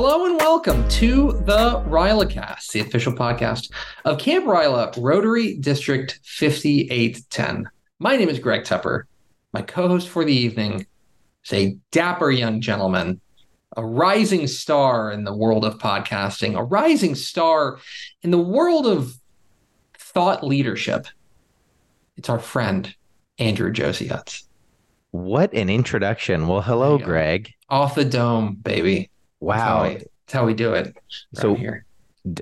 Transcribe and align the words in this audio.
Hello 0.00 0.26
and 0.26 0.36
welcome 0.36 0.88
to 0.90 1.32
the 1.44 1.82
Rylacast, 1.88 2.70
the 2.70 2.78
official 2.78 3.12
podcast 3.12 3.72
of 4.04 4.20
Camp 4.20 4.44
Ryla, 4.44 4.94
Rotary 4.96 5.56
District 5.56 6.20
5810. 6.22 7.68
My 7.98 8.16
name 8.16 8.28
is 8.28 8.38
Greg 8.38 8.62
Tepper. 8.62 9.02
My 9.52 9.60
co-host 9.60 10.08
for 10.08 10.24
the 10.24 10.32
evening 10.32 10.86
is 11.44 11.52
a 11.52 11.76
dapper 11.90 12.30
young 12.30 12.60
gentleman, 12.60 13.20
a 13.76 13.84
rising 13.84 14.46
star 14.46 15.10
in 15.10 15.24
the 15.24 15.34
world 15.34 15.64
of 15.64 15.78
podcasting, 15.78 16.56
a 16.56 16.62
rising 16.62 17.16
star 17.16 17.80
in 18.22 18.30
the 18.30 18.38
world 18.38 18.86
of 18.86 19.16
thought 19.98 20.44
leadership. 20.44 21.08
It's 22.16 22.28
our 22.28 22.38
friend, 22.38 22.94
Andrew 23.40 23.72
Josiutz. 23.72 24.44
What 25.10 25.52
an 25.54 25.68
introduction. 25.68 26.46
Well, 26.46 26.62
hello, 26.62 26.98
Greg. 26.98 27.52
Off 27.68 27.96
the 27.96 28.04
dome, 28.04 28.58
baby. 28.62 29.10
Wow. 29.40 29.56
That's 29.56 29.62
how 29.64 29.82
we, 29.82 29.94
that's 29.94 30.32
how 30.32 30.46
we 30.46 30.54
do 30.54 30.74
it. 30.74 30.96
So 31.34 31.54
here. 31.54 31.84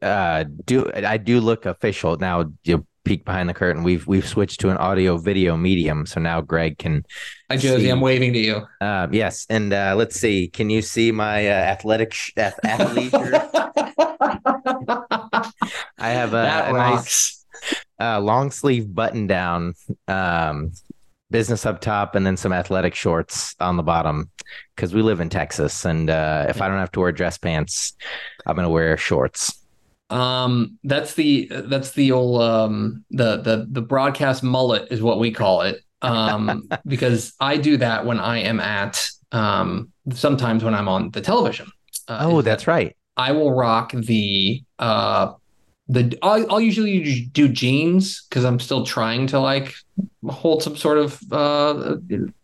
uh 0.02 0.44
do 0.64 0.90
I 0.94 1.16
do 1.16 1.40
look 1.40 1.66
official 1.66 2.16
now 2.16 2.44
you 2.64 2.86
peek 3.04 3.24
behind 3.24 3.48
the 3.48 3.54
curtain. 3.54 3.84
We've 3.84 4.04
we've 4.06 4.26
switched 4.26 4.58
to 4.60 4.70
an 4.70 4.76
audio 4.78 5.16
video 5.16 5.56
medium. 5.56 6.06
So 6.06 6.20
now 6.20 6.40
Greg 6.40 6.78
can 6.78 7.04
Hi 7.50 7.56
Josey, 7.56 7.84
see. 7.84 7.88
I'm 7.90 8.00
waving 8.00 8.32
to 8.32 8.38
you. 8.38 8.66
um 8.80 9.14
yes. 9.14 9.46
And 9.48 9.72
uh 9.72 9.94
let's 9.96 10.18
see. 10.18 10.48
Can 10.48 10.70
you 10.70 10.82
see 10.82 11.12
my 11.12 11.46
uh, 11.46 11.52
athletic 11.52 12.12
sh- 12.14 12.32
ath- 12.36 12.58
athlete? 12.64 13.14
I 15.98 16.10
have 16.10 16.34
a, 16.34 16.66
a 16.68 16.72
nice 16.72 17.44
uh, 18.00 18.20
long 18.20 18.50
sleeve 18.50 18.94
button 18.94 19.26
down, 19.26 19.74
um, 20.08 20.72
business 21.30 21.66
up 21.66 21.80
top, 21.80 22.14
and 22.14 22.26
then 22.26 22.36
some 22.36 22.52
athletic 22.52 22.94
shorts 22.94 23.54
on 23.60 23.76
the 23.76 23.82
bottom. 23.82 24.30
Because 24.74 24.94
we 24.94 25.02
live 25.02 25.20
in 25.20 25.28
Texas, 25.28 25.84
and 25.84 26.08
uh, 26.08 26.46
if 26.48 26.60
I 26.62 26.68
don't 26.68 26.78
have 26.78 26.92
to 26.92 27.00
wear 27.00 27.12
dress 27.12 27.38
pants, 27.38 27.94
I'm 28.46 28.56
gonna 28.56 28.70
wear 28.70 28.96
shorts. 28.96 29.62
Um, 30.10 30.78
that's 30.84 31.14
the 31.14 31.50
that's 31.50 31.92
the 31.92 32.12
old 32.12 32.40
um 32.40 33.04
the 33.10 33.38
the 33.38 33.66
the 33.70 33.82
broadcast 33.82 34.42
mullet 34.42 34.88
is 34.90 35.02
what 35.02 35.18
we 35.18 35.32
call 35.32 35.62
it. 35.62 35.80
Um, 36.02 36.68
because 36.86 37.32
I 37.40 37.56
do 37.56 37.76
that 37.78 38.06
when 38.06 38.20
I 38.20 38.38
am 38.38 38.60
at 38.60 39.08
um 39.32 39.90
sometimes 40.12 40.62
when 40.62 40.74
I'm 40.74 40.88
on 40.88 41.10
the 41.10 41.20
television. 41.20 41.66
Uh, 42.06 42.18
oh, 42.20 42.42
that's 42.42 42.66
right. 42.66 42.96
I 43.16 43.32
will 43.32 43.52
rock 43.52 43.92
the 43.92 44.62
uh 44.78 45.32
the 45.88 46.18
I'll, 46.22 46.50
I'll 46.50 46.60
usually 46.60 47.26
do 47.32 47.48
jeans 47.48 48.26
because 48.28 48.44
I'm 48.44 48.58
still 48.58 48.84
trying 48.84 49.26
to 49.28 49.38
like 49.40 49.74
hold 50.28 50.62
some 50.62 50.76
sort 50.76 50.98
of 50.98 51.20
uh 51.32 51.96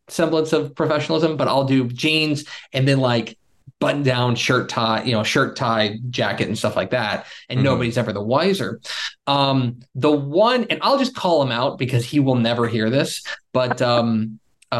semblance 0.08 0.52
of 0.52 0.74
professionalism, 0.74 1.36
but 1.36 1.48
I'll 1.48 1.64
do 1.64 1.88
jeans 1.88 2.44
and 2.72 2.86
then 2.86 3.00
like 3.00 3.38
button 3.80 4.02
down 4.04 4.36
shirt 4.36 4.68
tie, 4.68 5.02
you 5.02 5.12
know, 5.12 5.24
shirt 5.24 5.56
tie 5.56 5.98
jacket 6.10 6.46
and 6.46 6.56
stuff 6.56 6.76
like 6.76 6.90
that. 6.90 7.26
And 7.48 7.60
Mhm. 7.60 7.64
nobody's 7.64 7.98
ever 7.98 8.12
the 8.12 8.22
wiser. 8.22 8.80
Um 9.26 9.80
the 9.94 10.10
one 10.10 10.64
and 10.70 10.78
I'll 10.82 10.98
just 10.98 11.16
call 11.16 11.42
him 11.42 11.50
out 11.50 11.78
because 11.78 12.04
he 12.04 12.20
will 12.20 12.36
never 12.36 12.68
hear 12.68 12.90
this, 12.90 13.22
but 13.52 13.82
um 13.92 14.38
uh, 14.70 14.74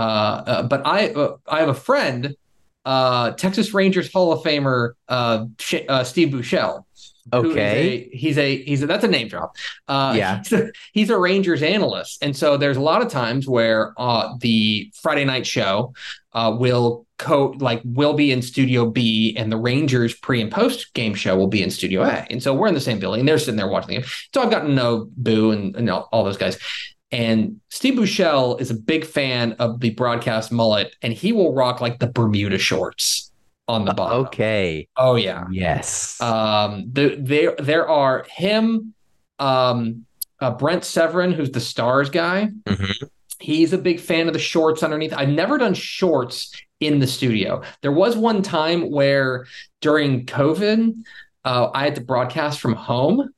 uh 0.47 0.63
but 0.63 0.87
I 0.87 1.09
uh, 1.09 1.37
I 1.49 1.61
have 1.61 1.69
a 1.69 1.75
friend 1.75 2.37
uh, 2.85 3.31
Texas 3.33 3.73
Rangers 3.73 4.13
Hall 4.13 4.33
of 4.33 4.43
Famer 4.43 4.95
uh, 5.09 5.45
Sh- 5.61 5.87
uh, 5.89 6.03
Steve 6.03 6.31
Buechele. 6.31 6.85
Okay. 7.33 8.09
a- 8.13 8.17
he's 8.17 8.37
a 8.39 8.63
he's 8.65 8.83
a 8.83 8.87
that's 8.87 9.05
a 9.05 9.09
name 9.09 9.29
drop. 9.29 9.57
Uh, 9.89 10.15
Yeah. 10.17 10.39
he's 10.39 10.53
a, 10.61 10.71
he's 10.93 11.11
a 11.11 11.19
Rangers 11.19 11.63
analyst, 11.63 12.23
and 12.23 12.37
so 12.37 12.57
there's 12.57 12.77
a 12.77 12.81
lot 12.81 13.03
of 13.03 13.09
times 13.09 13.47
where 13.47 13.95
uh, 13.97 14.35
the 14.41 14.91
Friday 15.03 15.25
night 15.25 15.47
show 15.47 15.95
uh, 16.33 16.55
will 16.59 17.07
co 17.19 17.55
like 17.59 17.81
will 17.85 18.15
be 18.15 18.33
in 18.33 18.43
Studio 18.43 18.91
B, 18.91 19.35
and 19.37 19.53
the 19.53 19.57
Rangers 19.57 20.15
pre 20.15 20.41
and 20.41 20.51
post 20.51 20.95
game 20.95 21.15
show 21.15 21.37
will 21.37 21.47
be 21.49 21.63
in 21.63 21.71
Studio 21.71 22.03
A, 22.03 22.27
and 22.31 22.43
so 22.43 22.55
we're 22.55 22.67
in 22.69 22.75
the 22.75 22.81
same 22.81 22.99
building. 22.99 23.25
They're 23.25 23.39
sitting 23.39 23.57
there 23.57 23.69
watching 23.69 23.89
the 23.89 24.01
game. 24.01 24.11
So 24.35 24.43
I've 24.43 24.51
gotten 24.51 24.69
to 24.71 24.75
know 24.75 25.09
Boo 25.17 25.51
and, 25.53 25.77
and 25.77 25.89
all, 25.91 26.09
all 26.13 26.25
those 26.25 26.37
guys. 26.39 26.59
And 27.13 27.61
Steve 27.69 27.95
Buechele 27.95 28.59
is 28.59 28.71
a 28.71 28.75
big 28.75 29.05
fan 29.05 29.53
of 29.59 29.81
the 29.81 29.91
broadcast 29.91 30.51
mullet, 30.51 30.97
and 31.03 31.13
he 31.13 31.33
will 31.33 31.53
rock 31.55 31.81
like 31.83 31.99
the 31.99 32.07
Bermuda 32.07 32.57
shorts 32.59 33.31
on 33.69 33.85
the 33.85 33.95
bottom. 33.95 34.27
Okay. 34.27 34.89
Oh 34.97 35.17
yeah. 35.17 35.45
Yes. 35.51 36.21
Um, 36.21 36.91
the, 36.93 37.17
there 37.19 37.55
there 37.59 37.89
are 37.89 38.25
him, 38.29 38.95
um, 39.39 40.05
uh, 40.41 40.51
Brent 40.51 40.83
Severyn, 40.83 41.33
who's 41.33 41.51
the 41.51 41.61
Stars 41.61 42.11
guy. 42.11 42.51
Mhm. 42.67 43.09
He's 43.41 43.73
a 43.73 43.79
big 43.79 43.99
fan 44.01 44.29
of 44.29 44.35
the 44.35 44.39
shorts 44.39 44.83
underneath. 44.83 45.13
I've 45.13 45.29
never 45.29 45.59
done 45.59 45.75
shorts 45.75 46.53
in 46.81 46.99
the 47.01 47.07
studio. 47.07 47.63
There 47.81 47.93
was 47.93 48.17
one 48.17 48.43
time 48.43 48.91
where 48.91 49.47
during 49.81 50.27
COVID, 50.27 50.95
uh, 51.45 51.71
I 51.75 51.85
had 51.85 51.95
to 51.97 52.01
broadcast 52.01 52.61
from 52.61 52.75
home. 52.75 53.31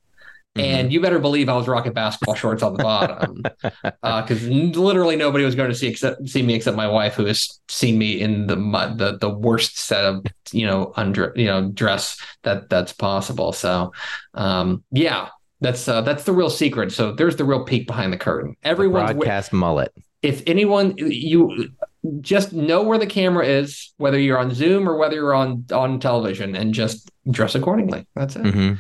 Mm-hmm. 0.57 0.61
And 0.61 0.93
you 0.93 1.01
better 1.01 1.19
believe 1.19 1.49
I 1.49 1.57
was 1.57 1.67
rocking 1.67 1.93
basketball 1.93 2.37
shorts 2.37 2.63
on 2.63 2.75
the 2.75 2.83
bottom, 2.83 3.43
because 3.83 4.47
literally 4.49 5.17
nobody 5.17 5.45
was 5.45 5.57
going 5.57 5.69
to 5.71 5.75
see 5.75 5.89
except 5.89 6.29
see 6.29 6.43
me 6.43 6.55
except 6.55 6.77
my 6.77 6.87
wife, 6.87 7.15
who 7.15 7.25
has 7.27 7.59
seen 7.69 7.99
me 7.99 8.21
in 8.21 8.47
the 8.47 8.55
the 8.55 9.19
the 9.21 9.31
worst 9.31 9.79
set 9.79 10.05
of 10.05 10.25
you 10.53 10.65
know 10.65 10.93
under 10.95 11.33
you 11.35 11.47
know 11.47 11.71
dress 11.71 12.17
that 12.45 12.71
that's 12.71 12.93
possible. 12.93 13.53
So, 13.53 13.93
um, 14.35 14.85
yeah, 14.93 15.31
that's 15.61 15.89
uh, 15.89 16.03
that's 16.03 16.23
the 16.23 16.33
real 16.33 16.51
secret. 16.51 16.93
So 16.93 17.11
there's 17.11 17.35
the 17.35 17.45
real 17.45 17.65
peek 17.65 17.89
behind 17.89 18.13
the 18.13 18.17
curtain. 18.19 18.55
Everyone's 18.63 19.09
wi- 19.09 19.25
broadcast 19.25 19.53
mullet. 19.53 19.93
if 20.23 20.41
anyone 20.47 20.95
you 20.99 21.71
just 22.21 22.53
know 22.53 22.83
where 22.83 22.99
the 22.99 23.07
camera 23.07 23.45
is, 23.45 23.93
whether 23.97 24.21
you're 24.21 24.39
on 24.39 24.55
Zoom 24.55 24.89
or 24.89 24.97
whether 24.97 25.17
you're 25.17 25.35
on 25.35 25.65
on 25.73 25.99
television, 25.99 26.55
and 26.55 26.73
just 26.75 27.11
dress 27.29 27.57
accordingly. 27.57 28.07
That's 28.15 28.37
it. 28.37 28.43
Mhm. 28.43 28.79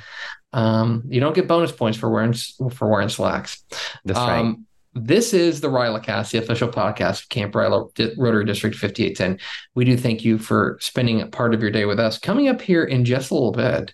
Um, 0.55 1.03
you 1.09 1.21
don't 1.21 1.35
get 1.35 1.49
bonus 1.49 1.73
points 1.73 1.99
for 1.99 2.09
wearing 2.09 2.33
for 2.71 2.89
wearing 2.89 3.09
slacks. 3.09 3.63
That's 4.05 4.19
right. 4.19 4.39
Um, 4.39 4.67
this 4.95 5.35
is 5.35 5.61
the 5.61 5.69
Rylacast, 5.69 6.31
the 6.31 6.39
official 6.39 6.69
podcast 6.69 7.23
of 7.23 7.29
Camp 7.29 7.53
Ryla 7.55 8.15
Rotary 8.17 8.45
District 8.45 8.77
5810. 8.77 9.45
We 9.75 9.85
do 9.85 9.97
thank 9.97 10.25
you 10.25 10.39
for 10.39 10.79
spending 10.81 11.21
a 11.21 11.27
part 11.27 11.53
of 11.53 11.61
your 11.61 11.73
day 11.73 11.85
with 11.85 11.99
us. 11.99 12.17
Coming 12.17 12.47
up 12.47 12.63
here 12.63 12.85
in 12.85 13.05
just 13.05 13.33
a 13.33 13.35
little 13.35 13.51
bit, 13.51 13.93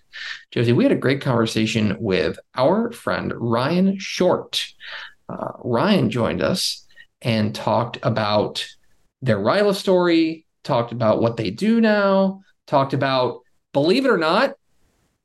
Josey, 0.51 0.73
we 0.73 0.83
had 0.83 0.91
a 0.91 0.95
great 0.95 1.19
conversation 1.19 1.97
with 1.99 2.37
our 2.53 2.91
friend 2.91 3.33
Ryan 3.35 3.97
Short. 3.97 4.63
Uh, 5.27 5.53
Ryan 5.63 6.11
joined 6.11 6.43
us 6.43 6.85
and 7.23 7.55
talked 7.55 7.97
about 8.03 8.67
their 9.23 9.39
Ryla 9.39 9.73
story, 9.73 10.45
talked 10.63 10.91
about 10.91 11.23
what 11.23 11.37
they 11.37 11.49
do 11.49 11.81
now, 11.81 12.41
talked 12.67 12.93
about, 12.93 13.39
believe 13.73 14.05
it 14.05 14.11
or 14.11 14.19
not, 14.19 14.53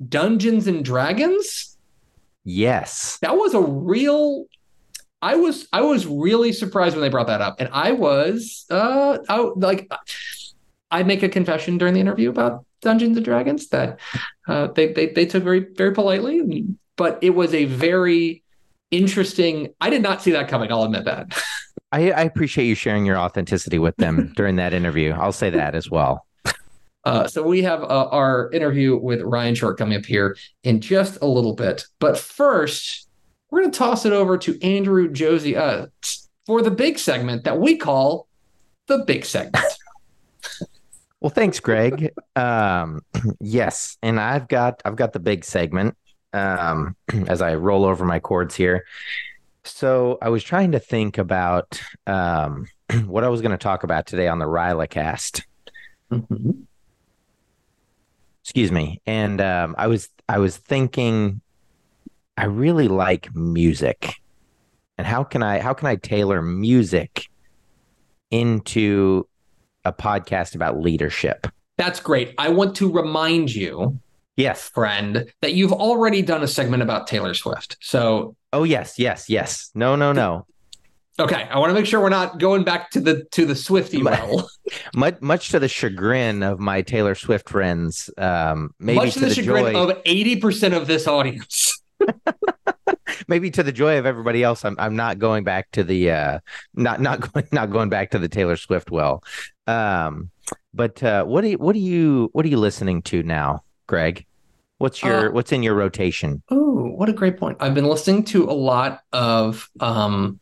Dungeons 0.09 0.67
and 0.67 0.84
Dragons 0.84 1.77
Yes. 2.45 3.19
that 3.23 3.37
was 3.37 3.55
a 3.55 3.61
real 3.61 4.45
i 5.21 5.34
was 5.34 5.67
i 5.73 5.81
was 5.81 6.07
really 6.07 6.53
surprised 6.53 6.95
when 6.95 7.03
they 7.03 7.09
brought 7.09 7.27
that 7.27 7.41
up 7.41 7.57
and 7.59 7.69
i 7.73 7.91
was 7.91 8.67
uh 8.71 9.19
I, 9.29 9.39
like 9.56 9.91
i 10.91 11.03
make 11.03 11.23
a 11.25 11.29
confession 11.29 11.79
during 11.79 11.95
the 11.95 12.01
interview 12.01 12.29
about 12.31 12.65
dungeons 12.83 13.17
and 13.17 13.25
dragons 13.25 13.69
that 13.71 13.99
uh 14.47 14.69
they 14.69 14.93
they, 14.93 15.06
they 15.06 15.27
took 15.27 15.43
very 15.43 15.67
very 15.75 15.93
politely 15.93 16.67
but 16.97 17.19
it 17.23 17.31
was 17.31 17.53
a 17.55 17.65
very 17.65 18.45
interesting 18.93 19.75
i 19.81 19.91
did 19.91 20.03
not 20.03 20.23
see 20.23 20.31
that 20.33 20.47
coming 20.49 20.71
i'll 20.71 20.85
admit 20.85 21.05
that 21.06 21.27
I, 21.93 22.11
I 22.11 22.23
appreciate 22.23 22.67
you 22.67 22.75
sharing 22.75 23.06
your 23.06 23.17
authenticity 23.17 23.79
with 23.79 23.97
them 23.97 24.33
during 24.37 24.56
that 24.56 24.75
interview. 24.75 25.12
I'll 25.12 25.31
say 25.31 25.51
that 25.51 25.77
as 25.77 25.89
well. 25.89 26.25
Uh, 27.06 27.28
so 27.28 27.43
we 27.43 27.62
have 27.62 27.83
uh, 27.84 28.09
our 28.11 28.50
interview 28.53 28.97
with 28.97 29.22
Ryan 29.22 29.55
Short 29.55 29.79
coming 29.79 29.97
up 29.97 30.05
here 30.05 30.37
in 30.64 30.81
just 30.81 31.19
a 31.23 31.26
little 31.26 31.55
bit. 31.55 31.85
But 32.00 32.19
first, 32.19 33.08
we're 33.49 33.61
going 33.61 33.70
to 33.70 33.79
toss 33.79 34.05
it 34.05 34.12
over 34.12 34.37
to 34.38 34.61
Andrew 34.61 35.08
Josey 35.08 35.56
uh, 35.56 35.87
for 36.47 36.62
the 36.62 36.70
big 36.73 36.99
segment 36.99 37.44
that 37.44 37.61
we 37.61 37.76
call 37.76 38.26
the 38.88 38.99
big 38.99 39.25
segment. 39.25 39.64
Well, 41.19 41.31
thanks, 41.31 41.58
Greg. 41.61 42.12
um, 42.37 43.00
yes, 43.41 43.97
and 44.03 44.20
I've 44.20 44.49
got 44.49 44.82
I've 44.85 44.97
got 44.97 45.12
the 45.12 45.19
big 45.19 45.44
segment 45.44 45.97
um, 46.32 46.94
as 47.26 47.41
I 47.41 47.55
roll 47.55 47.85
over 47.85 48.05
my 48.05 48.20
chords 48.20 48.55
here. 48.55 48.85
So 49.64 50.19
I 50.23 50.29
was 50.29 50.44
trying 50.44 50.73
to 50.73 50.79
think 50.79 51.19
about 51.19 51.81
um, 52.06 52.67
what 53.06 53.25
I 53.25 53.29
was 53.29 53.41
going 53.41 53.53
to 53.53 53.56
talk 53.56 53.82
about 53.82 54.06
today 54.06 54.29
on 54.29 54.38
the 54.38 54.44
Ryla 54.44 54.88
cast. 54.88 55.43
Excuse 58.56 58.73
me, 58.73 59.03
and 59.05 59.38
um, 59.43 59.75
I 59.76 59.87
was 59.87 60.08
I 60.31 60.38
was 60.38 60.56
thinking 60.56 61.43
I 62.38 62.47
really 62.47 62.88
like 62.88 63.29
music, 63.35 64.14
and 64.97 65.06
how 65.06 65.25
can 65.25 65.43
I 65.43 65.58
how 65.61 65.75
can 65.75 65.88
I 65.88 65.97
tailor 65.97 66.41
music 66.41 67.26
into 68.31 69.29
a 69.85 69.93
podcast 69.93 70.55
about 70.55 70.81
leadership? 70.81 71.47
That's 71.76 72.00
great. 72.00 72.32
I 72.38 72.49
want 72.49 72.75
to 72.76 72.91
remind 72.91 73.55
you, 73.55 74.00
Yes. 74.38 74.70
friend, 74.70 75.31
that 75.43 75.53
you've 75.53 75.75
already 75.75 76.23
done 76.23 76.43
a 76.43 76.49
segment 76.49 76.82
about 76.82 77.06
Taylor 77.06 77.35
Swift. 77.35 77.76
So 77.82 78.37
Oh 78.55 78.64
yes, 78.64 78.99
yes, 78.99 79.29
yes. 79.29 79.70
No, 79.75 79.97
no, 79.97 80.12
no. 80.12 80.47
Okay, 81.19 81.49
I 81.51 81.59
want 81.59 81.71
to 81.71 81.75
make 81.75 81.87
sure 81.87 82.01
we're 82.01 82.11
not 82.11 82.39
going 82.39 82.63
back 82.63 82.91
to 82.91 83.01
the 83.01 83.25
to 83.33 83.47
the 83.47 83.57
Swifty 83.57 84.03
well. 84.03 84.51
much 84.95 85.21
much 85.23 85.49
to 85.51 85.59
the 85.59 85.69
chagrin 85.69 86.43
of 86.43 86.61
my 86.61 86.83
Taylor 86.83 87.15
Swift 87.15 87.49
friends. 87.49 88.11
Um, 88.19 88.75
maybe 88.79 88.99
much 88.99 89.15
to, 89.15 89.21
the, 89.21 89.27
the 89.27 89.35
chagrin 89.35 89.73
joy... 89.73 89.91
of 89.91 90.03
eighty 90.05 90.37
percent 90.37 90.75
of 90.75 90.87
this 90.87 91.07
audience. 91.07 91.81
maybe 93.29 93.51
to 93.51 93.63
the 93.63 93.73
joy 93.73 93.99
of 93.99 94.05
everybody 94.05 94.43
else, 94.43 94.65
I'm 94.65 94.77
I'm 94.79 94.95
not 94.95 95.19
going 95.19 95.45
back 95.45 95.71
to 95.73 95.83
the 95.83 96.11
uh, 96.11 96.39
not 96.75 97.01
not 97.01 97.21
going 97.33 97.49
not 97.51 97.71
going 97.71 97.89
back 97.89 98.11
to 98.11 98.19
the 98.19 98.29
Taylor 98.29 98.57
Swift 98.57 98.91
well. 98.91 99.25
Um, 99.67 100.31
but 100.75 101.03
uh, 101.03 101.25
what 101.25 101.41
do 101.41 101.49
you, 101.49 101.57
what 101.57 101.73
do 101.73 101.79
you 101.79 102.29
what 102.33 102.45
are 102.45 102.49
you 102.49 102.59
listening 102.59 103.01
to 103.03 103.23
now, 103.23 103.65
Greg? 103.87 104.27
What's 104.79 105.03
your 105.03 105.31
uh, 105.31 105.33
what's 105.33 105.53
in 105.53 105.63
your 105.63 105.75
rotation? 105.75 106.43
Oh, 106.51 106.89
what 106.89 107.09
a 107.09 107.15
great 107.15 107.39
point! 107.39 107.57
I've 107.61 107.75
been 107.75 107.87
listening 107.87 108.25
to 108.25 108.45
a 108.45 108.53
lot 108.53 109.01
of 109.13 109.71
um, 109.81 110.39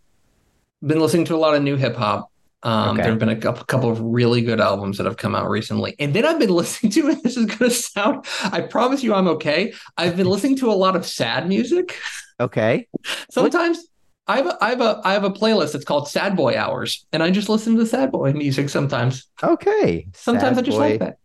been 0.86 1.00
listening 1.00 1.24
to 1.26 1.34
a 1.34 1.38
lot 1.38 1.54
of 1.54 1.62
new 1.62 1.76
hip 1.76 1.96
hop. 1.96 2.30
Um, 2.62 2.90
okay. 2.90 3.02
There 3.02 3.10
have 3.10 3.18
been 3.18 3.28
a 3.28 3.36
couple 3.36 3.90
of 3.90 4.00
really 4.00 4.40
good 4.40 4.58
albums 4.58 4.96
that 4.96 5.04
have 5.04 5.18
come 5.18 5.34
out 5.34 5.50
recently, 5.50 5.94
and 5.98 6.14
then 6.14 6.24
I've 6.24 6.38
been 6.38 6.50
listening 6.54 6.92
to. 6.92 7.08
And 7.08 7.22
this 7.22 7.36
is 7.36 7.46
going 7.46 7.58
to 7.58 7.70
sound. 7.70 8.24
I 8.44 8.62
promise 8.62 9.02
you, 9.02 9.14
I'm 9.14 9.28
okay. 9.28 9.74
I've 9.96 10.16
been 10.16 10.26
listening 10.26 10.56
to 10.58 10.70
a 10.70 10.72
lot 10.72 10.96
of 10.96 11.04
sad 11.04 11.46
music. 11.46 11.98
Okay. 12.40 12.88
Sometimes 13.30 13.78
what? 13.78 13.86
I 14.26 14.36
have 14.38 14.46
a, 14.46 14.58
I 14.62 14.68
have 14.70 14.80
a 14.80 15.00
I 15.04 15.12
have 15.12 15.24
a 15.24 15.30
playlist 15.30 15.72
that's 15.72 15.84
called 15.84 16.08
Sad 16.08 16.36
Boy 16.36 16.56
Hours, 16.56 17.04
and 17.12 17.22
I 17.22 17.30
just 17.30 17.50
listen 17.50 17.76
to 17.76 17.86
sad 17.86 18.10
boy 18.10 18.32
music 18.32 18.70
sometimes. 18.70 19.26
Okay. 19.42 20.06
Sometimes 20.14 20.56
sad 20.56 20.64
I 20.64 20.66
just 20.66 20.78
boy. 20.78 20.90
like 20.90 21.00
that. 21.00 21.18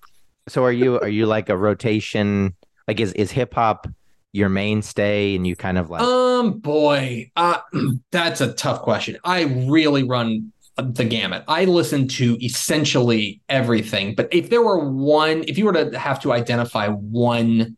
So 0.50 0.66
are 0.66 0.72
you 0.72 1.00
are 1.00 1.08
you 1.08 1.26
like 1.26 1.48
a 1.48 1.56
rotation? 1.56 2.56
Like 2.88 3.00
is 3.00 3.14
is 3.14 3.32
hip 3.32 3.54
hop 3.54 3.88
your 4.32 4.50
mainstay, 4.50 5.36
and 5.36 5.46
you 5.46 5.56
kind 5.56 5.78
of 5.78 5.90
like? 5.90 6.02
Um, 6.02 6.60
boy, 6.60 7.32
uh, 7.36 7.60
that's 8.12 8.42
a 8.42 8.54
tough 8.54 8.82
question. 8.82 9.18
I 9.24 9.44
really 9.44 10.04
run 10.04 10.52
the 10.78 11.06
gamut. 11.06 11.44
I 11.48 11.66
listen 11.66 12.08
to 12.08 12.44
essentially 12.44 13.42
everything, 13.50 14.16
but 14.16 14.30
if 14.32 14.50
there 14.50 14.62
were 14.62 14.90
one, 14.90 15.44
if 15.48 15.58
you 15.58 15.66
were 15.66 15.74
to 15.74 15.98
have 15.98 16.20
to 16.22 16.32
identify 16.32 16.88
one 16.88 17.76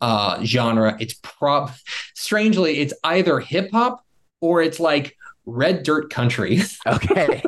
uh 0.00 0.42
genre, 0.44 0.96
it's 1.00 1.14
prob 1.22 1.70
strangely 2.14 2.78
it's 2.78 2.92
either 3.04 3.38
hip 3.40 3.70
hop 3.72 4.04
or 4.40 4.60
it's 4.60 4.78
like 4.78 5.16
red 5.46 5.82
dirt 5.82 6.10
country. 6.10 6.60
Okay. 6.86 7.42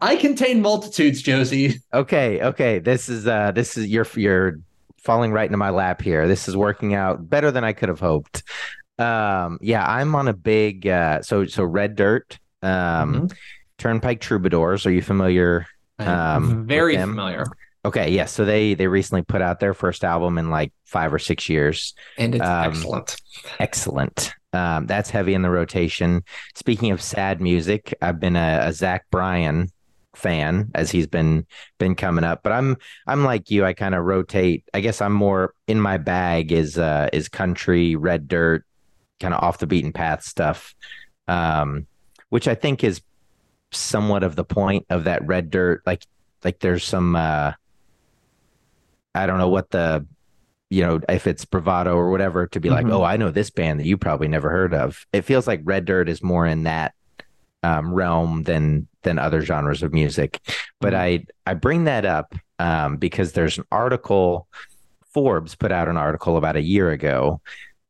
I 0.00 0.16
contain 0.16 0.62
multitudes, 0.62 1.22
Josey. 1.22 1.80
Okay, 1.92 2.42
okay. 2.42 2.78
This 2.78 3.08
is 3.08 3.26
uh 3.26 3.52
this 3.52 3.76
is 3.76 3.86
you're 3.88 4.06
you're 4.14 4.60
falling 5.08 5.32
right 5.32 5.46
into 5.46 5.56
my 5.56 5.70
lap 5.70 6.02
here. 6.02 6.28
This 6.28 6.48
is 6.48 6.54
working 6.54 6.92
out 6.92 7.30
better 7.30 7.50
than 7.50 7.64
I 7.64 7.72
could 7.72 7.88
have 7.88 7.98
hoped. 7.98 8.42
Um 8.98 9.58
yeah, 9.62 9.82
I'm 9.82 10.14
on 10.14 10.28
a 10.28 10.34
big 10.34 10.86
uh 10.86 11.22
so 11.22 11.46
so 11.46 11.64
red 11.64 11.96
dirt 11.96 12.38
um 12.62 13.14
mm-hmm. 13.14 13.26
Turnpike 13.78 14.20
Troubadours. 14.20 14.84
Are 14.84 14.92
you 14.92 15.00
familiar? 15.00 15.66
Um 15.98 16.66
very 16.66 16.98
familiar. 16.98 17.46
Okay, 17.86 18.10
yes. 18.10 18.16
Yeah, 18.16 18.24
so 18.26 18.44
they 18.44 18.74
they 18.74 18.86
recently 18.86 19.22
put 19.22 19.40
out 19.40 19.60
their 19.60 19.72
first 19.72 20.04
album 20.04 20.36
in 20.36 20.50
like 20.50 20.74
five 20.84 21.14
or 21.14 21.18
six 21.18 21.48
years, 21.48 21.94
and 22.18 22.34
it's 22.34 22.44
um, 22.44 22.70
excellent. 22.70 23.16
Excellent. 23.58 24.34
Um, 24.52 24.86
that's 24.86 25.08
heavy 25.08 25.32
in 25.32 25.40
the 25.40 25.50
rotation. 25.50 26.22
Speaking 26.54 26.90
of 26.90 27.00
sad 27.00 27.40
music, 27.40 27.94
I've 28.02 28.20
been 28.20 28.36
a, 28.36 28.60
a 28.64 28.72
Zach 28.74 29.06
Bryan 29.10 29.70
fan 30.18 30.70
as 30.74 30.90
he's 30.90 31.06
been 31.06 31.46
been 31.78 31.94
coming 31.94 32.24
up. 32.24 32.42
But 32.42 32.52
I'm 32.52 32.76
I'm 33.06 33.24
like 33.24 33.50
you. 33.50 33.64
I 33.64 33.72
kind 33.72 33.94
of 33.94 34.04
rotate. 34.04 34.64
I 34.74 34.80
guess 34.80 35.00
I'm 35.00 35.12
more 35.12 35.54
in 35.66 35.80
my 35.80 35.98
bag 35.98 36.52
is 36.52 36.78
uh 36.78 37.08
is 37.12 37.28
country, 37.28 37.96
red 37.96 38.28
dirt, 38.28 38.64
kind 39.20 39.34
of 39.34 39.42
off 39.42 39.58
the 39.58 39.66
beaten 39.66 39.92
path 39.92 40.22
stuff. 40.24 40.74
Um, 41.26 41.86
which 42.30 42.48
I 42.48 42.54
think 42.54 42.84
is 42.84 43.00
somewhat 43.70 44.22
of 44.22 44.36
the 44.36 44.44
point 44.44 44.86
of 44.90 45.04
that 45.04 45.26
red 45.26 45.50
dirt. 45.50 45.82
Like 45.86 46.04
like 46.44 46.58
there's 46.60 46.84
some 46.84 47.16
uh 47.16 47.52
I 49.14 49.26
don't 49.26 49.38
know 49.38 49.48
what 49.48 49.70
the 49.70 50.06
you 50.70 50.82
know, 50.82 51.00
if 51.08 51.26
it's 51.26 51.44
bravado 51.44 51.96
or 51.96 52.10
whatever, 52.10 52.46
to 52.48 52.60
be 52.60 52.68
mm-hmm. 52.68 52.88
like, 52.88 52.94
oh, 52.94 53.02
I 53.02 53.16
know 53.16 53.30
this 53.30 53.50
band 53.50 53.80
that 53.80 53.86
you 53.86 53.96
probably 53.96 54.28
never 54.28 54.50
heard 54.50 54.74
of. 54.74 55.06
It 55.12 55.22
feels 55.22 55.46
like 55.46 55.60
Red 55.64 55.86
Dirt 55.86 56.08
is 56.08 56.22
more 56.22 56.46
in 56.46 56.64
that 56.64 56.94
um, 57.62 57.92
realm 57.92 58.44
than 58.44 58.88
than 59.02 59.18
other 59.18 59.40
genres 59.40 59.82
of 59.82 59.92
music. 59.92 60.40
But 60.80 60.92
mm-hmm. 60.92 61.24
I 61.46 61.50
I 61.50 61.54
bring 61.54 61.84
that 61.84 62.04
up 62.04 62.34
um, 62.58 62.96
because 62.96 63.32
there's 63.32 63.58
an 63.58 63.64
article. 63.70 64.48
Forbes 65.14 65.54
put 65.54 65.72
out 65.72 65.88
an 65.88 65.96
article 65.96 66.36
about 66.36 66.56
a 66.56 66.62
year 66.62 66.90
ago 66.90 67.40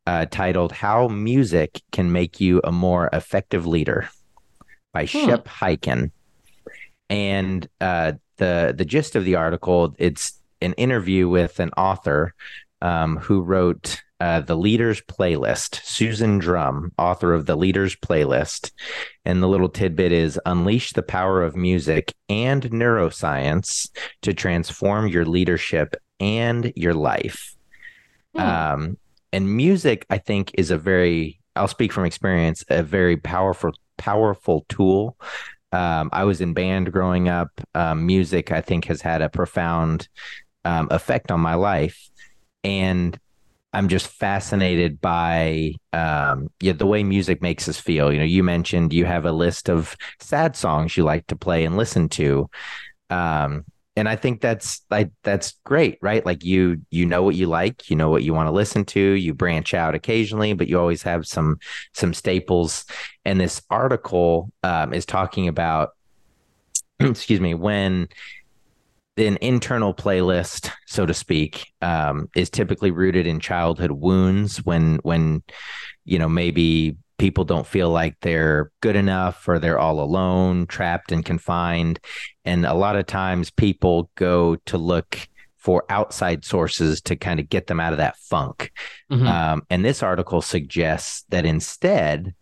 uh, 0.06 0.26
titled 0.30 0.72
"How 0.72 1.08
Music 1.08 1.82
Can 1.92 2.12
Make 2.12 2.40
You 2.40 2.60
a 2.64 2.72
More 2.72 3.10
Effective 3.12 3.66
Leader" 3.66 4.08
by 4.92 5.04
hmm. 5.04 5.26
Shep 5.26 5.46
Hyken, 5.46 6.10
and 7.10 7.68
uh, 7.80 8.12
the 8.38 8.74
the 8.76 8.84
gist 8.84 9.16
of 9.16 9.24
the 9.24 9.34
article 9.34 9.94
it's 9.98 10.40
an 10.60 10.72
interview 10.74 11.28
with 11.28 11.60
an 11.60 11.70
author 11.76 12.34
um, 12.80 13.16
who 13.16 13.42
wrote 13.42 14.02
uh, 14.20 14.40
the 14.40 14.56
Leaders 14.56 15.00
Playlist, 15.02 15.82
Susan 15.84 16.38
Drumm, 16.38 16.92
author 16.98 17.34
of 17.34 17.46
the 17.46 17.56
Leaders 17.56 17.94
Playlist. 17.96 18.72
And 19.24 19.42
the 19.42 19.48
little 19.48 19.68
tidbit 19.68 20.12
is 20.12 20.40
unleash 20.44 20.92
the 20.92 21.02
power 21.02 21.42
of 21.42 21.54
music 21.54 22.12
and 22.28 22.62
neuroscience 22.64 23.90
to 24.22 24.34
transform 24.34 25.08
your 25.08 25.24
leadership 25.24 25.94
and 26.18 26.72
your 26.74 26.94
life. 26.94 27.54
Hmm. 28.34 28.40
Um, 28.40 28.98
and 29.32 29.56
music, 29.56 30.06
I 30.10 30.18
think, 30.18 30.52
is 30.54 30.70
a 30.70 30.78
very, 30.78 31.40
I'll 31.54 31.68
speak 31.68 31.92
from 31.92 32.04
experience, 32.04 32.64
a 32.68 32.82
very 32.82 33.16
powerful, 33.16 33.72
powerful 33.98 34.64
tool. 34.68 35.16
Um, 35.70 36.08
I 36.12 36.24
was 36.24 36.40
in 36.40 36.54
band 36.54 36.92
growing 36.92 37.28
up. 37.28 37.50
Um, 37.74 38.06
music, 38.06 38.50
I 38.50 38.62
think, 38.62 38.86
has 38.86 39.02
had 39.02 39.22
a 39.22 39.28
profound 39.28 40.08
um, 40.64 40.88
effect 40.90 41.30
on 41.30 41.40
my 41.40 41.54
life 41.54 42.10
and 42.64 43.18
I'm 43.72 43.88
just 43.88 44.06
fascinated 44.06 45.00
by 45.00 45.74
um, 45.92 46.48
yeah, 46.60 46.72
the 46.72 46.86
way 46.86 47.02
music 47.02 47.42
makes 47.42 47.68
us 47.68 47.78
feel. 47.78 48.12
You 48.12 48.18
know, 48.20 48.24
you 48.24 48.42
mentioned 48.42 48.92
you 48.92 49.04
have 49.04 49.26
a 49.26 49.32
list 49.32 49.68
of 49.68 49.96
sad 50.20 50.56
songs 50.56 50.96
you 50.96 51.04
like 51.04 51.26
to 51.26 51.36
play 51.36 51.64
and 51.64 51.76
listen 51.76 52.08
to, 52.10 52.48
um, 53.10 53.64
and 53.98 54.08
I 54.08 54.16
think 54.16 54.40
that's 54.40 54.82
like 54.90 55.10
that's 55.22 55.56
great, 55.64 55.98
right? 56.00 56.24
Like 56.24 56.44
you 56.44 56.80
you 56.90 57.04
know 57.04 57.22
what 57.22 57.34
you 57.34 57.46
like, 57.46 57.90
you 57.90 57.96
know 57.96 58.08
what 58.08 58.22
you 58.22 58.32
want 58.32 58.46
to 58.46 58.52
listen 58.52 58.84
to. 58.86 59.00
You 59.00 59.34
branch 59.34 59.74
out 59.74 59.94
occasionally, 59.94 60.52
but 60.54 60.68
you 60.68 60.78
always 60.78 61.02
have 61.02 61.26
some 61.26 61.58
some 61.94 62.14
staples. 62.14 62.86
And 63.24 63.40
this 63.40 63.60
article 63.68 64.50
um, 64.62 64.94
is 64.94 65.04
talking 65.04 65.48
about, 65.48 65.90
excuse 67.00 67.40
me, 67.40 67.54
when 67.54 68.08
an 69.20 69.38
internal 69.40 69.94
playlist, 69.94 70.70
so 70.86 71.06
to 71.06 71.14
speak, 71.14 71.72
um, 71.82 72.28
is 72.36 72.50
typically 72.50 72.90
rooted 72.90 73.26
in 73.26 73.40
childhood 73.40 73.92
wounds 73.92 74.58
when 74.64 74.96
when 75.02 75.42
you 76.04 76.18
know 76.18 76.28
maybe 76.28 76.96
people 77.18 77.44
don't 77.44 77.66
feel 77.66 77.90
like 77.90 78.16
they're 78.20 78.70
good 78.80 78.94
enough 78.94 79.48
or 79.48 79.58
they're 79.58 79.78
all 79.78 80.00
alone, 80.00 80.66
trapped 80.66 81.10
and 81.12 81.24
confined, 81.24 82.00
and 82.44 82.64
a 82.64 82.74
lot 82.74 82.96
of 82.96 83.06
times 83.06 83.50
people 83.50 84.10
go 84.14 84.56
to 84.66 84.78
look 84.78 85.28
for 85.56 85.84
outside 85.88 86.44
sources 86.44 87.00
to 87.02 87.16
kind 87.16 87.40
of 87.40 87.48
get 87.48 87.66
them 87.66 87.80
out 87.80 87.92
of 87.92 87.98
that 87.98 88.16
funk. 88.16 88.72
Mm-hmm. 89.10 89.26
Um, 89.26 89.62
and 89.68 89.84
this 89.84 90.02
article 90.02 90.40
suggests 90.40 91.24
that 91.30 91.44
instead 91.44 92.34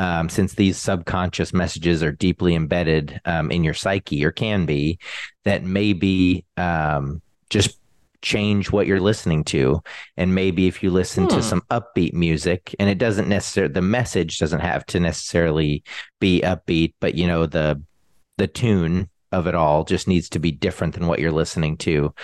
um, 0.00 0.30
since 0.30 0.54
these 0.54 0.78
subconscious 0.78 1.52
messages 1.52 2.02
are 2.02 2.10
deeply 2.10 2.54
embedded 2.54 3.20
um, 3.26 3.50
in 3.50 3.62
your 3.62 3.74
psyche 3.74 4.24
or 4.24 4.32
can 4.32 4.64
be, 4.64 4.98
that 5.44 5.62
maybe 5.62 6.46
um, 6.56 7.20
just 7.50 7.78
change 8.22 8.72
what 8.72 8.86
you're 8.86 8.98
listening 8.98 9.44
to. 9.44 9.82
And 10.16 10.34
maybe 10.34 10.66
if 10.66 10.82
you 10.82 10.90
listen 10.90 11.24
hmm. 11.24 11.36
to 11.36 11.42
some 11.42 11.60
upbeat 11.70 12.14
music, 12.14 12.74
and 12.80 12.88
it 12.88 12.96
doesn't 12.96 13.28
necessarily, 13.28 13.74
the 13.74 13.82
message 13.82 14.38
doesn't 14.38 14.60
have 14.60 14.86
to 14.86 15.00
necessarily 15.00 15.84
be 16.18 16.40
upbeat, 16.40 16.94
but 16.98 17.14
you 17.14 17.26
know, 17.26 17.44
the, 17.44 17.82
the 18.38 18.46
tune 18.46 19.10
of 19.32 19.46
it 19.46 19.54
all 19.54 19.84
just 19.84 20.08
needs 20.08 20.30
to 20.30 20.38
be 20.38 20.50
different 20.50 20.94
than 20.94 21.08
what 21.08 21.18
you're 21.18 21.30
listening 21.30 21.76
to. 21.76 22.14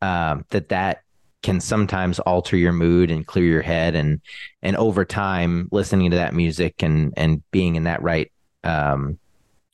Um, 0.00 0.46
that 0.48 0.70
that 0.70 1.02
can 1.42 1.60
sometimes 1.60 2.18
alter 2.20 2.56
your 2.56 2.72
mood 2.72 3.10
and 3.10 3.26
clear 3.26 3.44
your 3.44 3.62
head 3.62 3.94
and 3.94 4.20
and 4.62 4.76
over 4.76 5.04
time 5.04 5.68
listening 5.70 6.10
to 6.10 6.16
that 6.16 6.34
music 6.34 6.82
and 6.82 7.12
and 7.16 7.42
being 7.50 7.76
in 7.76 7.84
that 7.84 8.02
right 8.02 8.32
um, 8.64 9.18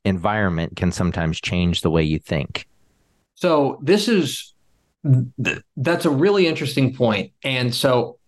environment 0.04 0.76
can 0.76 0.92
sometimes 0.92 1.40
change 1.40 1.80
the 1.80 1.90
way 1.90 2.02
you 2.02 2.18
think 2.18 2.66
so 3.35 3.78
this 3.83 4.09
is 4.09 4.54
that's 5.76 6.04
a 6.04 6.11
really 6.11 6.47
interesting 6.47 6.94
point 6.94 7.33
and 7.42 7.75
so 7.75 8.18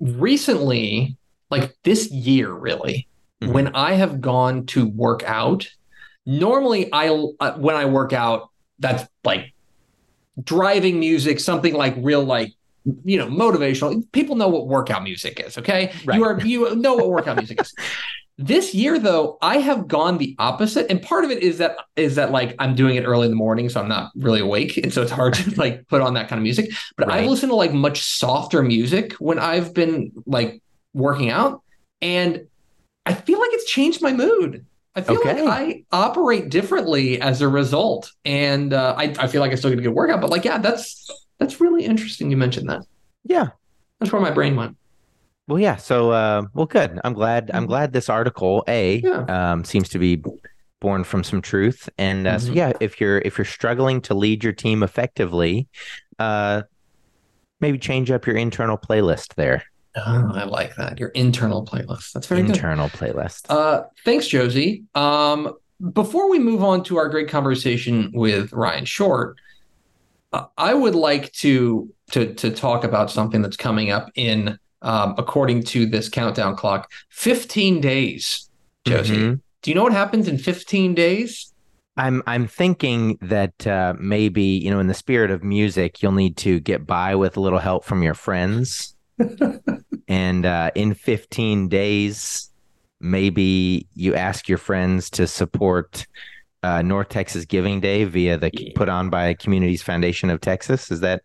recently 0.00 1.16
like 1.50 1.74
this 1.82 2.10
year 2.10 2.50
really 2.52 3.06
mm-hmm. 3.42 3.52
when 3.52 3.74
i 3.74 3.92
have 3.92 4.20
gone 4.20 4.66
to 4.66 4.86
work 4.86 5.22
out 5.24 5.68
normally 6.26 6.90
i 6.92 7.08
uh, 7.40 7.52
when 7.56 7.74
i 7.74 7.84
work 7.84 8.12
out 8.12 8.50
that's 8.78 9.04
like 9.24 9.51
driving 10.42 10.98
music, 11.00 11.40
something 11.40 11.74
like 11.74 11.94
real 11.98 12.24
like 12.24 12.52
you 13.04 13.18
know 13.18 13.26
motivational. 13.26 14.10
People 14.12 14.36
know 14.36 14.48
what 14.48 14.66
workout 14.66 15.02
music 15.02 15.40
is. 15.40 15.58
Okay, 15.58 15.92
right. 16.04 16.18
you 16.18 16.24
are 16.24 16.40
you 16.40 16.74
know 16.76 16.94
what 16.94 17.08
workout 17.10 17.36
music 17.36 17.60
is. 17.60 17.74
This 18.38 18.74
year, 18.74 18.98
though, 18.98 19.36
I 19.42 19.58
have 19.58 19.86
gone 19.86 20.16
the 20.16 20.34
opposite, 20.38 20.90
and 20.90 21.02
part 21.02 21.24
of 21.24 21.30
it 21.30 21.42
is 21.42 21.58
that 21.58 21.76
is 21.96 22.16
that 22.16 22.32
like 22.32 22.56
I'm 22.58 22.74
doing 22.74 22.96
it 22.96 23.04
early 23.04 23.26
in 23.26 23.30
the 23.30 23.36
morning, 23.36 23.68
so 23.68 23.80
I'm 23.80 23.88
not 23.88 24.10
really 24.16 24.40
awake, 24.40 24.78
and 24.78 24.92
so 24.92 25.02
it's 25.02 25.10
hard 25.10 25.34
to 25.34 25.54
like 25.60 25.86
put 25.86 26.00
on 26.00 26.14
that 26.14 26.28
kind 26.28 26.38
of 26.38 26.42
music. 26.42 26.70
But 26.96 27.08
Right. 27.08 27.20
I've 27.20 27.30
listened 27.30 27.50
to 27.50 27.56
like 27.56 27.74
much 27.74 28.00
softer 28.00 28.62
music 28.62 29.12
when 29.14 29.38
I've 29.38 29.74
been 29.74 30.12
like 30.24 30.62
working 30.94 31.28
out, 31.28 31.62
and 32.00 32.46
I 33.04 33.12
feel 33.12 33.38
like 33.38 33.50
it's 33.52 33.70
changed 33.70 34.00
my 34.00 34.12
mood. 34.14 34.64
I 34.94 35.00
feel 35.00 35.16
Okay. 35.16 35.42
like 35.42 35.84
I 35.92 35.96
operate 35.96 36.50
differently 36.50 37.20
as 37.20 37.40
a 37.40 37.48
result, 37.48 38.12
and 38.24 38.72
uh, 38.72 38.94
I 38.96 39.14
I 39.18 39.26
feel 39.26 39.40
like 39.40 39.52
I 39.52 39.54
still 39.54 39.70
get 39.70 39.78
a 39.78 39.82
good 39.82 39.94
workout. 39.94 40.20
But 40.20 40.30
like, 40.30 40.44
yeah, 40.44 40.58
that's 40.58 41.08
that's 41.38 41.60
really 41.60 41.84
interesting. 41.84 42.30
You 42.30 42.36
mentioned 42.36 42.68
that. 42.68 42.82
Yeah. 43.24 43.48
That's 44.00 44.12
where 44.12 44.20
my 44.20 44.30
brain 44.30 44.56
went. 44.56 44.76
Well, 45.48 45.58
yeah. 45.58 45.76
So, 45.76 46.10
uh, 46.10 46.42
well, 46.54 46.66
good. 46.66 47.00
I'm 47.04 47.14
glad. 47.14 47.50
I'm 47.54 47.64
Mhm. 47.64 47.68
glad 47.68 47.92
this 47.92 48.08
article 48.08 48.64
a 48.68 49.00
Yeah. 49.02 49.24
um, 49.52 49.64
seems 49.64 49.88
to 49.90 49.98
be 49.98 50.22
born 50.80 51.04
from 51.04 51.24
some 51.24 51.40
truth. 51.40 51.88
And 51.98 52.26
uh, 52.26 52.38
so, 52.38 52.52
Mhm. 52.52 52.56
yeah, 52.56 52.72
if 52.80 53.00
you're 53.00 53.18
if 53.18 53.38
you're 53.38 53.44
struggling 53.44 54.00
to 54.02 54.14
lead 54.14 54.44
your 54.44 54.52
team 54.52 54.82
effectively, 54.82 55.68
uh, 56.18 56.62
maybe 57.60 57.78
change 57.78 58.10
up 58.10 58.26
your 58.26 58.36
internal 58.36 58.76
playlist 58.76 59.34
there. 59.36 59.64
Oh, 59.96 60.30
I 60.34 60.44
like 60.44 60.74
that. 60.76 60.98
Your 60.98 61.10
internal 61.10 61.64
playlist. 61.66 62.12
That's 62.12 62.26
very 62.26 62.42
good. 62.42 62.50
internal 62.56 62.88
playlist. 62.88 63.46
Uh, 63.50 63.84
thanks, 64.04 64.26
Josey. 64.26 64.84
Um, 64.94 65.52
before 65.92 66.30
we 66.30 66.38
move 66.38 66.62
on 66.62 66.82
to 66.84 66.96
our 66.96 67.08
great 67.08 67.28
conversation 67.28 68.10
with 68.14 68.52
Ryan 68.52 68.84
Short, 68.84 69.36
uh, 70.32 70.44
I 70.56 70.72
would 70.74 70.94
like 70.94 71.30
to 71.34 71.92
to 72.12 72.32
to 72.34 72.50
talk 72.50 72.84
about 72.84 73.10
something 73.10 73.42
that's 73.42 73.56
coming 73.56 73.90
up 73.90 74.10
in, 74.14 74.58
um, 74.82 75.14
according 75.18 75.64
to 75.64 75.84
this 75.86 76.08
countdown 76.08 76.56
clock, 76.56 76.90
15 77.10 77.80
days. 77.80 78.48
Josey, 78.86 79.16
Mhm. 79.16 79.40
do 79.62 79.70
you 79.70 79.74
know 79.74 79.82
what 79.82 79.92
happens 79.92 80.26
in 80.26 80.38
15 80.38 80.94
days? 80.94 81.52
I'm 81.96 82.22
I'm 82.26 82.46
thinking 82.46 83.18
that 83.20 83.66
uh, 83.66 83.94
maybe 83.98 84.42
you 84.42 84.70
know, 84.70 84.80
in 84.80 84.86
the 84.86 84.94
spirit 84.94 85.30
of 85.30 85.44
music, 85.44 86.02
you'll 86.02 86.12
need 86.12 86.36
to 86.38 86.60
get 86.60 86.86
by 86.86 87.14
with 87.14 87.36
a 87.36 87.40
little 87.40 87.58
help 87.58 87.84
from 87.84 88.02
your 88.02 88.14
friends, 88.14 88.96
and 90.08 90.46
uh, 90.46 90.70
in 90.74 90.94
15 90.94 91.68
days, 91.68 92.50
maybe 93.00 93.86
you 93.94 94.14
ask 94.14 94.48
your 94.48 94.58
friends 94.58 95.10
to 95.10 95.26
support 95.26 96.06
uh, 96.62 96.82
North 96.82 97.08
Texas 97.08 97.44
Giving 97.44 97.80
Day 97.80 98.04
via 98.04 98.36
the 98.38 98.50
Yeah. 98.52 98.70
put 98.76 98.88
on 98.88 99.10
by 99.10 99.34
Communities 99.34 99.82
Foundation 99.82 100.30
of 100.30 100.40
Texas. 100.40 100.90
Is 100.90 101.00
that 101.00 101.22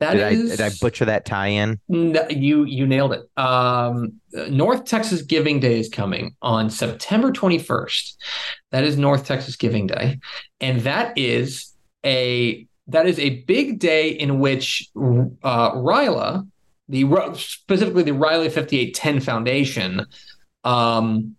That 0.00 0.12
did 0.12 0.32
is 0.32 0.52
I 0.52 0.56
did 0.56 0.72
I 0.72 0.76
butcher 0.80 1.06
that 1.06 1.24
tie-in? 1.24 1.80
No, 1.88 2.26
you 2.28 2.64
you 2.64 2.86
nailed 2.86 3.14
it. 3.14 3.22
Um, 3.42 4.20
North 4.50 4.84
Texas 4.84 5.22
Giving 5.22 5.58
Day 5.60 5.80
is 5.80 5.88
coming 5.88 6.36
on 6.42 6.68
September 6.70 7.32
21st. 7.32 8.14
That 8.72 8.84
is 8.84 8.98
North 8.98 9.24
Texas 9.26 9.56
Giving 9.56 9.86
Day, 9.86 10.18
and 10.60 10.82
that 10.82 11.16
is 11.16 11.72
a 12.04 12.66
that 12.88 13.06
is 13.06 13.18
a 13.18 13.40
big 13.44 13.78
day 13.78 14.10
in 14.10 14.38
which 14.38 14.88
uh, 14.96 15.72
Ryla, 15.72 16.46
the 16.88 17.04
specifically 17.34 18.02
the 18.02 18.12
Ryla 18.12 18.50
5810 18.50 19.20
Foundation, 19.20 20.06
um, 20.64 21.36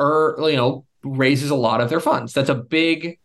er, 0.00 0.36
you 0.40 0.56
know, 0.56 0.84
raises 1.02 1.50
a 1.50 1.54
lot 1.54 1.80
of 1.80 1.90
their 1.90 2.00
funds. 2.00 2.32
That's 2.32 2.48
a 2.48 2.54
big 2.54 3.18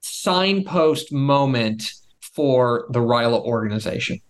signpost 0.00 1.12
moment 1.12 1.92
for 2.20 2.86
the 2.90 3.00
Ryla 3.00 3.42
organization. 3.42 4.20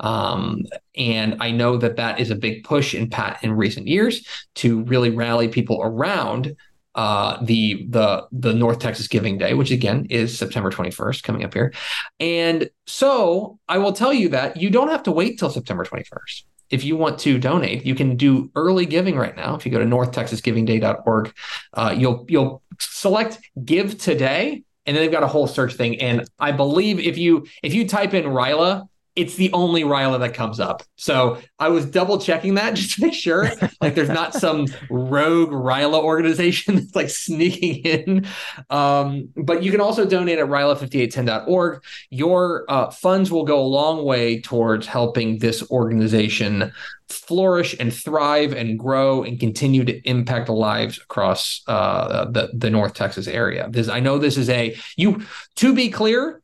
Um, 0.00 0.62
and 0.96 1.36
I 1.40 1.50
know 1.50 1.76
that 1.76 1.96
that 1.96 2.18
is 2.18 2.30
a 2.30 2.34
big 2.34 2.64
push 2.64 2.94
in 2.94 3.08
Pat 3.08 3.38
in 3.42 3.52
recent 3.52 3.86
years 3.86 4.26
to 4.56 4.82
really 4.84 5.10
rally 5.10 5.48
people 5.48 5.80
around 5.82 6.56
uh, 6.94 7.42
the 7.42 7.86
the 7.90 8.26
the 8.32 8.52
North 8.52 8.78
Texas 8.78 9.08
Giving 9.08 9.38
Day, 9.38 9.54
which 9.54 9.70
again 9.70 10.06
is 10.10 10.36
September 10.36 10.70
21st, 10.70 11.22
coming 11.22 11.44
up 11.44 11.52
here. 11.52 11.72
And 12.20 12.70
so 12.86 13.58
I 13.68 13.78
will 13.78 13.92
tell 13.92 14.12
you 14.12 14.28
that 14.30 14.56
you 14.56 14.70
don't 14.70 14.88
have 14.88 15.02
to 15.04 15.12
wait 15.12 15.38
till 15.38 15.50
September 15.50 15.84
21st. 15.84 16.44
If 16.70 16.84
you 16.84 16.96
want 16.96 17.18
to 17.20 17.38
donate, 17.38 17.84
you 17.84 17.94
can 17.94 18.16
do 18.16 18.50
early 18.54 18.86
giving 18.86 19.16
right 19.16 19.36
now. 19.36 19.54
If 19.54 19.66
you 19.66 19.72
go 19.72 19.78
to 19.78 19.84
northtexasgivingday.org, 19.84 21.34
uh, 21.74 21.94
you'll 21.96 22.24
you'll 22.28 22.62
select 22.78 23.38
Give 23.64 23.98
Today, 23.98 24.62
and 24.86 24.96
then 24.96 25.02
they've 25.02 25.12
got 25.12 25.22
a 25.22 25.28
whole 25.28 25.46
search 25.46 25.74
thing. 25.74 26.00
And 26.00 26.28
I 26.38 26.52
believe 26.52 26.98
if 26.98 27.18
you 27.18 27.46
if 27.62 27.74
you 27.74 27.86
type 27.88 28.14
in 28.14 28.24
Ryla, 28.24 28.88
it's 29.16 29.36
the 29.36 29.52
only 29.52 29.82
Ryla 29.82 30.18
that 30.20 30.34
comes 30.34 30.58
up. 30.58 30.82
So 30.96 31.38
I 31.58 31.68
was 31.68 31.86
double 31.86 32.18
checking 32.18 32.54
that 32.54 32.74
just 32.74 32.96
to 32.96 33.02
make 33.02 33.14
sure, 33.14 33.50
like 33.80 33.94
there's 33.94 34.08
not 34.08 34.34
some 34.34 34.66
rogue 34.90 35.50
Ryla 35.50 36.02
organization 36.02 36.74
that's 36.76 36.94
like 36.94 37.10
sneaking 37.10 37.76
in. 37.84 38.26
Um, 38.70 39.28
but 39.36 39.62
you 39.62 39.70
can 39.70 39.80
also 39.80 40.04
donate 40.04 40.38
at 40.38 40.46
Ryla5810.org. 40.46 41.82
Your 42.10 42.64
uh, 42.68 42.90
funds 42.90 43.30
will 43.30 43.44
go 43.44 43.60
a 43.60 43.66
long 43.66 44.04
way 44.04 44.40
towards 44.40 44.86
helping 44.86 45.38
this 45.38 45.68
organization 45.70 46.72
flourish 47.08 47.76
and 47.78 47.92
thrive 47.92 48.52
and 48.52 48.78
grow 48.78 49.22
and 49.22 49.38
continue 49.38 49.84
to 49.84 50.00
impact 50.08 50.48
lives 50.48 50.98
across 50.98 51.62
uh, 51.66 52.24
the 52.30 52.50
the 52.54 52.70
North 52.70 52.94
Texas 52.94 53.28
area. 53.28 53.68
This 53.70 53.88
I 53.88 54.00
know 54.00 54.18
this 54.18 54.36
is 54.36 54.48
a 54.48 54.76
you 54.96 55.22
to 55.56 55.74
be 55.74 55.90
clear 55.90 56.42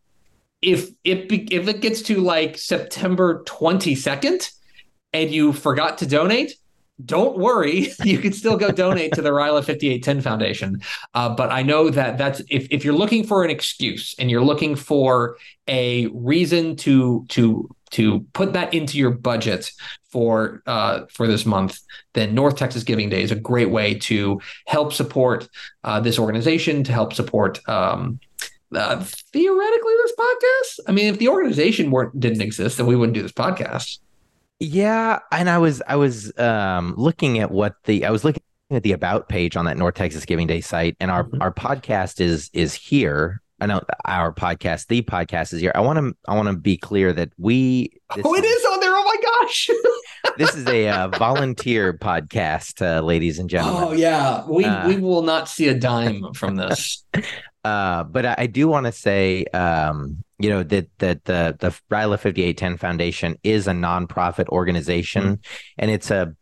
if 0.62 0.90
it 1.04 1.52
if 1.52 1.68
it 1.68 1.80
gets 1.80 2.02
to 2.02 2.20
like 2.20 2.58
September 2.58 3.42
22nd 3.44 4.50
and 5.12 5.30
you 5.30 5.52
forgot 5.52 5.98
to 5.98 6.06
donate, 6.06 6.54
don't 7.04 7.38
worry. 7.38 7.92
You 8.04 8.18
can 8.18 8.32
still 8.32 8.56
go 8.56 8.70
donate 8.70 9.12
to 9.14 9.22
the 9.22 9.30
Ryla 9.30 9.64
5810 9.64 10.20
Foundation. 10.20 10.80
Uh, 11.14 11.28
but 11.34 11.50
I 11.50 11.62
know 11.62 11.90
that 11.90 12.18
that's 12.18 12.40
if, 12.48 12.66
if 12.70 12.84
you're 12.84 12.94
looking 12.94 13.24
for 13.24 13.44
an 13.44 13.50
excuse 13.50 14.14
and 14.18 14.30
you're 14.30 14.44
looking 14.44 14.74
for 14.74 15.36
a 15.68 16.06
reason 16.08 16.76
to 16.76 17.24
to 17.30 17.70
to 17.90 18.20
put 18.32 18.52
that 18.52 18.72
into 18.72 18.98
your 18.98 19.10
budget 19.10 19.72
for 20.10 20.62
uh, 20.66 21.02
for 21.10 21.26
this 21.26 21.46
month, 21.46 21.78
then 22.14 22.34
North 22.34 22.56
Texas 22.56 22.84
Giving 22.84 23.08
Day 23.08 23.22
is 23.22 23.30
a 23.30 23.36
great 23.36 23.70
way 23.70 23.94
to 23.94 24.40
help 24.66 24.92
support 24.92 25.48
uh, 25.84 26.00
this 26.00 26.18
organization, 26.18 26.84
to 26.84 26.92
help 26.92 27.12
support 27.12 27.60
um, 27.68 28.20
uh, 28.74 29.02
theoretically 29.32 29.94
this 30.02 30.12
podcast. 30.18 30.80
I 30.88 30.92
mean, 30.92 31.06
if 31.06 31.18
the 31.18 31.28
organization 31.28 31.90
weren't 31.90 32.18
didn't 32.18 32.40
exist, 32.40 32.76
then 32.76 32.86
we 32.86 32.96
wouldn't 32.96 33.14
do 33.14 33.22
this 33.22 33.32
podcast. 33.32 33.98
Yeah, 34.58 35.20
and 35.32 35.48
I 35.48 35.58
was 35.58 35.82
I 35.86 35.96
was 35.96 36.36
um 36.38 36.94
looking 36.96 37.38
at 37.38 37.50
what 37.50 37.74
the 37.84 38.04
I 38.04 38.10
was 38.10 38.24
looking 38.24 38.42
at 38.70 38.82
the 38.82 38.92
about 38.92 39.28
page 39.28 39.56
on 39.56 39.64
that 39.64 39.76
North 39.76 39.94
Texas 39.94 40.24
Giving 40.24 40.46
Day 40.46 40.60
site, 40.60 40.96
and 41.00 41.10
our 41.10 41.24
Mhm. 41.24 41.38
our 41.40 41.52
podcast 41.52 42.20
is 42.20 42.50
is 42.52 42.74
here. 42.74 43.40
I 43.60 43.66
know 43.66 43.82
our 44.06 44.32
podcast, 44.32 44.86
the 44.86 45.02
podcast 45.02 45.52
is 45.52 45.60
here. 45.60 45.72
I 45.74 45.80
want 45.80 45.98
to 45.98 46.16
I 46.26 46.34
want 46.34 46.48
to 46.48 46.56
be 46.56 46.76
clear 46.76 47.12
that 47.12 47.30
we 47.36 47.92
this 48.16 48.24
oh, 48.24 48.34
it 48.34 48.44
is 48.44 48.64
on 48.64 48.80
there. 48.80 48.92
Oh 48.92 49.04
my 49.04 49.16
gosh. 49.22 49.70
this 50.38 50.54
is 50.54 50.66
a 50.66 50.88
uh, 50.88 51.08
volunteer 51.08 51.92
podcast, 51.92 52.80
uh, 52.80 53.02
ladies 53.02 53.38
and 53.38 53.50
gentlemen. 53.50 53.82
oh 53.84 53.92
yeah, 53.92 54.46
we 54.48 54.64
Uh, 54.64 54.88
we 54.88 54.96
will 54.96 55.22
not 55.22 55.48
see 55.48 55.68
a 55.68 55.74
dime 55.74 56.32
from 56.34 56.56
this. 56.56 57.04
Uh, 57.62 58.04
but 58.04 58.24
I, 58.24 58.34
I 58.38 58.46
do 58.46 58.68
want 58.68 58.86
to 58.86 58.92
say, 58.92 59.44
um, 59.52 60.24
you 60.38 60.48
know, 60.48 60.62
that 60.62 60.88
that 60.96 61.24
the 61.26 61.54
the 61.58 61.78
Ryla 61.90 62.18
fifty 62.18 62.42
eight 62.42 62.56
ten 62.56 62.78
Foundation 62.78 63.36
is 63.42 63.66
a 63.66 63.72
nonprofit 63.72 64.48
organization, 64.48 65.40
and 65.76 65.90
it's 65.90 66.10
a. 66.10 66.34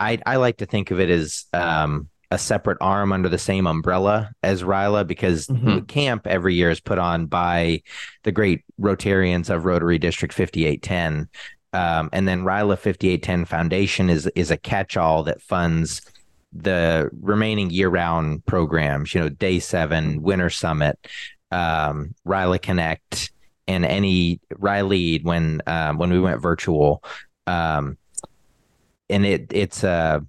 I 0.00 0.18
I 0.24 0.36
like 0.36 0.56
to 0.58 0.64
think 0.64 0.90
of 0.90 1.00
it 1.00 1.10
as 1.10 1.44
um, 1.52 2.08
a 2.30 2.38
separate 2.38 2.78
arm 2.80 3.12
under 3.12 3.28
the 3.28 3.38
same 3.38 3.66
umbrella 3.66 4.30
as 4.42 4.62
Ryla 4.62 5.06
because 5.06 5.46
Mhm. 5.46 5.86
camp 5.88 6.26
every 6.26 6.54
year 6.54 6.70
is 6.70 6.80
put 6.80 6.98
on 6.98 7.26
by 7.26 7.82
the 8.24 8.32
great 8.32 8.64
Rotarians 8.80 9.48
of 9.48 9.64
Rotary 9.64 9.98
District 9.98 10.34
fifty 10.34 10.66
eight 10.66 10.82
ten. 10.82 11.28
Um, 11.72 12.08
and 12.12 12.26
then 12.26 12.44
Ryla 12.44 12.78
5810 12.78 13.44
Foundation 13.44 14.08
is 14.10 14.26
is 14.34 14.50
a 14.50 14.56
catch-all 14.56 15.22
that 15.24 15.42
funds 15.42 16.00
the 16.52 17.10
remaining 17.20 17.68
year-round 17.70 18.44
programs, 18.46 19.14
you 19.14 19.20
know, 19.20 19.28
Day 19.28 19.58
Seven, 19.58 20.22
Winter 20.22 20.48
Summit, 20.48 20.98
um, 21.50 22.14
Ryla 22.26 22.60
Connect, 22.60 23.30
and 23.66 23.84
any 23.84 24.40
Rylead 24.54 25.24
when 25.24 25.60
um, 25.66 25.98
when 25.98 26.10
we 26.10 26.20
went 26.20 26.40
virtual. 26.40 27.02
Um, 27.46 27.96
and 29.10 29.24
it 29.26 29.46
it's 29.52 29.84
uh 29.84 30.20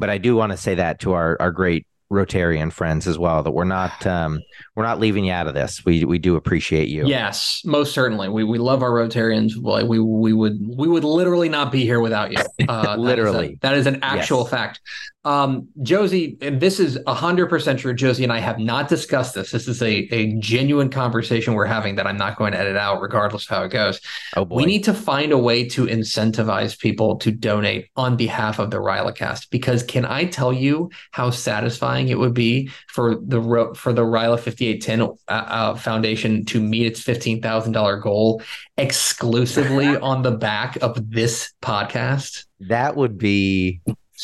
but 0.00 0.10
I 0.10 0.18
do 0.18 0.34
want 0.34 0.50
to 0.50 0.58
say 0.58 0.74
that 0.74 0.98
to 1.00 1.12
our 1.12 1.36
our 1.38 1.52
great 1.52 1.86
Rotarian 2.12 2.72
friends 2.72 3.06
as 3.06 3.16
well 3.20 3.44
that 3.44 3.52
we're 3.52 3.62
not 3.62 4.04
um, 4.04 4.40
we're 4.74 4.82
not 4.82 4.98
leaving 4.98 5.24
you 5.26 5.32
out 5.32 5.46
of 5.46 5.54
this. 5.54 5.84
We 5.84 6.04
we 6.04 6.18
do 6.18 6.34
appreciate 6.34 6.88
you. 6.88 7.06
Yes, 7.06 7.62
most 7.64 7.94
certainly. 7.94 8.28
We 8.28 8.42
we 8.42 8.58
love 8.58 8.82
our 8.82 8.90
Rotarians. 8.90 9.52
Like 9.56 9.86
we 9.86 10.00
we 10.00 10.32
would 10.32 10.58
we 10.76 10.88
would 10.88 11.04
literally 11.04 11.48
not 11.48 11.70
be 11.70 11.82
here 11.84 12.00
without 12.00 12.32
you. 12.32 12.38
Uh, 12.68 12.82
that 12.82 12.88
is 12.90 12.96
a- 12.96 13.00
Literally. 13.00 13.58
that 13.60 13.74
is 13.76 13.86
an 13.86 14.00
actual 14.02 14.40
Yes. 14.40 14.50
fact. 14.50 14.80
Um, 15.22 15.68
Josey, 15.82 16.38
and 16.40 16.60
this 16.60 16.80
is 16.80 16.96
100% 16.98 17.78
true. 17.78 17.92
Josey 17.92 18.24
and 18.24 18.32
I 18.32 18.38
have 18.38 18.58
not 18.58 18.88
discussed 18.88 19.34
this. 19.34 19.50
This 19.50 19.68
is 19.68 19.82
a, 19.82 20.08
a 20.14 20.32
genuine 20.38 20.88
conversation 20.88 21.52
we're 21.52 21.66
having 21.66 21.96
that 21.96 22.06
I'm 22.06 22.16
not 22.16 22.38
going 22.38 22.52
to 22.52 22.58
edit 22.58 22.76
out, 22.76 23.02
regardless 23.02 23.44
of 23.44 23.48
how 23.50 23.62
it 23.64 23.68
goes. 23.70 24.00
Oh 24.36 24.46
boy. 24.46 24.56
We 24.56 24.64
need 24.64 24.84
to 24.84 24.94
find 24.94 25.32
a 25.32 25.38
way 25.38 25.68
to 25.70 25.86
incentivize 25.86 26.78
people 26.78 27.16
to 27.18 27.30
donate 27.30 27.90
on 27.96 28.16
behalf 28.16 28.58
of 28.58 28.70
the 28.70 28.78
Rylacast. 28.78 29.50
Because 29.50 29.82
can 29.82 30.06
I 30.06 30.24
tell 30.24 30.54
you 30.54 30.90
how 31.10 31.28
satisfying 31.28 32.08
it 32.08 32.18
would 32.18 32.34
be 32.34 32.70
for 32.88 33.16
the 33.16 33.72
for 33.76 33.92
the 33.92 34.02
Ryla 34.02 34.40
5810 34.40 35.02
uh, 35.02 35.30
uh, 35.30 35.74
Foundation 35.74 36.46
to 36.46 36.62
meet 36.62 36.86
its 36.86 37.02
$15,000 37.02 38.02
goal 38.02 38.42
exclusively 38.78 39.96
on 39.98 40.22
the 40.22 40.32
back 40.32 40.76
of 40.80 41.10
this 41.10 41.52
podcast? 41.62 42.46
that 42.60 42.94
would 42.94 43.16
be 43.18 43.80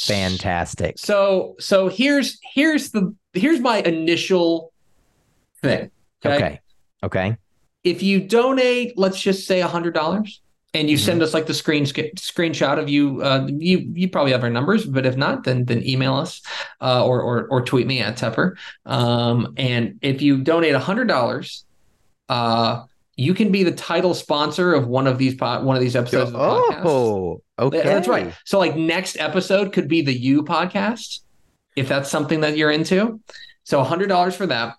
fantastic. 0.06 0.98
So 0.98 1.56
so 1.58 1.88
here's 1.88 2.38
here's 2.54 2.90
the 2.90 3.14
here's 3.32 3.60
my 3.60 3.78
initial 3.78 4.72
thing. 5.62 5.90
Okay. 6.24 6.60
Okay. 7.02 7.36
If 7.84 8.02
you 8.02 8.20
donate, 8.20 8.98
let's 8.98 9.20
just 9.20 9.46
say 9.46 9.60
a 9.60 9.68
hundred 9.68 9.94
dollars, 9.94 10.40
and 10.74 10.90
you 10.90 10.96
Mhm. 10.96 11.00
send 11.00 11.22
us 11.22 11.32
like 11.32 11.46
the 11.46 11.54
screen 11.54 11.86
sc- 11.86 12.14
screenshot 12.16 12.78
of 12.78 12.88
you, 12.88 13.22
uh, 13.22 13.46
you 13.48 13.90
you 13.94 14.08
probably 14.08 14.32
have 14.32 14.42
our 14.42 14.50
numbers, 14.50 14.84
but 14.84 15.06
if 15.06 15.16
not, 15.16 15.44
then 15.44 15.64
then 15.66 15.86
email 15.86 16.14
us 16.14 16.42
uh, 16.80 17.04
or 17.06 17.20
or 17.22 17.46
or 17.48 17.62
tweet 17.64 17.86
me 17.86 18.00
at 18.00 18.16
Tepper. 18.18 18.56
Um, 18.84 19.54
and 19.56 19.98
if 20.02 20.20
you 20.20 20.38
donate 20.42 20.74
a 20.74 20.80
hundred 20.80 21.06
dollars, 21.08 21.64
uh, 22.28 22.82
you 23.16 23.32
can 23.32 23.50
be 23.50 23.64
the 23.64 23.72
title 23.72 24.14
sponsor 24.14 24.74
of 24.74 24.86
one 24.86 25.06
of 25.06 25.16
these 25.16 25.34
po- 25.34 25.62
one 25.62 25.74
of 25.74 25.82
these 25.82 25.96
episodes 25.96 26.30
of 26.30 26.32
the 26.32 26.38
podcast. 26.38 26.82
Oh, 26.84 27.42
okay. 27.58 27.82
That's 27.82 28.06
right. 28.06 28.34
So 28.44 28.58
like 28.58 28.76
next 28.76 29.16
episode 29.18 29.72
could 29.72 29.88
be 29.88 30.02
the 30.02 30.12
you 30.12 30.44
podcast, 30.44 31.20
if 31.76 31.88
that's 31.88 32.10
something 32.10 32.40
that 32.40 32.56
you're 32.56 32.70
into. 32.70 33.20
So 33.64 33.82
hundred 33.82 34.08
dollars 34.08 34.36
for 34.36 34.46
that. 34.46 34.74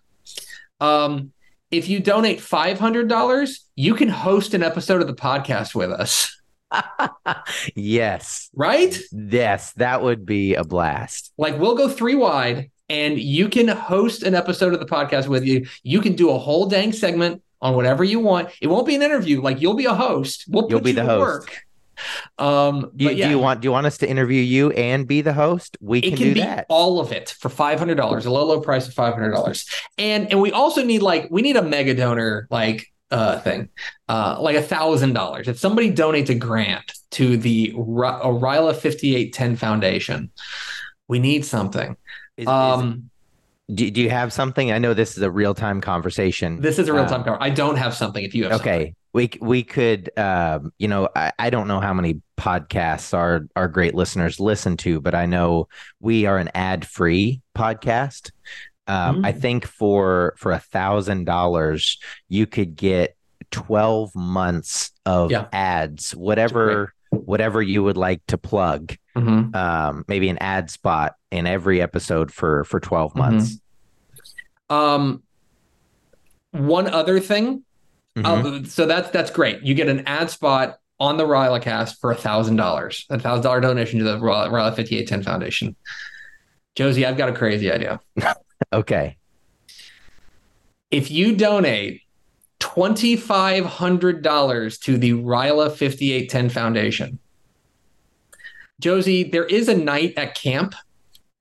Um, 0.79 1.34
if 1.72 1.89
you 1.89 2.00
donate 2.00 2.39
five 2.39 2.79
hundred 2.79 3.10
dollars, 3.10 3.65
you 3.75 3.96
can 3.96 4.08
host 4.08 4.53
an 4.53 4.62
episode 4.62 5.01
of 5.01 5.08
the 5.08 5.15
podcast 5.15 5.74
with 5.74 5.91
us. 5.91 6.39
yes. 7.75 8.50
Right? 8.53 8.96
Yes, 9.12 9.74
that 9.74 10.03
would 10.03 10.27
be 10.27 10.53
a 10.53 10.63
blast. 10.63 11.34
Like 11.39 11.58
we'll 11.58 11.75
go 11.75 11.89
three 11.89 12.15
wide, 12.15 12.70
and 12.88 13.17
you 13.17 13.50
can 13.50 13.67
host 13.67 14.22
an 14.22 14.36
episode 14.36 14.75
of 14.75 14.79
the 14.79 14.86
podcast 14.86 15.27
with 15.27 15.44
you. 15.44 15.65
You 15.82 16.01
can 16.01 16.13
do 16.13 16.29
a 16.29 16.38
whole 16.38 16.67
dang 16.67 16.94
segment 16.94 17.41
on 17.62 17.76
whatever 17.76 18.04
you 18.04 18.20
want. 18.20 18.50
It 18.62 18.68
won't 18.68 18.86
be 18.88 18.96
an 18.96 19.02
interview. 19.02 19.42
Like 19.42 19.62
you'll 19.62 19.76
be 19.76 19.86
a 19.86 19.94
host. 19.96 20.46
We'll 20.48 20.68
You'll 20.70 20.80
put 20.80 20.86
be 20.86 20.90
you 20.92 20.96
the 20.96 21.06
host. 21.06 21.22
work. 21.50 21.64
Um, 22.38 22.92
Do 22.96 23.06
you, 23.06 23.10
yeah. 23.12 23.26
do 23.26 23.32
you 23.32 23.40
want 23.40 23.62
do 23.62 23.68
you 23.68 23.72
want 23.72 23.88
us 23.88 23.98
to 24.00 24.10
interview 24.10 24.40
you 24.42 24.70
and 24.72 25.08
be 25.08 25.22
the 25.22 25.34
host? 25.34 25.78
We 25.82 26.02
can, 26.02 26.14
it 26.14 26.18
can 26.18 26.28
do 26.28 26.34
be 26.36 26.40
that. 26.42 26.68
all 26.70 27.00
of 27.00 27.12
it 27.12 27.36
for 27.40 27.50
five 27.50 27.80
hundred 27.80 27.96
dollars, 27.96 28.26
a 28.28 28.32
low 28.32 28.46
low 28.46 28.62
price 28.62 28.88
of 28.88 28.94
five 28.94 29.14
hundred 29.16 29.32
dollars, 29.32 29.68
and 29.98 30.30
and 30.30 30.40
we 30.40 30.52
also 30.52 30.84
need 30.84 31.02
like 31.02 31.28
we 31.32 31.42
need 31.42 31.56
a 31.58 31.64
mega 31.64 31.96
donor 31.96 32.48
like 32.52 32.86
uh 33.10 33.40
thing, 33.40 33.70
uh 34.10 34.38
like 34.40 34.56
a 34.56 34.62
thousand 34.62 35.14
dollars. 35.14 35.48
If 35.48 35.58
somebody 35.58 35.92
donates 35.92 36.30
a 36.30 36.36
grant 36.36 36.94
to 37.12 37.36
the 37.38 37.74
Ryla 37.76 38.76
fifty 38.76 39.16
eight 39.16 39.34
ten 39.34 39.56
Foundation, 39.56 40.30
we 41.08 41.18
need 41.18 41.46
something. 41.46 41.98
Is- 42.38 42.44
is- 42.44 42.48
Um, 42.48 43.10
do, 43.74 43.91
do 43.91 44.01
you 44.01 44.09
have 44.09 44.31
something? 44.31 44.71
I 44.71 44.77
know 44.77 44.93
this 44.93 45.17
is 45.17 45.24
a 45.24 45.31
real 45.31 45.53
time 45.53 45.81
conversation. 45.81 46.62
this 46.62 46.79
is 46.79 46.88
a 46.88 46.93
real 46.93 47.05
time 47.05 47.19
um, 47.21 47.24
cover. 47.25 47.38
I 47.41 47.50
don't 47.50 47.75
have 47.75 47.93
something. 47.93 48.24
If 48.24 48.33
you 48.33 48.43
have 48.45 48.53
something. 48.53 48.71
okay 48.74 48.93
we 49.13 49.29
we 49.41 49.63
could 49.63 50.09
um 50.17 50.71
you 50.77 50.88
know 50.88 51.07
I, 51.15 51.31
I 51.39 51.50
don't 51.50 51.67
know 51.67 51.79
how 51.79 51.93
many 51.93 52.21
podcasts 52.38 53.13
our 53.13 53.47
our 53.55 53.67
great 53.67 53.95
listeners 53.95 54.39
listen 54.39 54.75
to 54.77 55.00
but 55.01 55.15
i 55.15 55.25
know 55.25 55.69
we 56.01 56.25
are 56.25 56.38
an 56.38 56.50
ad 56.53 56.86
free 56.86 57.41
podcast 57.55 58.31
um 58.88 59.24
i 59.25 59.31
Mm. 59.31 59.39
think 59.41 59.65
for 59.65 60.36
for 60.38 60.51
a 60.51 60.59
thousand 60.59 61.24
dollars 61.24 61.97
you 62.27 62.45
could 62.45 62.75
get 62.75 63.15
12 63.51 64.13
months 64.13 64.91
of 65.05 65.31
Yeah. 65.31 65.47
ads 65.53 66.12
whatever 66.15 66.93
whatever 67.12 67.62
you 67.62 67.84
would 67.84 67.98
like 67.98 68.22
to 68.28 68.38
plug 68.38 68.96
Mhm. 69.15 69.56
um 69.56 70.06
maybe 70.08 70.30
an 70.30 70.38
ad 70.39 70.70
spot 70.70 71.15
in 71.32 71.48
every 71.48 71.82
episode 71.82 72.32
for 72.32 72.63
for 72.65 72.80
12 72.80 73.12
Mm-hmm. 73.13 73.20
months 73.20 73.60
Um, 74.70 75.24
one 76.52 76.88
other 76.88 77.20
thing 77.20 77.63
Mhm. 78.17 78.63
Uh, 78.65 78.67
so 78.67 78.86
that's 78.88 79.12
that's 79.12 79.30
great. 79.30 79.62
You 79.62 79.76
get 79.76 79.88
an 79.89 80.02
ad 80.08 80.32
spot 80.32 80.80
on 81.00 81.17
the 81.17 81.24
Rylacast 81.24 82.00
for 82.02 82.10
a 82.12 82.15
thousand 82.15 82.56
dollars, 82.56 83.06
a 83.12 83.20
thousand 83.20 83.43
dollar 83.43 83.62
donation 83.62 84.00
to 84.00 84.06
the 84.06 84.17
Ryla 84.17 84.50
Ryla 84.50 84.76
fifty 84.76 84.98
eight 84.98 85.08
ten 85.08 85.22
Foundation. 85.22 85.76
Josey, 86.76 87.06
I've 87.06 87.15
got 87.17 87.30
a 87.30 87.34
crazy 87.34 87.72
idea. 87.72 88.00
okay 88.74 89.17
If 90.89 91.12
you 91.12 91.36
donate 91.36 92.02
twenty 92.60 93.15
five 93.15 93.65
hundred 93.65 94.22
dollars 94.22 94.78
to 94.80 94.98
the 94.98 95.12
Ryla 95.13 95.76
fifty 95.76 96.12
eight 96.13 96.30
ten 96.30 96.50
Foundation, 96.50 97.20
Josey, 98.80 99.24
there 99.24 99.46
is 99.46 99.67
a 99.67 99.76
night 99.76 100.13
at 100.17 100.36
camp 100.36 100.76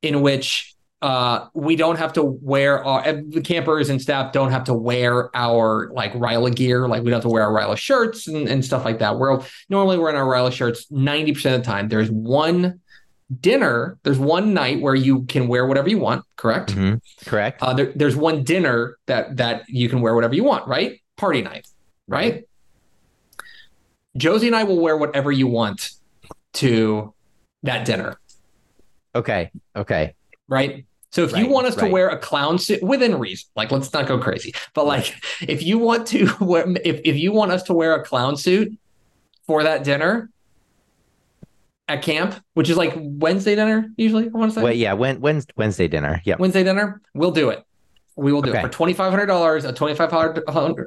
in 0.02 0.22
which 0.22 0.74
uh, 1.02 1.46
we 1.52 1.76
don't 1.76 1.98
have 1.98 2.12
to 2.14 2.22
wear 2.22 2.82
our 2.84 3.12
the 3.12 3.40
campers 3.42 3.90
and 3.90 4.00
staff 4.00 4.32
don't 4.32 4.50
have 4.50 4.64
to 4.64 4.74
wear 4.74 5.30
our 5.36 5.90
like 5.92 6.12
Ryla 6.14 6.54
gear, 6.54 6.88
like 6.88 7.02
we 7.02 7.10
don't 7.10 7.18
have 7.18 7.22
to 7.22 7.28
wear 7.28 7.42
our 7.44 7.52
Ryla 7.52 7.76
shirts 7.76 8.26
and, 8.28 8.48
and 8.48 8.64
stuff 8.64 8.84
like 8.84 8.98
that. 9.00 9.18
We're 9.18 9.42
normally 9.68 9.98
wearing 9.98 10.16
our 10.16 10.24
Ryla 10.24 10.52
shirts 10.52 10.86
90% 10.90 11.54
of 11.54 11.60
the 11.60 11.62
time. 11.62 11.88
There's 11.88 12.10
one 12.10 12.80
dinner, 13.40 13.98
there's 14.04 14.18
one 14.18 14.54
night 14.54 14.80
where 14.80 14.94
you 14.94 15.24
can 15.24 15.48
wear 15.48 15.66
whatever 15.66 15.88
you 15.88 15.98
want, 15.98 16.24
correct? 16.36 16.74
Mhm. 16.74 17.00
correct 17.26 17.62
Uh, 17.62 17.74
there, 17.74 17.92
there's 17.94 18.16
one 18.16 18.42
dinner 18.42 18.96
that 19.06 19.36
that 19.36 19.68
you 19.68 19.88
can 19.88 20.00
wear 20.00 20.14
whatever 20.14 20.34
you 20.34 20.44
want, 20.44 20.66
right? 20.66 21.00
Party 21.16 21.42
night, 21.42 21.66
right? 22.08 22.44
Josey 24.16 24.46
and 24.46 24.56
I 24.56 24.64
will 24.64 24.80
wear 24.80 24.96
whatever 24.96 25.30
you 25.30 25.46
want 25.46 25.90
to 26.54 27.12
that 27.62 27.84
dinner, 27.84 28.18
okay 29.14 29.50
okay 29.74 30.14
right? 30.48 30.86
So 31.10 31.22
if 31.22 31.36
you 31.36 31.46
want 31.48 31.66
us 31.66 31.76
to 31.76 31.86
wear 31.88 32.08
a 32.08 32.18
clown 32.18 32.58
suit 32.58 32.82
within 32.82 33.18
reason, 33.18 33.48
like 33.56 33.70
let's 33.70 33.92
not 33.92 34.06
go 34.06 34.18
crazy, 34.18 34.52
but 34.74 34.86
like 34.86 35.14
if 35.40 35.62
you 35.62 35.78
want 35.78 36.06
to 36.08 36.30
wear, 36.40 36.66
if 36.84 37.00
if 37.04 37.16
you 37.16 37.32
want 37.32 37.52
us 37.52 37.62
to 37.64 37.74
wear 37.74 37.94
a 37.94 38.04
clown 38.04 38.36
suit 38.36 38.78
for 39.46 39.62
that 39.62 39.84
dinner 39.84 40.30
at 41.88 42.02
camp, 42.02 42.34
which 42.54 42.68
is 42.68 42.76
like 42.76 42.94
Wednesday 42.96 43.54
dinner 43.54 43.88
usually, 43.96 44.24
I 44.26 44.28
want 44.28 44.52
to 44.52 44.56
say. 44.56 44.62
well 44.62 44.72
yeah 44.72 44.92
when, 44.94 45.20
wednesday 45.20 45.88
dinner 45.88 46.20
Yeah. 46.24 46.36
Wednesday 46.38 46.64
dinner, 46.64 47.00
we'll 47.14 47.30
do 47.32 47.50
it. 47.50 47.62
We 48.16 48.32
will 48.32 48.42
do 48.42 48.50
Okay. 48.50 48.58
it 48.60 48.62
for 48.62 48.68
twenty 48.68 48.94
five 48.94 49.10
hundred 49.10 49.26
dollars, 49.26 49.64
a 49.64 49.72
twenty 49.72 49.94
five 49.94 50.10
hundred 50.10 50.44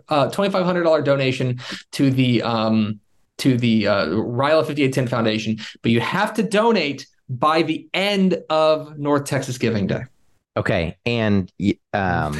uh 0.09 0.29
twenty 0.29 0.51
five 0.51 0.65
hundred 0.65 0.83
dollar 0.83 1.01
donation 1.01 1.59
to 1.91 2.09
the 2.09 2.41
um 2.41 2.99
to 3.37 3.55
the 3.57 3.87
uh, 3.87 4.05
Ryla 4.07 4.65
fifty 4.65 4.83
eight 4.83 4.93
ten 4.93 5.07
Foundation. 5.07 5.57
But 5.81 5.91
you 5.91 6.01
have 6.01 6.33
to 6.35 6.43
donate 6.43 7.07
by 7.29 7.61
the 7.61 7.87
end 7.93 8.41
of 8.49 8.97
North 8.97 9.25
Texas 9.25 9.57
Giving 9.57 9.87
Day. 9.87 10.01
Okay, 10.57 10.97
and 11.05 11.51
um, 11.93 12.37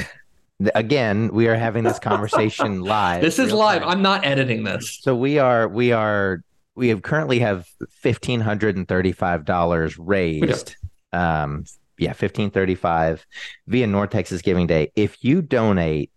again, 0.75 1.29
we 1.31 1.47
are 1.47 1.55
having 1.55 1.83
this 1.83 1.99
conversation 1.99 2.81
live. 2.97 3.21
This 3.21 3.39
is 3.39 3.53
live. 3.53 3.81
time. 3.83 3.89
I'm 3.89 4.01
not 4.01 4.25
editing 4.25 4.63
this. 4.63 4.97
So 5.01 5.15
we 5.15 5.37
are 5.37 5.67
we 5.67 5.91
are 5.91 6.41
we 6.75 6.89
have 6.89 7.01
currently 7.03 7.39
have 7.39 7.67
fifteen 7.91 8.39
hundred 8.41 8.75
and 8.75 8.87
thirty 8.87 9.11
five 9.11 9.45
dollars 9.45 9.97
raised. 9.97 10.75
Um, 11.13 11.65
yeah, 11.99 12.13
fifteen 12.13 12.49
thirty 12.49 12.75
five 12.75 13.25
via 13.67 13.85
North 13.87 14.09
Texas 14.09 14.41
Giving 14.41 14.67
Day. 14.67 14.91
If 14.95 15.23
you 15.23 15.41
donate 15.41 16.11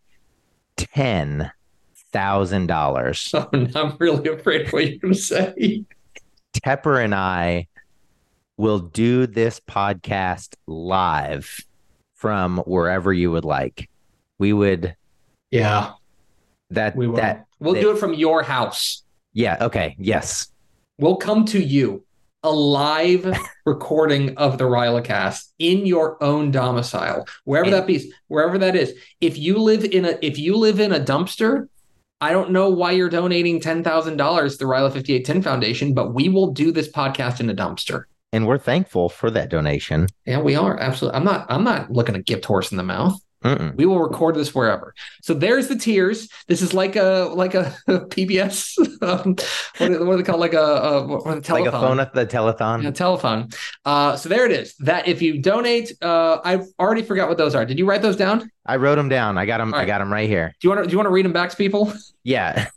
ten 0.77 1.51
thousand 2.13 2.67
dollars, 2.67 3.19
So 3.21 3.49
oh, 3.53 3.67
I'm 3.75 3.97
really 3.99 4.29
afraid 4.29 4.67
of 4.67 4.73
what 4.73 4.87
you're 4.89 4.99
going 4.99 5.15
to 5.15 5.21
say. 5.21 5.85
Tepper 6.55 7.03
and 7.03 7.15
I 7.15 7.69
will 8.57 8.79
do 8.79 9.27
this 9.27 9.59
podcast 9.61 10.55
live 10.67 11.61
from 12.15 12.59
wherever 12.59 13.13
you 13.13 13.31
would 13.31 13.45
like. 13.45 13.89
We 14.39 14.53
would 14.53 14.95
Yeah, 15.51 15.93
that 16.71 16.95
we 16.95 17.07
will. 17.07 17.17
that 17.17 17.47
we'll 17.59 17.75
that- 17.75 17.81
do 17.81 17.91
it 17.93 17.99
from 17.99 18.15
your 18.15 18.43
house. 18.43 19.03
yeah 19.33 19.57
okay 19.63 19.97
yes 19.99 20.49
We'll 20.99 21.17
come 21.17 21.45
to 21.47 21.61
you 21.61 22.05
a 22.43 22.51
live 22.51 23.37
recording 23.67 24.37
of 24.37 24.59
the 24.59 24.65
Rylacast 24.65 25.49
in 25.59 25.87
your 25.87 26.23
own 26.23 26.51
domicile, 26.51 27.27
wherever 27.45 27.71
that 27.71 27.87
be, 27.87 28.13
wherever 28.29 28.59
that 28.59 28.77
is. 28.77 28.95
If 29.21 29.39
you 29.39 29.59
live 29.59 29.85
in 29.85 30.05
a 30.05 30.19
if 30.23 30.39
you 30.39 30.57
live 30.57 30.81
in 30.81 30.93
a 30.93 31.01
dumpster, 31.01 31.69
I 32.21 32.33
don't 32.33 32.51
know 32.51 32.69
why 32.71 32.93
you're 32.93 33.09
donating 33.09 33.61
ten 33.61 33.83
thousand 33.85 34.17
dollars 34.17 34.53
to 34.53 34.59
the 34.65 34.71
Ryla 34.71 34.93
fifty 34.93 35.15
eight 35.15 35.25
ten 35.25 35.43
Foundation, 35.43 35.95
but 35.95 36.15
we 36.15 36.29
will 36.29 36.53
do 36.53 36.73
this 36.73 36.91
podcast 36.91 37.41
in 37.41 37.49
a 37.51 37.55
dumpster. 37.55 38.05
and 38.33 38.47
we're 38.47 38.59
thankful 38.59 39.09
for 39.09 39.31
that 39.31 39.51
donation. 39.51 40.09
Yeah, 40.27 40.41
we 40.41 40.55
are 40.57 40.79
absolutely. 40.79 41.19
I'm 41.19 41.25
not. 41.25 41.47
I'm 41.49 41.65
not 41.65 41.91
looking 41.93 42.15
a 42.17 42.23
gift 42.23 42.45
horse 42.45 42.71
in 42.71 42.77
the 42.77 42.83
mouth. 42.83 43.21
Mm-mm. 43.43 43.75
We 43.77 43.87
will 43.87 43.99
record 44.01 44.35
this 44.35 44.55
wherever. 44.55 44.95
So 45.23 45.35
there's 45.35 45.69
the 45.69 45.77
tiers. 45.77 46.29
This 46.47 46.63
is 46.63 46.73
like 46.75 46.97
a 46.97 47.31
like 47.35 47.55
a 47.55 47.75
PBS. 47.89 48.79
Um, 49.03 49.35
what, 49.79 49.89
do- 49.89 50.07
what 50.07 50.13
do 50.13 50.17
they 50.19 50.23
call 50.23 50.39
like 50.39 50.55
a, 50.55 50.59
a 50.61 51.07
what, 51.07 51.27
what, 51.27 51.49
Like 51.49 51.67
a 51.67 51.73
phone 51.73 51.99
at 52.01 52.15
the 52.15 52.25
telethon. 52.25 52.83
Yeah, 52.85 52.91
telephone. 52.93 53.49
Uh, 53.85 54.17
so 54.17 54.29
there 54.29 54.47
it 54.47 54.53
is. 54.53 54.75
That 54.77 55.09
if 55.09 55.21
you 55.23 55.41
donate, 55.43 55.93
uh, 56.03 56.39
I've 56.45 56.67
already 56.79 57.03
forgot 57.03 57.29
what 57.29 57.39
those 57.39 57.55
are. 57.55 57.65
Did 57.67 57.79
you 57.79 57.87
write 57.87 58.03
those 58.03 58.17
down? 58.17 58.51
I 58.65 58.77
wrote 58.77 58.97
them 58.97 59.09
down. 59.09 59.39
I 59.39 59.47
got 59.47 59.59
them. 59.59 59.75
All 59.75 59.81
I 59.81 59.85
got 59.85 59.99
them 59.99 60.13
right 60.13 60.29
here. 60.29 60.55
Do 60.61 60.69
you 60.69 60.71
want 60.71 60.85
to 60.85 60.89
do 60.89 60.93
you 60.93 60.99
want 60.99 61.07
to 61.07 61.13
read 61.13 61.25
them 61.25 61.33
back 61.33 61.51
to 61.51 61.57
people? 61.57 61.93
Yeah. 62.25 62.69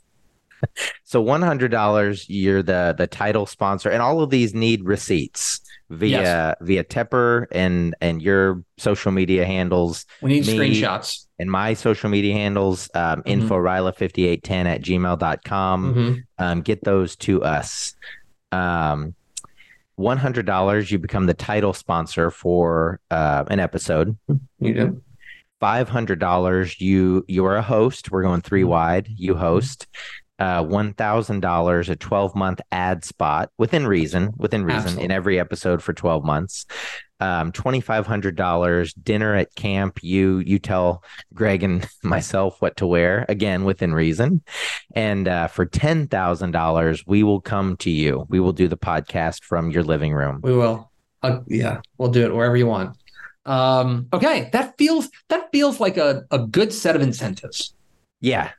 so 1.04 1.22
one 1.22 1.44
hundred 1.44 1.70
dollars. 1.70 2.28
You're 2.28 2.64
the 2.64 2.96
the 2.98 3.06
title 3.06 3.46
sponsor, 3.46 3.90
and 3.90 4.02
all 4.02 4.22
of 4.22 4.32
these 4.32 4.56
need 4.56 4.84
receipts 4.84 5.62
via 5.90 6.22
Yes. 6.22 6.56
via 6.62 6.84
Tepper 6.84 7.46
and 7.52 7.96
and 8.02 8.22
your 8.22 8.64
social 8.78 9.12
media 9.12 9.46
handles 9.46 10.06
We 10.22 10.30
need 10.32 10.48
Me- 10.48 10.58
screenshots. 10.58 11.28
and 11.40 11.50
my 11.52 11.74
social 11.76 12.10
media 12.10 12.34
handles. 12.34 12.90
Um, 12.96 13.22
Mhm. 13.22 13.28
Info 13.28 13.92
fifty 13.92 14.26
eight 14.28 14.44
ten 14.44 14.68
at 14.68 14.82
gmail.com. 14.82 15.94
Mhm. 15.96 16.24
um, 16.40 16.62
get 16.62 16.84
those 16.84 17.16
to 17.18 17.44
us. 17.44 17.96
Um, 18.52 19.14
one 19.96 20.18
hundred 20.18 20.46
dollars, 20.46 20.92
you 20.92 21.00
become 21.00 21.26
the 21.26 21.34
title 21.34 21.74
sponsor 21.74 22.30
for 22.32 23.00
uh, 23.12 23.44
an 23.50 23.60
episode. 23.60 24.18
You 24.60 24.74
do. 24.74 25.02
Five 25.62 25.88
hundred 25.88 26.20
dollars, 26.20 26.80
you 26.82 27.24
you 27.28 27.46
are 27.46 27.56
a 27.56 27.62
host. 27.62 28.12
We're 28.12 28.24
going 28.24 28.42
three 28.42 28.64
wide. 28.66 29.08
You 29.16 29.36
host. 29.36 29.88
Uh, 30.38 30.64
one 30.64 30.94
thousand 30.94 31.40
dollars, 31.40 31.88
a 31.88 31.96
twelve 31.96 32.36
month 32.36 32.60
ad 32.72 33.06
spot 33.06 33.52
within 33.58 33.88
reason, 33.88 34.34
within 34.38 34.66
reason, 34.66 34.80
Absolutely. 34.80 35.06
in 35.06 35.12
every 35.12 35.40
episode 35.40 35.82
for 35.82 35.94
twelve 35.94 36.26
months. 36.26 36.66
Um, 37.22 37.54
twenty 37.54 37.80
five 37.80 38.06
hundred 38.06 38.36
dollars, 38.36 38.94
dinner 38.94 39.34
at 39.36 39.56
camp. 39.56 40.00
You 40.04 40.40
you 40.40 40.60
tell 40.60 41.04
Greg 41.34 41.64
and 41.64 41.88
myself 42.04 42.62
what 42.62 42.76
to 42.78 42.86
wear 42.86 43.26
again 43.30 43.64
within 43.64 43.94
reason. 43.94 44.42
And 44.94 45.28
uh, 45.28 45.48
for 45.48 45.66
ten 45.66 46.08
thousand 46.08 46.52
dollars, 46.52 47.06
we 47.08 47.24
will 47.24 47.40
come 47.40 47.78
to 47.78 47.90
you. 47.90 48.26
We 48.28 48.42
will 48.42 48.52
do 48.52 48.68
the 48.68 48.78
podcast 48.78 49.44
from 49.44 49.72
your 49.72 49.84
living 49.84 50.14
room. 50.14 50.42
We 50.44 50.52
will. 50.54 50.92
Uh, 51.24 51.40
yeah, 51.48 51.80
we'll 51.98 52.12
do 52.12 52.26
it 52.26 52.36
wherever 52.36 52.58
you 52.58 52.68
want. 52.68 52.98
Um, 53.46 54.08
okay, 54.12 54.50
that 54.52 54.78
feels 54.78 55.10
that 55.30 55.50
feels 55.54 55.80
like 55.80 55.96
a, 55.96 56.26
a 56.30 56.40
good 56.40 56.74
set 56.74 56.96
of 56.98 57.02
incentives. 57.02 57.74
Yeah. 58.20 58.52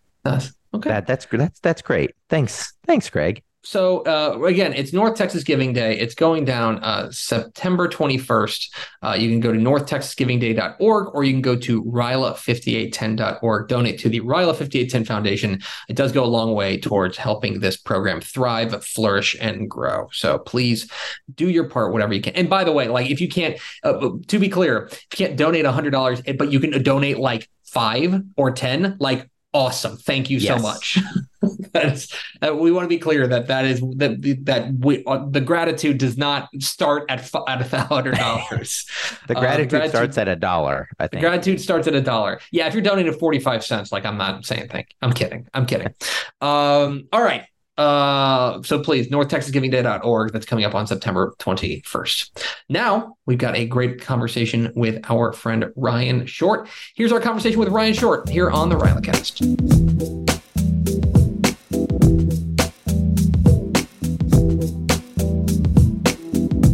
Okay. 0.74 0.90
that 0.90 1.07
that's 1.07 1.26
that's 1.26 1.61
that's 1.61 1.83
great. 1.83 2.12
Thanks, 2.29 2.72
thanks, 2.87 3.09
Greg. 3.09 3.42
So 3.66 4.05
uh, 4.05 4.44
again, 4.44 4.72
it's 4.74 4.92
North 4.92 5.16
Texas 5.18 5.42
Giving 5.42 5.72
Day. 5.72 5.98
It's 5.98 6.14
going 6.14 6.44
down 6.44 6.79
uh, 6.85 7.11
September 7.11 7.88
21st. 7.88 8.68
Uh, 9.02 9.16
you 9.18 9.29
can 9.29 9.40
go 9.40 9.52
to 9.52 9.59
northtexasgivingday.org 9.59 11.12
or 11.12 11.24
you 11.24 11.33
can 11.33 11.42
go 11.42 11.57
to 11.57 11.83
ryla5810.org. 11.83 13.66
Donate 13.66 13.98
to 13.98 14.09
the 14.09 14.20
Ryla 14.20 14.55
5810 14.55 15.05
Foundation. 15.05 15.61
It 15.88 15.96
does 15.96 16.12
go 16.12 16.22
a 16.22 16.26
long 16.26 16.55
way 16.55 16.79
towards 16.79 17.16
helping 17.16 17.59
this 17.59 17.76
program 17.76 18.20
thrive, 18.20 18.85
flourish, 18.85 19.37
and 19.40 19.68
grow. 19.68 20.11
So 20.12 20.38
please 20.38 20.88
do 21.35 21.50
your 21.50 21.68
part, 21.68 21.92
whatever 21.92 22.14
you 22.14 22.22
can. 22.22 22.37
And 22.37 22.48
by 22.48 22.62
the 22.62 22.70
way, 22.70 22.87
like 22.87 23.11
if 23.11 23.20
you 23.20 23.29
can't, 23.29 23.59
uh, 23.83 24.11
to 24.29 24.38
be 24.38 24.48
clear, 24.48 24.85
if 24.85 25.02
you 25.11 25.26
can't 25.26 25.37
donate 25.37 25.64
$100, 25.64 26.38
but 26.38 26.52
you 26.52 26.61
can 26.61 26.81
donate 26.85 27.18
like 27.18 27.48
five 27.64 28.22
or 28.37 28.52
10, 28.52 28.98
like 29.00 29.29
awesome. 29.52 29.96
Thank 29.96 30.30
you 30.30 30.38
so 30.40 30.59
much. 30.59 30.98
That's 31.72 32.12
uh, 32.46 32.54
we 32.54 32.72
want 32.72 32.85
to 32.85 32.88
be 32.88 32.98
clear 32.98 33.26
that 33.28 33.46
that 33.48 33.64
is 33.64 33.80
that 33.96 34.20
that 34.46 34.72
we, 34.78 35.04
uh, 35.04 35.26
the 35.30 35.40
gratitude 35.40 35.98
does 35.98 36.16
not 36.18 36.48
start 36.61 37.04
at 37.09 37.20
fi- 37.20 37.44
at 37.46 37.61
a 37.61 37.64
thousand 37.64 38.14
dollars. 38.18 38.87
The 39.28 39.37
Uh, 39.37 39.40
gratitude, 39.40 39.88
starts 39.90 40.18
at 40.18 40.28
a 40.28 40.37
dollar. 40.37 40.88
I 40.98 41.04
The 41.04 41.09
think. 41.11 41.20
gratitude 41.22 41.61
starts 41.61 41.87
at 41.87 41.94
a 41.94 42.00
dollar. 42.00 42.40
Yeah, 42.50 42.66
if 42.66 42.74
you're 42.74 42.82
donating 42.82 43.12
forty 43.12 43.38
five 43.38 43.64
cents, 43.64 43.92
like 43.92 44.04
I'm 44.04 44.16
not 44.18 44.44
saying 44.44 44.68
thank. 44.68 44.88
You. 44.90 44.96
I'm 45.09 45.12
kidding. 45.12 45.46
I'm 45.54 45.66
kidding. 45.66 45.94
Um, 46.42 47.09
all 47.12 47.22
right. 47.22 47.44
Uh, 47.76 48.62
so 48.62 48.78
please, 48.80 49.08
NorthTexasGivingDay.org. 49.08 50.32
That's 50.32 50.46
coming 50.46 50.64
up 50.64 50.74
on 50.74 50.86
September 50.86 51.34
21st. 51.38 52.44
Now 52.68 53.16
we've 53.26 53.38
got 53.38 53.56
a 53.56 53.66
great 53.66 54.00
conversation 54.00 54.72
with 54.74 55.04
our 55.10 55.32
friend 55.32 55.72
Ryan 55.76 56.26
Short. 56.26 56.68
Here's 56.94 57.12
our 57.12 57.20
conversation 57.20 57.60
with 57.60 57.68
Ryan 57.68 57.94
Short 57.94 58.28
here 58.28 58.50
on 58.50 58.68
the 58.68 58.76
Rylacast. 58.76 59.42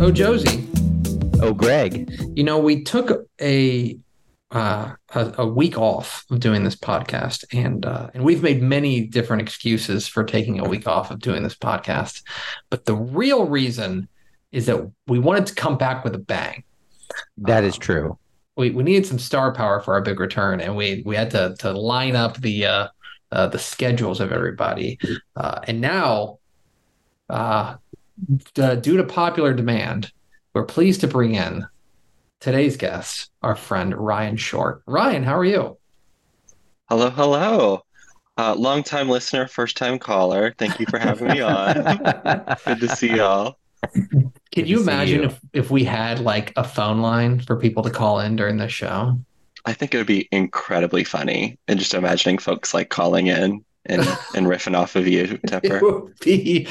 Oh, 0.00 0.10
Josey. 0.10 0.66
oh, 1.42 1.54
Greg. 1.54 2.12
You 2.34 2.42
know, 2.42 2.58
we 2.58 2.82
took 2.82 3.28
a 3.40 3.96
uh, 4.52 4.92
a, 5.14 5.34
a 5.38 5.46
week 5.46 5.78
off 5.78 6.24
of 6.30 6.38
doing 6.40 6.62
this 6.64 6.76
podcast, 6.76 7.44
and 7.52 7.84
uh, 7.86 8.10
and 8.14 8.22
we've 8.22 8.42
made 8.42 8.62
many 8.62 9.06
different 9.06 9.42
excuses 9.42 10.06
for 10.06 10.24
taking 10.24 10.60
a 10.60 10.68
week 10.68 10.86
off 10.86 11.10
of 11.10 11.20
doing 11.20 11.42
this 11.42 11.56
podcast. 11.56 12.22
But 12.70 12.84
the 12.84 12.94
real 12.94 13.46
reason 13.46 14.08
is 14.52 14.66
that 14.66 14.90
we 15.06 15.18
wanted 15.18 15.46
to 15.46 15.54
come 15.54 15.78
back 15.78 16.04
with 16.04 16.14
a 16.14 16.18
bang. 16.18 16.64
That 17.38 17.64
is 17.64 17.76
Uh, 17.76 17.80
true. 17.80 18.18
We 18.56 18.70
we 18.70 18.82
needed 18.82 19.06
some 19.06 19.18
star 19.18 19.54
power 19.54 19.80
for 19.80 19.94
our 19.94 20.02
big 20.02 20.20
return, 20.20 20.60
and 20.60 20.76
we 20.76 21.02
we 21.06 21.16
had 21.16 21.30
to 21.30 21.54
to 21.60 21.72
line 21.72 22.14
up 22.14 22.36
the 22.38 22.66
uh, 22.66 22.88
uh, 23.30 23.46
the 23.46 23.58
schedules 23.58 24.20
of 24.20 24.30
everybody, 24.32 24.98
uh, 25.36 25.60
and 25.66 25.80
now, 25.80 26.38
uh, 27.30 27.76
d- 28.54 28.76
due 28.76 28.98
to 28.98 29.04
popular 29.04 29.54
demand, 29.54 30.12
we're 30.54 30.64
pleased 30.64 31.00
to 31.00 31.08
bring 31.08 31.34
in 31.34 31.66
today's 32.42 32.76
guest, 32.76 33.30
our 33.40 33.54
friend 33.54 33.94
Ryan 33.94 34.36
Short. 34.36 34.82
Ryan, 34.86 35.22
how 35.22 35.38
are 35.38 35.44
you? 35.44 35.78
Hello, 36.88 37.08
hello. 37.08 37.82
Uh, 38.36 38.54
long 38.56 38.82
time 38.82 39.08
listener, 39.08 39.46
first 39.46 39.76
time 39.76 39.98
caller. 39.98 40.52
Thank 40.58 40.80
you 40.80 40.86
for 40.86 40.98
having 40.98 41.28
me 41.28 41.40
on. 41.40 41.74
Good 42.66 42.80
to 42.80 42.88
see 42.96 43.16
y'all. 43.16 43.58
Can 43.94 44.32
Good 44.54 44.68
you 44.68 44.80
imagine 44.80 45.20
you. 45.20 45.26
if 45.26 45.40
if 45.52 45.70
we 45.70 45.84
had 45.84 46.18
like 46.20 46.52
a 46.56 46.64
phone 46.64 47.00
line 47.00 47.40
for 47.40 47.56
people 47.56 47.82
to 47.84 47.90
call 47.90 48.20
in 48.20 48.36
during 48.36 48.56
the 48.56 48.68
show? 48.68 49.18
I 49.64 49.72
think 49.72 49.94
it 49.94 49.98
would 49.98 50.06
be 50.06 50.28
incredibly 50.32 51.04
funny 51.04 51.58
and 51.68 51.78
just 51.78 51.94
imagining 51.94 52.38
folks 52.38 52.74
like 52.74 52.90
calling 52.90 53.28
in 53.28 53.64
and, 53.86 54.00
and 54.34 54.46
riffing 54.46 54.76
off 54.76 54.96
of 54.96 55.06
you, 55.08 55.38
It 55.42 55.82
would 55.82 56.18
be, 56.20 56.68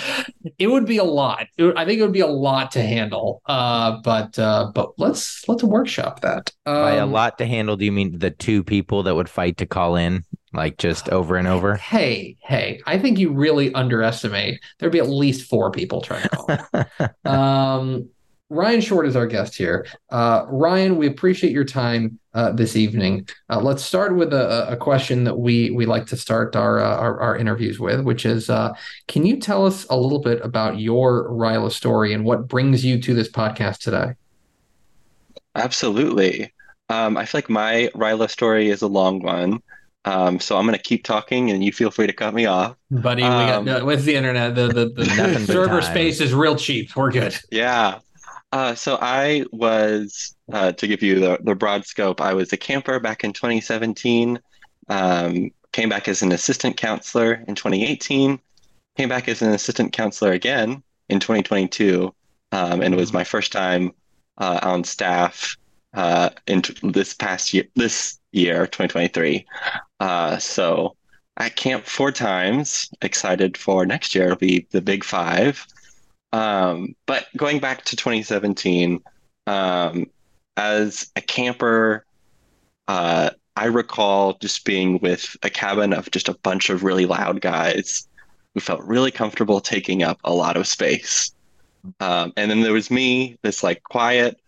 it 0.58 0.68
would 0.68 0.86
be 0.86 0.98
a 0.98 1.04
lot. 1.04 1.48
It 1.58 1.64
would- 1.64 1.78
I 1.78 1.86
think 1.86 2.00
it 2.00 2.04
would 2.04 2.12
be 2.14 2.20
a 2.22 2.28
lot 2.28 2.72
to 2.72 2.82
handle. 2.82 3.42
Uh, 3.46 4.00
but 4.04 4.38
uh, 4.40 4.72
but 4.74 4.94
let's 4.98 5.48
let's 5.48 5.64
workshop 5.64 6.22
that. 6.22 6.52
By 6.66 6.94
a 6.96 7.04
Um, 7.04 7.12
lot 7.12 7.38
to 7.40 7.46
handle, 7.46 7.76
do 7.76 7.86
you 7.86 7.92
mean 7.92 8.20
the 8.20 8.32
two 8.32 8.64
people 8.64 9.04
that 9.04 9.16
would 9.16 9.30
fight 9.30 9.58
to 9.58 9.66
call 9.66 9.96
in, 9.96 10.24
like 10.54 10.78
just 10.78 11.10
over 11.10 11.36
and 11.36 11.48
over? 11.48 11.76
Hey, 11.76 12.38
hey, 12.42 12.82
I 12.86 12.98
think 13.00 13.20
you 13.20 13.32
really 13.34 13.74
underestimate. 13.74 14.60
There'd 14.80 14.92
be 14.92 15.00
at 15.00 15.10
least 15.10 15.50
four 15.50 15.72
people 15.72 16.02
trying 16.02 16.24
to 16.24 16.30
call. 16.30 17.26
um, 17.34 18.10
Ryan 18.52 18.82
Short 18.82 19.08
is 19.08 19.16
our 19.16 19.28
guest 19.28 19.56
here. 19.56 19.88
Uh, 20.10 20.46
Ryan, 20.50 20.98
we 20.98 21.08
appreciate 21.08 21.54
your 21.54 21.64
time 21.64 22.20
uh, 22.34 22.52
this 22.52 22.76
evening. 22.76 23.26
Uh, 23.50 23.62
let's 23.62 23.82
start 23.82 24.14
with 24.18 24.34
a, 24.34 24.70
a 24.70 24.76
question 24.76 25.24
that 25.24 25.40
we 25.40 25.70
we 25.72 25.86
like 25.86 26.06
to 26.08 26.18
start 26.18 26.54
our 26.58 26.80
uh, 26.80 26.98
our, 26.98 27.20
our 27.22 27.38
interviews 27.38 27.80
with, 27.80 28.02
which 28.02 28.26
is, 28.26 28.50
uh, 28.50 28.74
can 29.08 29.26
you 29.26 29.38
tell 29.40 29.66
us 29.66 29.86
a 29.90 29.96
little 29.96 30.20
bit 30.20 30.42
about 30.44 30.78
your 30.82 31.30
Ryla 31.30 31.72
story 31.72 32.12
and 32.14 32.26
what 32.26 32.50
brings 32.50 32.84
you 32.84 33.02
to 33.02 33.14
this 33.14 33.32
podcast 33.32 33.80
today? 33.80 34.16
Absolutely. 35.56 36.54
Um, 36.90 37.16
I 37.16 37.24
feel 37.26 37.38
like 37.40 37.50
my 37.50 37.90
Ryla 37.96 38.30
story 38.30 38.70
is 38.70 38.82
a 38.82 38.88
long 38.88 39.22
one. 39.22 39.62
Um, 40.04 40.42
so 40.42 40.58
I'm 40.58 40.66
going 40.66 40.78
to 40.78 40.84
keep 40.84 41.06
talking 41.06 41.52
and 41.52 41.64
you 41.64 41.72
feel 41.72 41.90
free 41.92 42.08
to 42.08 42.14
cut 42.14 42.34
me 42.34 42.48
off. 42.48 42.76
Buddy, 42.90 43.24
Um, 43.24 43.64
we 43.64 43.72
got 43.72 43.86
with 43.86 44.04
the 44.04 44.16
internet. 44.16 44.56
The 44.56 44.68
the, 44.68 44.86
the 44.90 45.40
server 45.46 45.80
time. 45.80 45.92
space 45.94 46.20
is 46.20 46.34
real 46.34 46.58
cheap. 46.58 46.94
We're 46.98 47.12
good. 47.12 47.38
Yeah. 47.50 48.00
Uh, 48.52 48.76
so 48.76 48.98
I 49.02 49.46
was, 49.52 50.36
uh, 50.52 50.74
to 50.74 50.88
give 50.88 51.02
you 51.02 51.20
the, 51.20 51.40
the 51.42 51.56
broad 51.56 51.86
scope, 51.86 52.20
I 52.20 52.34
was 52.34 52.52
a 52.52 52.58
camper 52.58 53.00
back 53.00 53.24
in 53.24 53.32
2017, 53.32 54.40
um, 54.90 55.52
came 55.72 55.90
back 55.90 56.08
as 56.08 56.22
an 56.22 56.32
assistant 56.34 56.76
counselor 56.76 57.44
in 57.48 57.56
2018, 57.56 58.40
came 58.98 59.10
back 59.10 59.30
as 59.30 59.42
an 59.42 59.54
assistant 59.54 59.94
counselor 59.94 60.32
again 60.34 60.84
in 61.08 61.20
2022, 61.20 62.14
um, 62.52 62.82
and 62.82 62.94
it 62.94 62.98
was 62.98 63.14
my 63.14 63.24
first 63.24 63.54
time 63.54 63.92
uh, 64.38 64.60
on 64.64 64.84
staff 64.84 65.56
uh, 65.94 66.30
in 66.48 66.62
t- 66.62 66.76
this 66.84 67.14
past 67.14 67.54
year, 67.54 67.66
this 67.76 68.20
year, 68.32 68.66
2023. 68.68 69.46
Uh, 70.00 70.38
so 70.38 70.96
at 71.38 71.56
camp 71.56 71.86
four 71.86 72.12
times, 72.12 72.90
excited 73.02 73.58
for 73.58 73.86
next 73.86 74.14
year. 74.14 74.26
It'll 74.26 74.38
be 74.38 74.68
the 74.72 74.82
big 74.82 75.04
five. 75.04 75.66
Um, 76.34 76.96
but 77.06 77.28
going 77.36 77.60
back 77.60 77.84
to 77.86 77.96
2017, 77.96 79.02
um, 79.48 80.06
as 80.58 81.12
a 81.16 81.22
camper, 81.22 82.06
uh, 82.88 83.32
I 83.56 83.66
recall 83.66 84.34
just 84.36 84.64
being 84.66 85.00
with 85.00 85.36
a 85.44 85.50
cabin 85.50 85.94
of 85.94 86.10
just 86.12 86.30
a 86.30 86.34
bunch 86.36 86.70
of 86.70 86.84
really 86.84 87.06
loud 87.06 87.42
guys 87.42 88.08
who 88.54 88.60
felt 88.60 88.84
really 88.84 89.12
comfortable 89.12 89.60
taking 89.60 90.04
up 90.04 90.20
a 90.24 90.34
lot 90.34 90.58
of 90.58 90.68
space. 90.68 91.34
Um, 92.00 92.34
and 92.38 92.50
then 92.50 92.62
there 92.62 92.74
was 92.74 92.92
me, 92.92 93.38
this 93.42 93.64
like 93.64 93.84
quiet, 93.84 94.40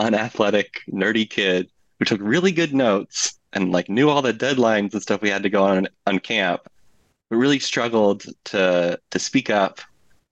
unathletic, 0.00 0.80
nerdy 0.88 1.28
kid 1.28 1.70
who 1.98 2.04
took 2.04 2.20
really 2.20 2.52
good 2.52 2.74
notes 2.74 3.38
and 3.52 3.72
like 3.72 3.88
knew 3.88 4.08
all 4.08 4.22
the 4.22 4.34
deadlines 4.34 4.92
and 4.92 5.02
stuff 5.02 5.22
we 5.22 5.28
had 5.28 5.42
to 5.42 5.50
go 5.50 5.64
on 5.64 5.88
on 6.06 6.18
camp, 6.18 6.62
but 7.30 7.36
really 7.36 7.58
struggled 7.58 8.24
to 8.44 8.98
to 9.10 9.18
speak 9.18 9.50
up 9.50 9.80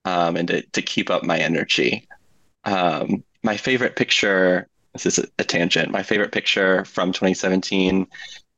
um, 0.05 0.37
and 0.37 0.49
to, 0.49 0.63
to 0.63 0.83
keep 0.83 1.11
up 1.11 1.23
my 1.23 1.39
energy. 1.39 2.07
Um, 2.65 3.25
my 3.43 3.57
favorite 3.57 3.97
picture, 3.97 4.69
this 4.93 5.07
is 5.07 5.19
a, 5.19 5.27
a, 5.39 5.45
tangent, 5.45 5.91
my 5.91 6.03
favorite 6.03 6.33
picture 6.33 6.85
from 6.85 7.13
2017, 7.13 8.07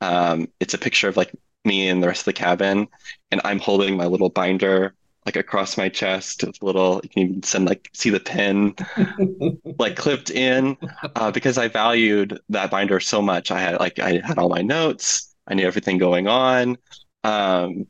um, 0.01 0.49
it's 0.61 0.75
a 0.75 0.79
picture 0.79 1.09
of 1.09 1.17
like 1.17 1.33
me 1.65 1.89
and 1.89 2.03
the 2.03 2.09
rest 2.09 2.23
of 2.23 2.27
the 2.27 2.33
cabin, 2.33 2.89
and 3.31 3.41
I'm 3.45 3.61
holding 3.61 3.97
my 3.97 4.07
little 4.07 4.31
binder 4.31 4.95
like 5.25 5.37
across 5.37 5.77
my 5.77 5.89
chest 5.89 6.43
with 6.45 6.63
little 6.63 7.01
you 7.03 7.09
can 7.09 7.23
even 7.23 7.43
send 7.43 7.67
like 7.67 7.89
see 7.93 8.11
the 8.11 8.21
pin 8.21 8.75
like 9.79 9.97
clipped 9.97 10.31
in 10.31 10.77
uh, 11.15 11.31
because 11.31 11.59
i 11.59 11.69
valued 11.69 12.41
that 12.49 12.71
binder 12.71 12.99
so 12.99 13.23
much 13.23 13.51
i 13.51 13.61
had 13.61 13.79
like 13.79 13.99
i 13.99 14.21
had 14.25 14.39
all 14.39 14.49
my 14.49 14.63
notes 14.63 15.33
i 15.47 15.55
knew 15.55 15.67
everything 15.67 15.99
going 15.99 16.27
on 16.27 16.77
um, 17.25 17.87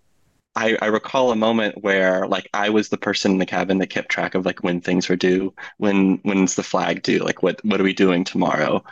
I, 0.55 0.77
I 0.83 0.87
recall 0.87 1.31
a 1.31 1.37
moment 1.37 1.83
where 1.83 2.27
like 2.29 2.49
I 2.53 2.69
was 2.71 2.88
the 2.88 2.99
person 2.99 3.33
in 3.33 3.38
the 3.38 3.47
cabin 3.47 3.79
that 3.79 3.88
kept 3.88 4.11
track 4.11 4.35
of 4.35 4.45
like 4.45 4.62
when 4.62 4.81
things 4.81 5.09
were 5.09 5.17
due, 5.17 5.55
when 5.79 6.19
when's 6.25 6.55
the 6.57 6.62
flag 6.62 7.03
due, 7.03 7.21
like 7.21 7.43
what 7.43 7.65
what 7.65 7.81
are 7.81 7.85
we 7.85 7.95
doing 7.95 8.25
tomorrow? 8.25 8.85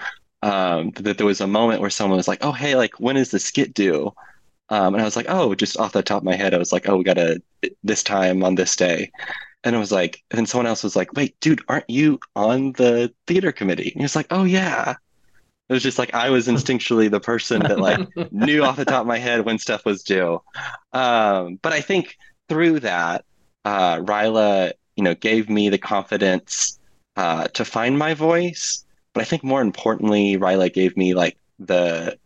Um, 0.42 0.92
that 0.92 1.18
there 1.18 1.26
was 1.26 1.40
a 1.42 1.46
moment 1.46 1.80
where 1.82 1.90
someone 1.90 2.16
was 2.16 2.28
like, 2.28 2.44
"Oh, 2.44 2.52
hey, 2.52 2.76
like 2.76 2.98
when 2.98 3.16
is 3.18 3.30
the 3.30 3.38
skit 3.38 3.74
due?" 3.74 4.12
Um, 4.70 4.94
and 4.94 5.02
I 5.02 5.04
was 5.04 5.16
like, 5.16 5.26
oh, 5.28 5.54
just 5.54 5.76
off 5.78 5.92
the 5.92 6.02
top 6.02 6.18
of 6.18 6.24
my 6.24 6.36
head, 6.36 6.54
I 6.54 6.58
was 6.58 6.72
like, 6.72 6.88
oh, 6.88 6.96
we 6.96 7.04
got 7.04 7.14
to 7.14 7.42
this 7.82 8.02
time 8.04 8.44
on 8.44 8.54
this 8.54 8.76
day. 8.76 9.10
And 9.64 9.76
I 9.76 9.78
was 9.78 9.92
like, 9.92 10.22
and 10.30 10.38
then 10.38 10.46
someone 10.46 10.66
else 10.66 10.84
was 10.84 10.96
like, 10.96 11.12
wait, 11.14 11.38
dude, 11.40 11.62
aren't 11.68 11.90
you 11.90 12.20
on 12.36 12.72
the 12.72 13.12
theater 13.26 13.52
committee? 13.52 13.90
And 13.90 13.96
he 14.00 14.02
was 14.02 14.16
like, 14.16 14.28
oh, 14.30 14.44
yeah. 14.44 14.94
It 15.70 15.72
was 15.72 15.84
just 15.84 16.00
like 16.00 16.14
I 16.14 16.30
was 16.30 16.48
instinctually 16.48 17.08
the 17.08 17.20
person 17.20 17.60
that 17.60 17.78
like 17.78 18.00
knew 18.32 18.64
off 18.64 18.74
the 18.74 18.84
top 18.84 19.02
of 19.02 19.06
my 19.06 19.18
head 19.18 19.44
when 19.44 19.56
stuff 19.56 19.84
was 19.84 20.02
due. 20.02 20.42
Um, 20.92 21.60
but 21.62 21.72
I 21.72 21.80
think 21.80 22.16
through 22.48 22.80
that, 22.80 23.24
uh, 23.64 23.98
Ryla, 23.98 24.72
you 24.96 25.04
know, 25.04 25.14
gave 25.14 25.48
me 25.48 25.68
the 25.68 25.78
confidence 25.78 26.80
uh, 27.14 27.46
to 27.48 27.64
find 27.64 27.96
my 27.96 28.14
voice. 28.14 28.84
But 29.14 29.20
I 29.20 29.24
think 29.24 29.44
more 29.44 29.62
importantly, 29.62 30.36
Ryla 30.36 30.72
gave 30.72 30.96
me 30.96 31.14
like 31.14 31.36
the 31.60 32.18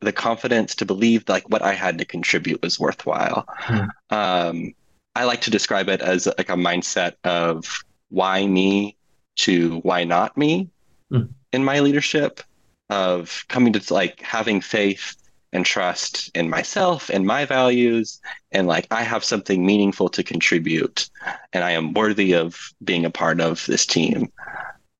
the 0.00 0.12
confidence 0.12 0.76
to 0.76 0.84
believe 0.84 1.28
like 1.28 1.48
what 1.50 1.62
I 1.62 1.72
had 1.72 1.98
to 1.98 2.04
contribute 2.04 2.62
was 2.62 2.78
worthwhile. 2.78 3.46
Hmm. 3.48 3.88
Um, 4.10 4.74
I 5.16 5.24
like 5.24 5.40
to 5.40 5.50
describe 5.50 5.88
it 5.88 6.02
as 6.02 6.26
like 6.26 6.50
a 6.50 6.54
mindset 6.54 7.14
of 7.24 7.82
why 8.10 8.46
me 8.46 8.96
to 9.38 9.78
why 9.78 10.04
not 10.04 10.36
me 10.36 10.70
hmm. 11.10 11.22
in 11.52 11.64
my 11.64 11.80
leadership 11.80 12.42
of 12.90 13.44
coming 13.48 13.72
to 13.72 13.94
like 13.94 14.20
having 14.20 14.60
faith 14.60 15.16
and 15.52 15.64
trust 15.64 16.30
in 16.34 16.50
myself 16.50 17.08
and 17.08 17.26
my 17.26 17.44
values 17.44 18.20
and 18.52 18.66
like 18.66 18.86
I 18.90 19.02
have 19.02 19.24
something 19.24 19.64
meaningful 19.64 20.08
to 20.10 20.22
contribute 20.22 21.08
and 21.52 21.64
I 21.64 21.72
am 21.72 21.94
worthy 21.94 22.32
of 22.32 22.72
being 22.84 23.04
a 23.04 23.10
part 23.10 23.40
of 23.40 23.64
this 23.66 23.86
team. 23.86 24.30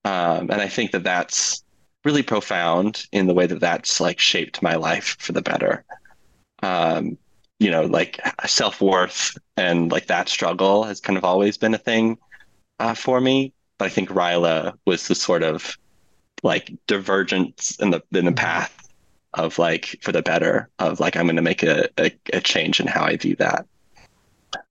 Um, 0.05 0.51
and 0.51 0.61
I 0.61 0.69
think 0.69 0.93
that 0.93 1.05
that's 1.05 1.63
really 2.05 2.23
profound 2.23 3.07
in 3.13 3.27
the 3.27 3.35
way 3.35 3.47
that 3.47 3.61
that's 3.61 4.01
like 4.01 4.21
shaped 4.21 4.63
my 4.63 4.77
life 4.77 5.17
for 5.19 5.33
the 5.33 5.43
better. 5.43 5.85
Um, 6.63 7.19
you 7.59 7.71
know, 7.71 7.85
like 7.85 8.21
self 8.47 8.81
worth 8.81 9.37
and 9.57 9.91
like 9.91 10.07
that 10.07 10.29
struggle 10.29 10.85
has 10.85 11.01
kind 11.01 11.19
of 11.19 11.25
always 11.25 11.57
been 11.57 11.75
a 11.75 11.79
thing 11.79 12.19
uh, 12.79 12.95
for 12.95 13.21
me. 13.21 13.53
But 13.79 13.87
I 13.87 13.89
think 13.89 14.11
Ryla 14.11 14.79
was 14.87 15.09
the 15.09 15.15
sort 15.15 15.43
of 15.43 15.77
like 16.47 16.73
divergence 16.87 17.77
in 17.81 17.91
the 17.91 18.03
in 18.13 18.25
the 18.25 18.33
path 18.33 18.89
of 19.35 19.59
like 19.59 19.97
for 20.01 20.13
the 20.13 20.23
better 20.23 20.71
of 20.79 21.01
like 21.01 21.17
I'm 21.17 21.27
going 21.27 21.37
to 21.37 21.43
make 21.43 21.63
a, 21.63 21.89
a, 21.99 22.11
a 22.33 22.41
change 22.41 22.81
in 22.81 22.87
how 22.87 23.05
I 23.05 23.17
view 23.17 23.37
that. 23.37 23.67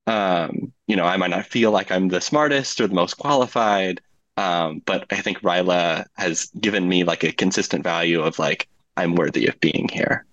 Um, 0.07 0.73
you 0.87 0.95
know, 0.95 1.05
I 1.05 1.17
might 1.17 1.29
not 1.29 1.45
feel 1.45 1.71
like 1.71 1.91
I'm 1.91 2.07
the 2.07 2.21
smartest 2.21 2.81
or 2.81 2.87
the 2.87 2.95
most 2.95 3.15
qualified, 3.15 4.01
um, 4.37 4.81
but 4.85 5.05
I 5.11 5.17
think 5.17 5.41
Ryla 5.41 6.05
has 6.15 6.45
given 6.59 6.87
me 6.87 7.03
like 7.03 7.23
a 7.23 7.31
consistent 7.31 7.83
value 7.83 8.21
of 8.21 8.39
like 8.39 8.67
I'm 8.97 9.15
worthy 9.15 9.47
of 9.47 9.59
being 9.59 9.89
here. 9.91 10.25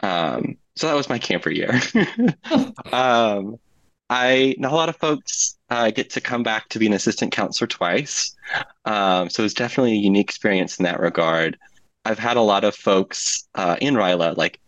Um, 0.00 0.56
so 0.76 0.88
that 0.88 0.96
was 0.96 1.08
my 1.08 1.18
camper 1.18 1.50
year. 1.50 1.80
um, 2.92 3.58
I 4.10 4.54
not 4.58 4.72
a 4.72 4.76
lot 4.76 4.88
of 4.88 4.96
folks 4.96 5.56
uh, 5.74 5.90
get 5.90 6.10
to 6.10 6.20
come 6.20 6.42
back 6.42 6.68
to 6.68 6.78
be 6.78 6.86
an 6.86 6.92
assistant 6.92 7.32
counselor 7.32 7.66
twice, 7.66 8.34
um, 8.84 9.28
so 9.28 9.44
it's 9.44 9.54
definitely 9.54 9.92
a 9.92 9.96
unique 9.96 10.28
experience 10.28 10.78
in 10.78 10.84
that 10.84 11.00
regard. 11.00 11.58
I've 12.04 12.18
had 12.18 12.36
a 12.36 12.42
lot 12.42 12.64
of 12.64 12.74
folks 12.74 13.48
uh, 13.54 13.76
in 13.80 13.94
Ryla 13.94 14.36
like 14.36 14.60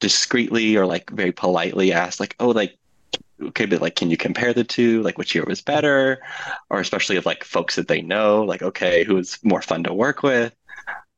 discreetly 0.00 0.76
or 0.76 0.86
like 0.86 1.10
very 1.10 1.32
politely 1.32 1.92
ask 1.92 2.20
like, 2.20 2.36
"Oh, 2.38 2.48
like 2.48 2.78
okay, 3.42 3.66
but 3.66 3.80
like, 3.80 3.96
can 3.96 4.10
you 4.10 4.16
compare 4.16 4.52
the 4.52 4.64
two? 4.64 5.02
Like, 5.02 5.18
which 5.18 5.34
year 5.34 5.44
was 5.46 5.60
better? 5.60 6.20
Or 6.70 6.80
especially 6.80 7.16
of 7.16 7.26
like 7.26 7.44
folks 7.44 7.76
that 7.76 7.88
they 7.88 8.02
know, 8.02 8.42
like, 8.44 8.62
okay, 8.62 9.04
who 9.04 9.16
was 9.16 9.38
more 9.42 9.62
fun 9.62 9.84
to 9.84 9.94
work 9.94 10.22
with? 10.22 10.54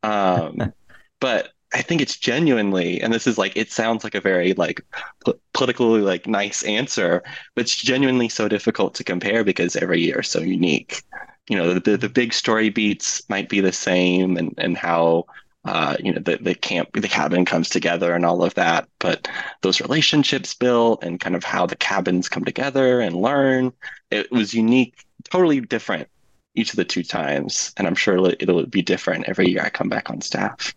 Um, 0.03 0.73
but 1.21 1.51
I 1.77 1.83
think 1.83 2.01
it's 2.01 2.17
genuinely, 2.17 3.03
and 3.03 3.13
this 3.13 3.27
is 3.27 3.37
like, 3.37 3.55
it 3.55 3.71
sounds 3.71 4.03
like 4.03 4.15
a 4.15 4.21
very 4.21 4.55
like 4.55 4.81
po- 5.25 5.39
politically 5.53 6.01
like 6.01 6.27
nice 6.27 6.63
answer, 6.63 7.23
but 7.55 7.63
it's 7.63 7.77
genuinely 7.77 8.31
so 8.31 8.49
difficult 8.49 8.95
to 8.95 9.05
compare 9.05 9.45
because 9.45 9.77
every 9.77 10.01
year 10.01 10.21
is 10.21 10.29
so 10.29 10.41
unique. 10.41 11.03
You 11.49 11.59
know, 11.59 11.79
the, 11.79 11.99
the 11.99 12.09
big 12.09 12.33
story 12.33 12.71
beats 12.71 13.29
might 13.29 13.51
be 13.51 13.61
the 13.61 13.73
same 13.73 14.39
and, 14.39 14.55
and 14.57 14.75
how 14.77 15.27
uh, 15.67 15.97
you 16.03 16.15
know, 16.15 16.21
the, 16.21 16.39
the 16.39 16.55
camp, 16.55 16.89
the 16.95 17.09
cabin 17.09 17.45
comes 17.45 17.69
together 17.69 18.15
and 18.15 18.25
all 18.25 18.43
of 18.43 18.55
that. 18.55 18.89
But 18.99 19.29
those 19.61 19.81
relationships 19.81 20.55
built 20.55 21.05
and 21.05 21.21
kind 21.21 21.37
of 21.37 21.45
how 21.45 21.67
the 21.67 21.77
cabins 21.77 22.31
come 22.31 22.45
together 22.45 23.01
and 23.01 23.15
learn, 23.17 23.73
it 24.11 24.33
was 24.33 24.55
unique, 24.55 25.05
totally 25.25 25.61
different 25.61 26.09
each 26.55 26.71
of 26.71 26.77
the 26.77 26.85
two 26.87 27.03
times. 27.03 27.75
And 27.77 27.87
I'm 27.87 27.97
sure 27.97 28.17
it'll 28.41 28.65
be 28.65 28.81
different 28.81 29.29
every 29.29 29.51
year 29.51 29.61
I 29.63 29.69
come 29.69 29.91
back 29.91 30.09
on 30.09 30.23
staff. 30.23 30.75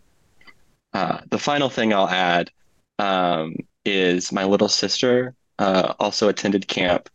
Uh, 0.94 1.20
the 1.30 1.40
final 1.40 1.70
thing 1.70 1.94
I'll 1.94 2.10
add 2.10 2.52
um, 2.98 3.56
is 3.86 4.32
my 4.32 4.44
little 4.44 4.70
sister 4.70 5.36
uh, 5.60 5.94
also 6.00 6.30
attended 6.30 6.68
camp 6.68 7.10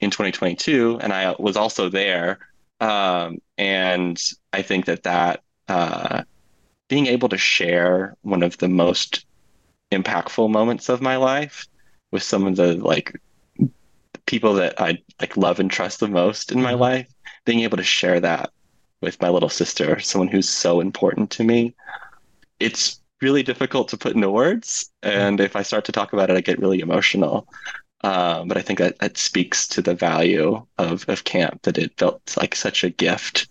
in 0.00 0.10
2022, 0.10 0.98
and 1.00 1.12
I 1.12 1.34
was 1.38 1.56
also 1.56 1.88
there. 1.88 2.38
Um, 2.80 3.38
and 3.56 4.22
I 4.52 4.62
think 4.62 4.84
that 4.84 5.04
that 5.04 5.42
uh, 5.68 6.22
being 6.88 7.06
able 7.06 7.28
to 7.30 7.38
share 7.38 8.16
one 8.22 8.42
of 8.42 8.58
the 8.58 8.68
most 8.68 9.24
impactful 9.90 10.50
moments 10.50 10.88
of 10.88 11.00
my 11.00 11.16
life 11.16 11.66
with 12.10 12.22
some 12.22 12.46
of 12.46 12.56
the 12.56 12.74
like 12.74 13.18
people 14.26 14.54
that 14.54 14.80
I 14.80 14.98
like 15.20 15.36
love 15.36 15.60
and 15.60 15.70
trust 15.70 16.00
the 16.00 16.08
most 16.08 16.52
in 16.52 16.60
my 16.60 16.72
mm-hmm. 16.72 16.80
life, 16.80 17.08
being 17.44 17.60
able 17.60 17.76
to 17.76 17.84
share 17.84 18.20
that 18.20 18.50
with 19.00 19.20
my 19.20 19.28
little 19.28 19.48
sister, 19.48 19.98
someone 20.00 20.28
who's 20.28 20.48
so 20.48 20.80
important 20.80 21.30
to 21.32 21.44
me. 21.44 21.74
It's 22.60 23.00
really 23.22 23.42
difficult 23.42 23.88
to 23.88 23.96
put 23.96 24.14
into 24.14 24.30
words. 24.30 24.90
And 25.02 25.40
if 25.40 25.56
I 25.56 25.62
start 25.62 25.84
to 25.86 25.92
talk 25.92 26.12
about 26.12 26.30
it, 26.30 26.36
I 26.36 26.40
get 26.40 26.58
really 26.58 26.80
emotional. 26.80 27.48
Um, 28.04 28.48
but 28.48 28.56
I 28.56 28.62
think 28.62 28.78
that, 28.78 28.98
that 28.98 29.16
speaks 29.16 29.66
to 29.68 29.82
the 29.82 29.94
value 29.94 30.64
of, 30.78 31.08
of 31.08 31.24
camp, 31.24 31.62
that 31.62 31.78
it 31.78 31.92
felt 31.96 32.36
like 32.36 32.54
such 32.54 32.84
a 32.84 32.90
gift 32.90 33.48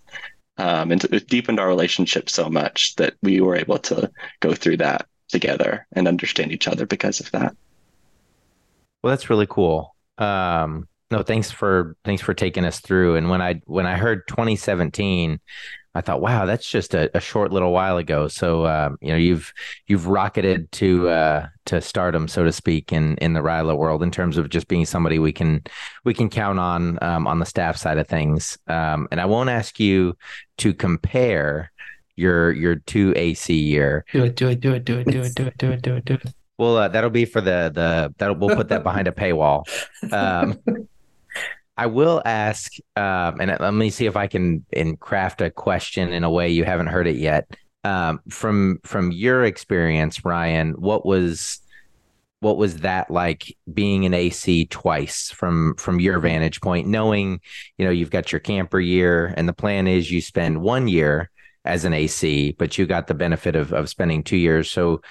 um, 0.58 0.92
and 0.92 1.04
it 1.06 1.28
deepened 1.28 1.60
our 1.60 1.68
relationship 1.68 2.30
so 2.30 2.50
much 2.50 2.96
that 2.96 3.16
we 3.22 3.42
were 3.42 3.56
able 3.56 3.78
to 3.80 4.12
go 4.40 4.54
through 4.54 4.78
that 4.78 5.08
together 5.28 5.86
and 5.94 6.08
understand 6.08 6.52
each 6.52 6.68
other 6.68 6.86
because 6.86 7.20
of 7.20 7.32
that. 7.32 7.56
Well, 9.04 9.12
that's 9.12 9.30
really 9.30 9.48
cool. 9.48 9.96
Um, 10.18 10.88
no, 11.12 11.24
thanks 11.24 11.52
for 11.52 11.96
thanks 12.06 12.22
for 12.22 12.34
taking 12.34 12.66
us 12.66 12.80
through. 12.80 13.16
And 13.16 13.30
when 13.30 13.42
I 13.42 13.62
when 13.66 13.86
I 13.86 13.98
heard 13.98 14.28
2017, 14.28 15.40
I 15.96 16.02
thought, 16.02 16.22
wow, 16.22 16.46
that's 16.46 16.70
just 16.70 16.94
a, 16.94 17.10
a 17.16 17.22
short 17.22 17.52
little 17.52 17.72
while 17.72 17.98
ago. 17.98 18.28
So 18.28 18.66
um, 18.68 18.98
you 19.02 19.10
know, 19.10 19.18
you've 19.18 19.54
you've 19.88 20.08
rocketed 20.08 20.72
to 20.74 21.10
uh, 21.10 21.48
to 21.66 21.82
stardom, 21.82 22.28
so 22.28 22.44
to 22.44 22.52
speak, 22.52 22.92
in 22.92 23.16
in 23.18 23.34
the 23.34 23.40
Ryla 23.40 23.78
world 23.78 24.04
in 24.04 24.12
terms 24.12 24.38
of 24.38 24.50
just 24.50 24.68
being 24.68 24.86
somebody 24.86 25.20
we 25.20 25.32
can 25.32 25.64
we 26.04 26.14
can 26.14 26.30
count 26.30 26.60
on 26.60 27.00
um, 27.02 27.26
on 27.28 27.40
the 27.40 27.46
staff 27.46 27.78
side 27.78 27.98
of 27.98 28.08
things. 28.08 28.58
Um, 28.68 29.08
and 29.10 29.22
I 29.22 29.26
won't 29.26 29.50
ask 29.50 29.80
you 29.80 30.18
to 30.58 30.74
compare 30.74 31.72
your 32.18 32.52
your 32.52 32.76
two 32.76 33.14
AC 33.16 33.54
year. 33.54 34.06
Do 34.12 34.24
it, 34.24 34.36
do 34.36 34.50
it, 34.50 34.60
do 34.60 34.74
it, 34.74 34.84
do 34.84 35.00
it, 35.00 35.06
do 35.06 35.22
it, 35.22 35.36
do 35.36 35.46
it, 35.46 35.58
do 35.58 35.72
it, 35.72 35.82
do 35.82 35.96
it, 35.96 36.06
do 36.06 36.14
it. 36.16 36.34
Well, 36.58 36.78
uh, 36.78 36.88
that'll 36.90 37.10
be 37.10 37.26
for 37.26 37.42
the 37.42 37.72
the 37.74 38.14
that'll 38.18 38.36
we'll 38.36 38.56
put 38.56 38.70
that 38.70 38.84
behind 38.84 39.08
a 39.08 39.12
paywall. 39.12 39.64
I 41.78 41.88
will 41.88 42.22
ask, 42.26 42.72
um, 42.96 43.40
and 43.42 43.56
let 43.60 43.74
me 43.74 43.90
see 43.90 44.06
if 44.06 44.16
I 44.16 44.28
can 44.28 44.66
craft 45.00 45.42
a 45.42 45.52
question 45.52 46.14
in 46.14 46.24
a 46.24 46.30
way 46.32 46.50
you 46.50 46.64
haven't 46.64 46.88
heard 46.88 47.08
it 47.08 47.18
yet. 47.18 47.50
Um, 47.84 48.22
from 48.30 48.80
from 48.84 49.12
your 49.12 49.44
experience, 49.44 50.26
Ryan, 50.26 50.72
what 50.74 51.06
was 51.06 51.60
what 52.40 52.58
was 52.58 52.78
that 52.78 53.10
like 53.12 53.56
being 53.74 54.06
an 54.06 54.14
AC 54.14 54.68
twice 54.68 55.32
from 55.32 55.76
from 55.78 56.00
your 56.00 56.20
vantage 56.20 56.62
point, 56.62 56.88
knowing 56.88 57.42
you 57.78 57.86
know 57.86 57.92
you've 57.92 58.12
got 58.12 58.32
your 58.32 58.40
camper 58.40 58.80
year, 58.80 59.34
and 59.38 59.48
the 59.48 59.54
plan 59.54 59.88
is 59.88 60.12
you 60.12 60.22
spend 60.22 60.62
one 60.62 60.88
year 60.88 61.30
as 61.66 61.86
an 61.86 61.94
AC, 61.94 62.54
but 62.58 62.78
you 62.78 62.86
got 62.86 63.08
the 63.08 63.14
benefit 63.14 63.56
of 63.56 63.74
of 63.74 63.90
spending 63.90 64.24
two 64.24 64.38
years. 64.38 64.70
So 64.72 65.02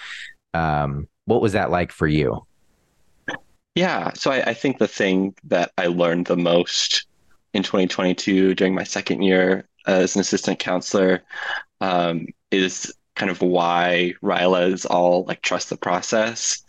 Um, 0.54 1.08
what 1.26 1.42
was 1.42 1.52
that 1.54 1.70
like 1.70 1.92
for 1.92 2.06
you? 2.06 2.46
Yeah, 3.74 4.12
so 4.14 4.30
I, 4.30 4.50
I 4.50 4.54
think 4.54 4.78
the 4.78 4.88
thing 4.88 5.34
that 5.44 5.72
I 5.76 5.86
learned 5.86 6.26
the 6.26 6.36
most 6.36 7.06
in 7.52 7.62
2022 7.62 8.54
during 8.54 8.74
my 8.74 8.84
second 8.84 9.22
year 9.22 9.66
as 9.86 10.14
an 10.14 10.20
assistant 10.20 10.58
counselor 10.58 11.22
um, 11.80 12.26
is 12.50 12.92
kind 13.14 13.30
of 13.30 13.40
why 13.42 14.14
Ryla 14.22 14.72
is 14.72 14.86
all 14.86 15.24
like 15.24 15.42
trust 15.42 15.70
the 15.70 15.76
process. 15.76 16.62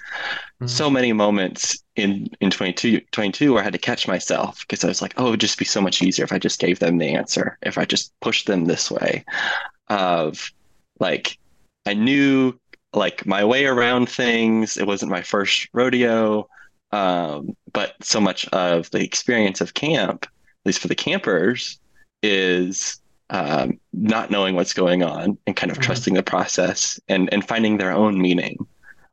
Mm-hmm. 0.62 0.68
So 0.68 0.89
many 0.89 1.12
moments 1.13 1.84
in 1.96 2.30
in 2.39 2.52
22, 2.52 3.02
22 3.12 3.54
where 3.54 3.62
I 3.62 3.63
had 3.63 3.74
to 3.74 3.80
catch 3.80 4.08
myself 4.08 4.60
because 4.62 4.84
I 4.84 4.88
was 4.88 5.02
like, 5.02 5.13
oh, 5.18 5.28
it 5.28 5.32
would 5.32 5.39
just 5.39 5.60
be 5.60 5.65
so 5.65 5.82
much 5.82 6.02
easier 6.02 6.26
if 6.26 6.32
I 6.32 6.39
just 6.39 6.60
gave 6.60 6.80
them 6.80 6.98
the 6.98 7.13
answer, 7.13 7.58
if 7.62 7.78
I 7.78 7.86
just 7.86 8.18
pushed 8.20 8.48
them 8.48 8.65
this 8.65 8.91
way. 8.91 9.26
Of 9.89 10.52
like, 11.00 11.38
I 11.86 11.94
knew 11.94 12.60
like 12.94 13.26
my 13.26 13.44
way 13.44 13.65
around 13.65 14.10
things. 14.10 14.78
It 14.78 14.88
wasn't 14.88 15.12
my 15.12 15.22
first 15.22 15.68
rodeo. 15.74 16.48
Um, 16.96 17.58
but 17.74 17.94
so 18.02 18.22
much 18.22 18.48
of 18.50 18.90
the 18.92 19.04
experience 19.04 19.60
of 19.60 19.74
camp, 19.74 20.24
at 20.24 20.66
least 20.66 20.80
for 20.80 20.88
the 20.88 20.96
campers, 20.96 21.78
is 22.24 23.02
um, 23.30 23.80
not 23.92 24.32
knowing 24.32 24.56
what's 24.56 24.72
going 24.72 25.04
on 25.04 25.38
and 25.46 25.58
kind 25.58 25.72
of 25.72 25.78
mm-hmm. 25.78 25.88
trusting 25.88 26.14
the 26.14 26.24
process 26.24 26.98
and 27.10 27.32
and 27.34 27.46
finding 27.46 27.78
their 27.78 27.92
own 27.92 28.22
meaning, 28.22 28.66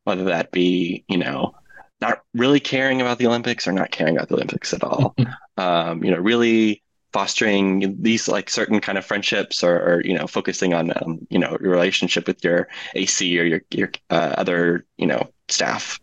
whether 0.05 0.25
that 0.25 0.53
be 0.53 1.05
you 1.09 1.19
know 1.19 1.57
not 2.01 2.23
really 2.35 2.61
caring 2.61 3.01
about 3.01 3.19
the 3.19 3.27
Olympics 3.27 3.67
or 3.67 3.73
not 3.73 3.91
caring 3.91 4.17
about 4.17 4.29
the 4.29 4.35
Olympics 4.35 4.73
at 4.73 4.85
all. 4.85 5.17
um, 5.57 6.05
you 6.05 6.11
know, 6.13 6.19
really 6.19 6.83
fostering 7.13 8.01
these 8.01 8.29
like 8.29 8.49
certain 8.49 8.81
kind 8.81 8.97
of 8.97 9.05
friendships 9.05 9.65
or, 9.65 9.77
or 9.77 10.03
you 10.05 10.17
know 10.17 10.29
focusing 10.29 10.73
on 10.73 10.93
um, 11.03 11.27
you 11.31 11.39
know 11.39 11.59
your 11.61 11.73
relationship 11.73 12.29
with 12.29 12.45
your 12.45 12.69
AC 12.95 13.41
or 13.41 13.45
your 13.45 13.63
your 13.73 13.91
uh, 14.11 14.35
other 14.39 14.87
you 14.99 15.07
know 15.07 15.29
staff, 15.49 15.99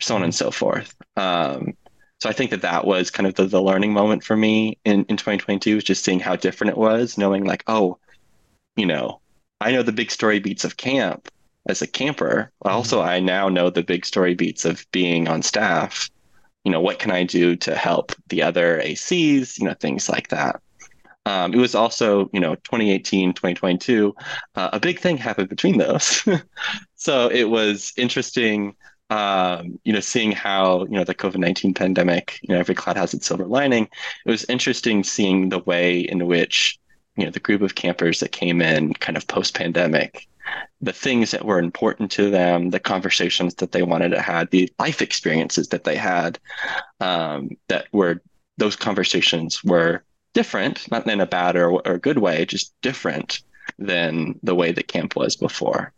so 0.00 0.14
on 0.14 0.22
and 0.22 0.34
so 0.34 0.50
forth. 0.50 0.94
Um, 1.16 1.74
so 2.20 2.28
I 2.28 2.32
think 2.32 2.50
that 2.50 2.62
that 2.62 2.84
was 2.84 3.10
kind 3.10 3.26
of 3.26 3.34
the, 3.34 3.46
the 3.46 3.62
learning 3.62 3.92
moment 3.92 4.24
for 4.24 4.36
me 4.36 4.78
in, 4.84 5.04
in 5.04 5.16
2022 5.16 5.76
was 5.76 5.84
just 5.84 6.04
seeing 6.04 6.18
how 6.18 6.36
different 6.36 6.72
it 6.72 6.78
was, 6.78 7.16
knowing 7.16 7.44
like, 7.44 7.62
oh, 7.68 7.98
you 8.76 8.86
know, 8.86 9.20
I 9.60 9.72
know 9.72 9.82
the 9.82 9.92
big 9.92 10.10
story 10.10 10.40
beats 10.40 10.64
of 10.64 10.76
camp 10.76 11.28
as 11.68 11.80
a 11.80 11.86
camper. 11.86 12.50
Mm-hmm. 12.64 12.74
Also, 12.74 13.00
I 13.00 13.20
now 13.20 13.48
know 13.48 13.70
the 13.70 13.82
big 13.82 14.04
story 14.04 14.34
beats 14.34 14.64
of 14.64 14.84
being 14.90 15.28
on 15.28 15.42
staff. 15.42 16.10
You 16.64 16.72
know, 16.72 16.80
what 16.80 16.98
can 16.98 17.12
I 17.12 17.24
do 17.24 17.56
to 17.56 17.76
help 17.76 18.12
the 18.28 18.42
other 18.42 18.80
ACs, 18.80 19.58
you 19.58 19.64
know, 19.64 19.74
things 19.74 20.08
like 20.08 20.28
that. 20.28 20.60
Um, 21.24 21.52
it 21.52 21.58
was 21.58 21.74
also, 21.74 22.30
you 22.32 22.40
know, 22.40 22.54
2018, 22.56 23.34
2022, 23.34 24.14
uh, 24.54 24.70
a 24.72 24.80
big 24.80 24.98
thing 24.98 25.18
happened 25.18 25.50
between 25.50 25.78
those. 25.78 26.26
so 26.96 27.28
it 27.30 27.44
was 27.44 27.92
interesting 27.96 28.74
um, 29.10 29.78
you 29.84 29.92
know, 29.92 30.00
seeing 30.00 30.32
how 30.32 30.84
you 30.84 30.96
know 30.96 31.04
the 31.04 31.14
COVID 31.14 31.38
nineteen 31.38 31.74
pandemic, 31.74 32.38
you 32.42 32.54
know, 32.54 32.60
every 32.60 32.74
cloud 32.74 32.96
has 32.96 33.14
its 33.14 33.26
silver 33.26 33.46
lining. 33.46 33.88
It 34.26 34.30
was 34.30 34.44
interesting 34.48 35.02
seeing 35.04 35.48
the 35.48 35.60
way 35.60 36.00
in 36.00 36.26
which 36.26 36.78
you 37.16 37.24
know 37.24 37.30
the 37.30 37.40
group 37.40 37.62
of 37.62 37.74
campers 37.74 38.20
that 38.20 38.32
came 38.32 38.60
in 38.60 38.92
kind 38.94 39.16
of 39.16 39.26
post 39.26 39.54
pandemic, 39.54 40.28
the 40.80 40.92
things 40.92 41.30
that 41.30 41.44
were 41.44 41.58
important 41.58 42.10
to 42.12 42.30
them, 42.30 42.70
the 42.70 42.80
conversations 42.80 43.54
that 43.56 43.72
they 43.72 43.82
wanted 43.82 44.10
to 44.10 44.20
have, 44.20 44.50
the 44.50 44.70
life 44.78 45.00
experiences 45.00 45.68
that 45.68 45.84
they 45.84 45.96
had, 45.96 46.38
um, 47.00 47.50
that 47.68 47.86
were 47.92 48.20
those 48.58 48.76
conversations 48.76 49.64
were 49.64 50.04
different, 50.34 50.90
not 50.90 51.06
in 51.08 51.20
a 51.20 51.26
bad 51.26 51.56
or, 51.56 51.86
or 51.86 51.98
good 51.98 52.18
way, 52.18 52.44
just 52.44 52.74
different 52.82 53.40
than 53.78 54.38
the 54.42 54.54
way 54.54 54.72
that 54.72 54.88
camp 54.88 55.16
was 55.16 55.36
before. 55.36 55.92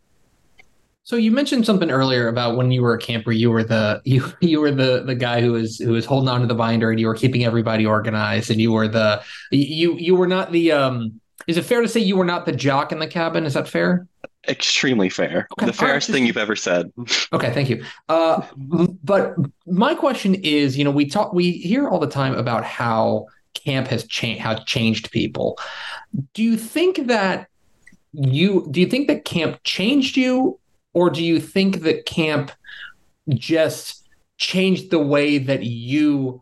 So 1.03 1.15
you 1.15 1.31
mentioned 1.31 1.65
something 1.65 1.89
earlier 1.89 2.27
about 2.27 2.57
when 2.57 2.71
you 2.71 2.81
were 2.81 2.93
a 2.93 2.99
camper, 2.99 3.31
you 3.31 3.49
were 3.49 3.63
the 3.63 4.01
you 4.05 4.31
you 4.41 4.59
were 4.59 4.71
the 4.71 5.03
the 5.03 5.15
guy 5.15 5.41
who 5.41 5.53
was 5.53 5.77
who 5.77 5.91
was 5.91 6.05
holding 6.05 6.29
on 6.29 6.41
to 6.41 6.47
the 6.47 6.55
binder 6.55 6.91
and 6.91 6.99
you 6.99 7.07
were 7.07 7.15
keeping 7.15 7.43
everybody 7.43 7.85
organized 7.85 8.51
and 8.51 8.61
you 8.61 8.71
were 8.71 8.87
the 8.87 9.21
you 9.51 9.97
you 9.97 10.15
were 10.15 10.27
not 10.27 10.51
the 10.51 10.71
um 10.71 11.19
is 11.47 11.57
it 11.57 11.63
fair 11.63 11.81
to 11.81 11.87
say 11.87 11.99
you 11.99 12.15
were 12.15 12.25
not 12.25 12.45
the 12.45 12.51
jock 12.51 12.91
in 12.91 12.99
the 12.99 13.07
cabin? 13.07 13.45
Is 13.45 13.55
that 13.55 13.67
fair? 13.67 14.07
Extremely 14.47 15.09
fair. 15.09 15.47
Okay. 15.53 15.65
The 15.65 15.73
fairest 15.73 16.09
right. 16.09 16.13
thing 16.13 16.25
you've 16.25 16.37
ever 16.37 16.55
said. 16.55 16.91
Okay, 17.33 17.51
thank 17.53 17.69
you. 17.69 17.83
Uh, 18.09 18.41
but 19.03 19.35
my 19.65 19.95
question 19.95 20.35
is, 20.35 20.77
you 20.77 20.83
know, 20.83 20.91
we 20.91 21.05
talk, 21.05 21.33
we 21.33 21.51
hear 21.53 21.87
all 21.87 21.99
the 21.99 22.09
time 22.09 22.35
about 22.35 22.65
how 22.65 23.27
camp 23.53 23.87
has 23.87 24.05
changed, 24.05 24.41
how 24.41 24.55
changed 24.55 25.11
people. 25.11 25.57
Do 26.33 26.43
you 26.43 26.57
think 26.57 27.07
that 27.07 27.47
you 28.13 28.67
do 28.69 28.81
you 28.81 28.87
think 28.87 29.07
that 29.07 29.23
camp 29.23 29.61
changed 29.63 30.17
you 30.17 30.59
or 30.93 31.09
do 31.09 31.23
you 31.23 31.39
think 31.39 31.81
that 31.81 32.05
camp 32.05 32.51
just 33.29 34.07
changed 34.37 34.91
the 34.91 34.99
way 34.99 35.37
that 35.37 35.63
you 35.63 36.41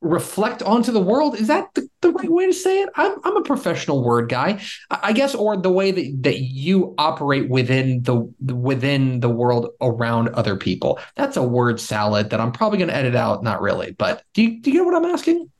reflect 0.00 0.62
onto 0.62 0.92
the 0.92 1.00
world? 1.00 1.38
Is 1.38 1.48
that 1.48 1.72
the, 1.74 1.88
the 2.00 2.12
right 2.12 2.30
way 2.30 2.46
to 2.46 2.52
say 2.52 2.82
it? 2.82 2.90
I'm, 2.96 3.16
I'm 3.24 3.36
a 3.36 3.42
professional 3.42 4.04
word 4.04 4.28
guy. 4.28 4.60
I 4.90 5.12
guess 5.12 5.34
or 5.34 5.56
the 5.56 5.70
way 5.70 5.90
that, 5.90 6.22
that 6.22 6.40
you 6.40 6.94
operate 6.98 7.48
within 7.48 8.02
the 8.02 8.20
within 8.52 9.20
the 9.20 9.28
world 9.28 9.70
around 9.80 10.28
other 10.30 10.56
people. 10.56 10.98
That's 11.16 11.36
a 11.36 11.42
word 11.42 11.80
salad 11.80 12.30
that 12.30 12.40
i'm 12.40 12.52
probably 12.52 12.78
going 12.78 12.88
to 12.88 12.96
edit 12.96 13.14
out. 13.14 13.42
Not 13.42 13.60
really 13.60 13.92
but 13.92 14.22
do 14.34 14.42
you, 14.42 14.60
do 14.60 14.70
you 14.70 14.78
get 14.78 14.84
what 14.84 14.94
i'm 14.94 15.10
asking? 15.10 15.50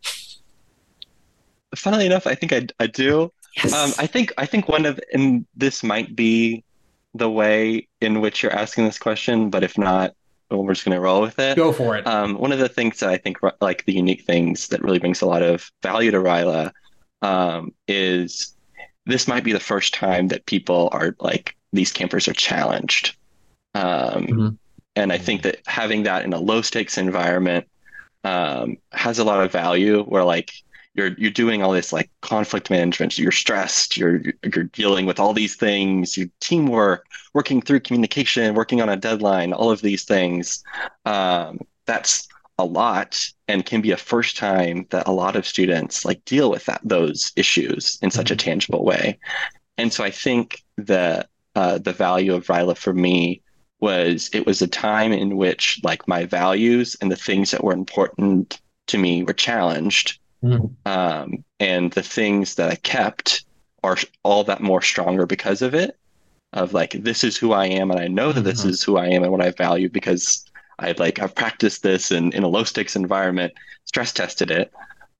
Funnily 1.75 2.07
enough 2.07 2.27
i 2.27 2.35
think 2.35 2.53
i, 2.53 2.67
I 2.79 2.87
do. 2.87 3.33
Yes. 3.57 3.73
um, 3.73 3.93
i 3.99 4.07
think 4.07 4.33
i 4.37 4.45
think 4.45 4.69
one 4.69 4.85
of 4.85 5.01
and 5.13 5.47
this 5.57 5.83
might 5.83 6.15
be 6.15 6.63
the 7.17 7.31
way 7.31 7.89
in 8.01 8.21
which 8.21 8.43
you're 8.43 8.53
asking 8.53 8.85
this 8.85 8.99
question, 8.99 9.51
but 9.51 9.65
if 9.65 9.77
not, 9.79 10.15
well, 10.51 10.63
we're 10.63 10.75
just 10.75 10.85
going 10.85 10.95
to 10.95 11.01
roll 11.01 11.21
with 11.21 11.39
it. 11.39 11.57
Go 11.57 11.73
for 11.73 11.97
it. 11.97 12.07
Um, 12.07 12.39
one 12.39 12.53
of 12.53 12.59
the 12.59 12.69
things 12.69 13.01
that 13.01 13.11
I 13.11 13.17
think, 13.17 13.39
like 13.61 13.85
the 13.85 13.93
unique 13.93 14.23
things 14.23 14.69
that 14.69 14.83
really 14.83 14.99
brings 14.99 15.21
a 15.21 15.27
lot 15.27 15.43
of 15.43 15.71
value 15.83 16.11
to 16.13 16.19
Ryla, 16.19 16.73
um, 17.23 17.73
is 17.89 18.55
this 19.07 19.27
might 19.27 19.45
be 19.45 19.53
the 19.53 19.61
first 19.61 19.95
time 19.95 20.29
that 20.29 20.47
people 20.47 20.89
are 20.93 21.17
like 21.19 21.57
these 21.73 21.93
campers 21.93 22.29
are 22.29 22.33
challenged, 22.35 23.17
um, 23.75 24.27
mm-hmm. 24.27 24.49
and 24.95 25.13
I 25.13 25.19
think 25.19 25.43
that 25.43 25.59
having 25.67 26.05
that 26.05 26.25
in 26.25 26.33
a 26.33 26.39
low 26.39 26.63
stakes 26.63 26.99
environment 26.99 27.67
um, 28.23 28.77
has 28.93 29.19
a 29.19 29.25
lot 29.25 29.43
of 29.43 29.51
value. 29.51 30.05
Where 30.05 30.25
like 30.25 30.53
you're 30.97 31.13
you're 31.19 31.31
doing 31.31 31.63
all 31.63 31.73
this 31.73 31.93
like 31.93 32.11
conflict 32.23 32.71
management 32.71 33.19
you're 33.19 33.31
stressed 33.31 33.97
you're 33.97 34.23
you're 34.43 34.65
dealing 34.65 35.07
with 35.07 35.21
all 35.21 35.33
these 35.33 35.55
things 35.55 36.17
you 36.17 36.31
teamwork 36.41 37.07
working 37.35 37.61
through 37.61 37.81
communication 37.81 38.55
working 38.55 38.81
on 38.81 38.89
a 38.89 38.97
deadline 38.97 39.53
all 39.53 39.71
of 39.71 39.83
these 39.83 40.05
things. 40.05 40.65
Um, 41.05 41.61
that's 41.85 42.29
a 42.59 42.65
lot 42.65 43.23
and 43.49 43.67
can 43.67 43.83
be 43.83 43.91
a 43.91 43.97
first 43.97 44.37
time 44.37 44.87
that 44.91 45.07
a 45.07 45.13
lot 45.13 45.37
of 45.37 45.47
students 45.47 46.05
like 46.07 46.25
deal 46.25 46.51
with 46.51 46.65
that 46.65 46.81
those 46.83 47.33
issues 47.37 47.99
in 48.01 48.11
such 48.11 48.31
a 48.31 48.35
mm-hmm. 48.35 48.49
tangible 48.49 48.85
way. 48.85 49.19
And 49.79 49.93
so 49.93 50.03
i 50.03 50.11
think 50.11 50.65
that 50.79 51.29
uh, 51.55 51.79
the 51.79 51.93
value 51.93 52.35
of 52.35 52.47
ryla 52.47 52.77
for 52.77 52.95
me 52.95 53.43
was 53.81 54.31
it 54.33 54.47
was 54.47 54.63
a 54.63 54.67
time 54.67 55.13
in 55.13 55.37
which 55.37 55.81
like 55.83 56.09
my 56.09 56.25
values 56.25 56.97
and 57.01 57.13
the 57.13 57.17
things 57.17 57.51
that 57.51 57.63
were 57.63 57.75
important 57.75 58.61
to 58.87 58.97
me 58.97 59.23
were 59.23 59.35
challenged 59.35 60.19
Mm. 60.47 60.87
Um, 60.87 61.45
and 61.61 61.93
the 61.93 62.03
things 62.03 62.55
that 62.57 62.71
I 62.71 62.77
kept 62.77 63.45
are 63.83 63.97
all 64.23 64.45
that 64.45 64.61
more 64.61 64.83
stronger 64.83 65.27
because 65.27 65.63
of 65.63 65.75
it. 65.75 65.99
Of 66.53 66.73
like, 66.73 66.93
this 66.93 67.25
is 67.25 67.37
who 67.37 67.53
I 67.53 67.67
am, 67.67 67.91
and 67.91 68.01
I 68.01 68.09
know 68.09 68.33
that 68.33 68.43
this 68.43 68.61
mm-hmm. 68.61 68.71
is 68.71 68.83
who 68.83 68.97
I 68.97 69.07
am 69.09 69.23
and 69.23 69.33
what 69.33 69.43
I 69.43 69.51
value 69.51 69.91
because 69.91 70.45
I 70.79 70.95
like 70.99 71.19
I've 71.19 71.35
practiced 71.35 71.83
this 71.83 72.11
in, 72.11 72.33
in 72.33 72.43
a 72.43 72.49
low 72.49 72.65
stakes 72.65 72.97
environment, 72.97 73.53
stress 73.85 74.13
tested 74.13 74.51
it. 74.51 74.73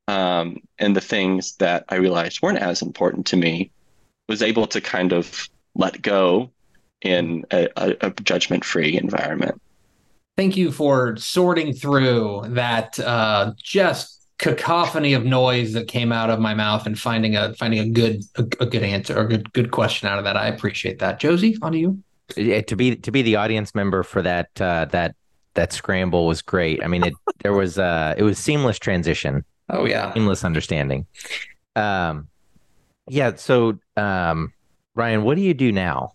Um, 0.09 0.59
and 0.79 0.95
the 0.95 1.01
things 1.01 1.57
that 1.57 1.85
I 1.89 1.97
realized 1.97 2.41
weren't 2.43 2.59
as 2.59 2.81
important 2.81 3.27
to 3.27 3.37
me 3.37 3.71
was 4.29 4.43
able 4.43 4.67
to 4.69 4.81
kind 4.81 5.13
of 5.13 5.49
let 5.75 6.01
go 6.01 6.51
in 7.03 7.45
a, 7.51 7.69
a, 7.77 7.97
a 8.01 8.11
judgment 8.11 8.65
free 8.65 8.97
environment. 8.97 9.61
Thank 10.37 10.57
you 10.57 10.71
for 10.71 11.17
sorting 11.17 11.73
through 11.73 12.45
that 12.49 12.99
uh, 13.01 13.53
just 13.57 14.16
cacophony 14.39 15.15
of 15.15 15.25
noise 15.25 15.73
that 15.73 15.89
came 15.89 16.13
out 16.13 16.29
of 16.29 16.39
my 16.39 16.55
mouth 16.55 16.87
and 16.87 16.99
finding 16.99 17.37
a 17.37 17.55
finding 17.55 17.81
a 17.81 17.89
good 17.89 18.23
a, 18.37 18.43
a 18.61 18.67
good 18.67 18.83
answer 18.83 19.17
or 19.19 19.23
a 19.23 19.29
good 19.29 19.53
good 19.53 19.71
question 19.71 20.09
out 20.09 20.19
of 20.19 20.25
that. 20.25 20.37
I 20.37 20.47
appreciate 20.49 20.99
that. 20.99 21.19
Josey, 21.19 21.57
on 21.63 21.73
to 21.73 21.79
you. 21.79 22.03
Yeah, 22.37 22.61
to 22.63 22.77
be 22.77 22.97
to 22.97 23.11
be 23.11 23.23
the 23.23 23.37
audience 23.37 23.75
member 23.75 24.03
for 24.03 24.21
that 24.23 24.49
uh, 24.61 24.87
that 24.87 25.15
that 25.55 25.73
scramble 25.73 26.27
was 26.27 26.43
great. 26.43 26.83
I 26.85 26.87
mean, 26.87 27.05
it 27.05 27.15
there 27.43 27.55
was 27.55 27.79
uh 27.79 28.15
it 28.17 28.23
was 28.23 28.39
seamless 28.39 28.79
transition. 28.79 29.45
Oh 29.71 29.87
yeah, 29.87 30.13
seamless 30.13 30.45
understanding. 30.45 31.07
Um, 31.75 32.29
yeah. 33.09 33.37
So, 33.37 33.79
um, 33.97 34.53
Ryan, 34.95 35.23
what 35.23 35.37
do 35.37 35.43
you 35.43 35.55
do 35.55 35.73
now? 35.73 36.13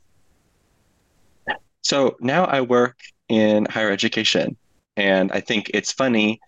So 1.81 2.17
now 2.19 2.45
I 2.45 2.61
work 2.61 2.99
in 3.27 3.65
higher 3.65 3.89
education, 3.89 4.55
and 4.95 5.31
I 5.31 5.39
think 5.39 5.71
it's 5.73 5.91
funny 5.91 6.39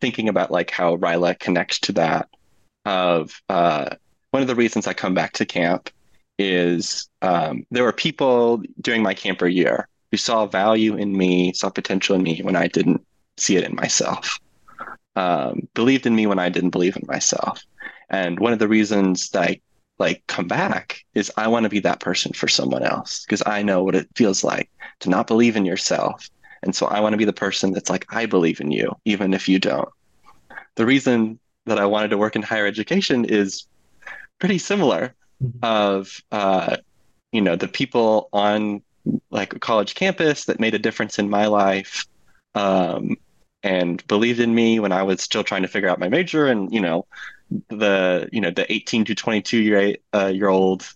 thinking 0.00 0.28
about 0.28 0.50
like 0.50 0.70
how 0.70 0.96
Ryla 0.96 1.38
connects 1.38 1.78
to 1.80 1.92
that 1.92 2.28
of 2.84 3.40
uh, 3.48 3.90
one 4.30 4.42
of 4.42 4.48
the 4.48 4.54
reasons 4.54 4.86
I 4.86 4.94
come 4.94 5.14
back 5.14 5.32
to 5.34 5.46
camp 5.46 5.90
is 6.38 7.08
um, 7.20 7.66
there 7.70 7.84
were 7.84 7.92
people 7.92 8.62
during 8.80 9.02
my 9.02 9.14
camper 9.14 9.46
year 9.46 9.88
who 10.10 10.16
saw 10.16 10.46
value 10.46 10.96
in 10.96 11.16
me, 11.16 11.52
saw 11.52 11.70
potential 11.70 12.14
in 12.16 12.22
me 12.22 12.40
when 12.42 12.56
I 12.56 12.66
didn't 12.66 13.04
see 13.36 13.56
it 13.56 13.64
in 13.64 13.74
myself, 13.74 14.38
um, 15.16 15.68
believed 15.74 16.06
in 16.06 16.14
me 16.14 16.26
when 16.26 16.38
I 16.38 16.48
didn't 16.48 16.70
believe 16.70 16.96
in 16.96 17.04
myself. 17.06 17.62
And 18.10 18.38
one 18.38 18.52
of 18.52 18.58
the 18.58 18.68
reasons 18.68 19.30
that 19.30 19.42
I 19.42 19.60
like 19.98 20.22
come 20.26 20.48
back 20.48 21.04
is 21.14 21.32
I 21.36 21.48
want 21.48 21.64
to 21.64 21.70
be 21.70 21.80
that 21.80 22.00
person 22.00 22.32
for 22.32 22.48
someone 22.48 22.82
else 22.82 23.24
because 23.24 23.42
I 23.46 23.62
know 23.62 23.82
what 23.84 23.94
it 23.94 24.08
feels 24.16 24.42
like 24.42 24.70
to 25.00 25.10
not 25.10 25.26
believe 25.26 25.56
in 25.56 25.64
yourself. 25.64 26.28
And 26.62 26.74
so 26.74 26.86
I 26.86 27.00
want 27.00 27.12
to 27.12 27.16
be 27.16 27.24
the 27.24 27.32
person 27.32 27.72
that's 27.72 27.90
like, 27.90 28.06
I 28.10 28.26
believe 28.26 28.60
in 28.60 28.70
you, 28.70 28.96
even 29.04 29.34
if 29.34 29.48
you 29.48 29.58
don't. 29.58 29.88
The 30.76 30.86
reason 30.86 31.38
that 31.66 31.78
I 31.78 31.86
wanted 31.86 32.08
to 32.08 32.18
work 32.18 32.36
in 32.36 32.42
higher 32.42 32.66
education 32.66 33.24
is 33.24 33.66
pretty 34.38 34.58
similar 34.58 35.14
mm-hmm. 35.42 35.58
of 35.62 36.20
uh, 36.32 36.76
you 37.30 37.40
know 37.40 37.56
the 37.56 37.68
people 37.68 38.28
on 38.32 38.82
like 39.30 39.54
a 39.54 39.58
college 39.58 39.94
campus 39.94 40.44
that 40.44 40.60
made 40.60 40.74
a 40.74 40.78
difference 40.78 41.18
in 41.18 41.28
my 41.28 41.46
life 41.46 42.06
um, 42.54 43.16
and 43.62 44.06
believed 44.06 44.40
in 44.40 44.54
me 44.54 44.80
when 44.80 44.92
I 44.92 45.02
was 45.02 45.22
still 45.22 45.44
trying 45.44 45.62
to 45.62 45.68
figure 45.68 45.88
out 45.88 45.98
my 45.98 46.08
major 46.08 46.46
and 46.46 46.72
you 46.72 46.80
know 46.80 47.06
the 47.68 48.28
you 48.32 48.40
know 48.40 48.50
the 48.50 48.70
18 48.72 49.04
to 49.06 49.14
22 49.14 49.58
year 49.58 49.96
uh, 50.14 50.26
year 50.26 50.48
old 50.48 50.86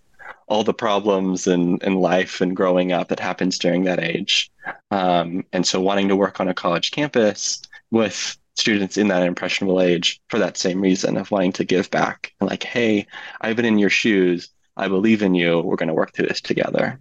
all 0.48 0.62
the 0.62 0.74
problems 0.74 1.46
in, 1.46 1.78
in 1.78 1.94
life 1.94 2.40
and 2.40 2.56
growing 2.56 2.92
up 2.92 3.08
that 3.08 3.20
happens 3.20 3.58
during 3.58 3.84
that 3.84 4.02
age. 4.02 4.50
Um, 4.90 5.44
and 5.52 5.66
so 5.66 5.80
wanting 5.80 6.08
to 6.08 6.16
work 6.16 6.40
on 6.40 6.48
a 6.48 6.54
college 6.54 6.92
campus 6.92 7.60
with 7.90 8.36
students 8.56 8.96
in 8.96 9.08
that 9.08 9.22
impressionable 9.22 9.80
age 9.80 10.20
for 10.28 10.38
that 10.38 10.56
same 10.56 10.80
reason 10.80 11.16
of 11.16 11.30
wanting 11.30 11.52
to 11.52 11.64
give 11.64 11.90
back. 11.90 12.32
And 12.40 12.48
like 12.48 12.62
hey 12.62 13.06
i've 13.40 13.56
been 13.56 13.64
in 13.64 13.78
your 13.78 13.90
shoes. 13.90 14.50
I 14.78 14.88
believe 14.88 15.22
in 15.22 15.34
you. 15.34 15.60
We're 15.60 15.76
going 15.76 15.88
to 15.88 15.94
work 15.94 16.12
through 16.14 16.26
this 16.26 16.40
together. 16.40 16.98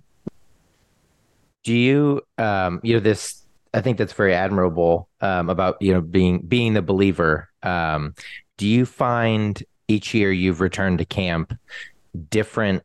Do 1.63 1.73
you 1.73 2.21
um 2.37 2.79
you 2.83 2.93
know 2.93 2.99
this 2.99 3.41
i 3.73 3.81
think 3.81 3.97
that's 3.97 4.13
very 4.13 4.33
admirable 4.33 5.09
um 5.21 5.49
about 5.49 5.81
you 5.81 5.93
know 5.93 6.01
being 6.01 6.39
being 6.39 6.73
the 6.73 6.81
believer. 6.81 7.49
Um 7.63 8.15
do 8.57 8.67
you 8.67 8.85
find 8.85 9.61
each 9.87 10.13
year 10.13 10.31
you've 10.31 10.61
returned 10.61 10.99
to 10.99 11.05
camp 11.05 11.53
different 12.29 12.83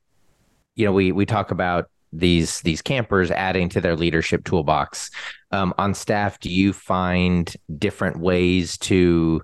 you 0.76 0.84
know 0.84 0.92
we 0.92 1.12
we 1.12 1.26
talk 1.26 1.50
about 1.50 1.90
these 2.12 2.60
these 2.62 2.82
campers 2.82 3.30
adding 3.30 3.68
to 3.70 3.80
their 3.80 3.96
leadership 3.96 4.44
toolbox. 4.44 5.10
Um, 5.52 5.74
on 5.78 5.94
staff 5.94 6.40
do 6.40 6.50
you 6.50 6.72
find 6.72 7.54
different 7.78 8.18
ways 8.18 8.78
to 8.78 9.42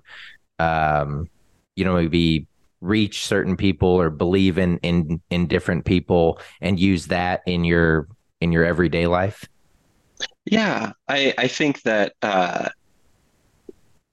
um, 0.59 1.29
you 1.75 1.85
know 1.85 1.95
maybe 1.95 2.47
reach 2.81 3.25
certain 3.25 3.57
people 3.57 3.89
or 3.89 4.09
believe 4.09 4.57
in 4.57 4.77
in 4.79 5.21
in 5.29 5.47
different 5.47 5.85
people 5.85 6.39
and 6.61 6.79
use 6.79 7.07
that 7.07 7.41
in 7.45 7.63
your 7.63 8.07
in 8.41 8.51
your 8.51 8.65
everyday 8.65 9.07
life? 9.07 9.47
Yeah 10.45 10.93
i 11.07 11.33
i 11.37 11.47
think 11.47 11.81
that 11.83 12.13
uh 12.21 12.69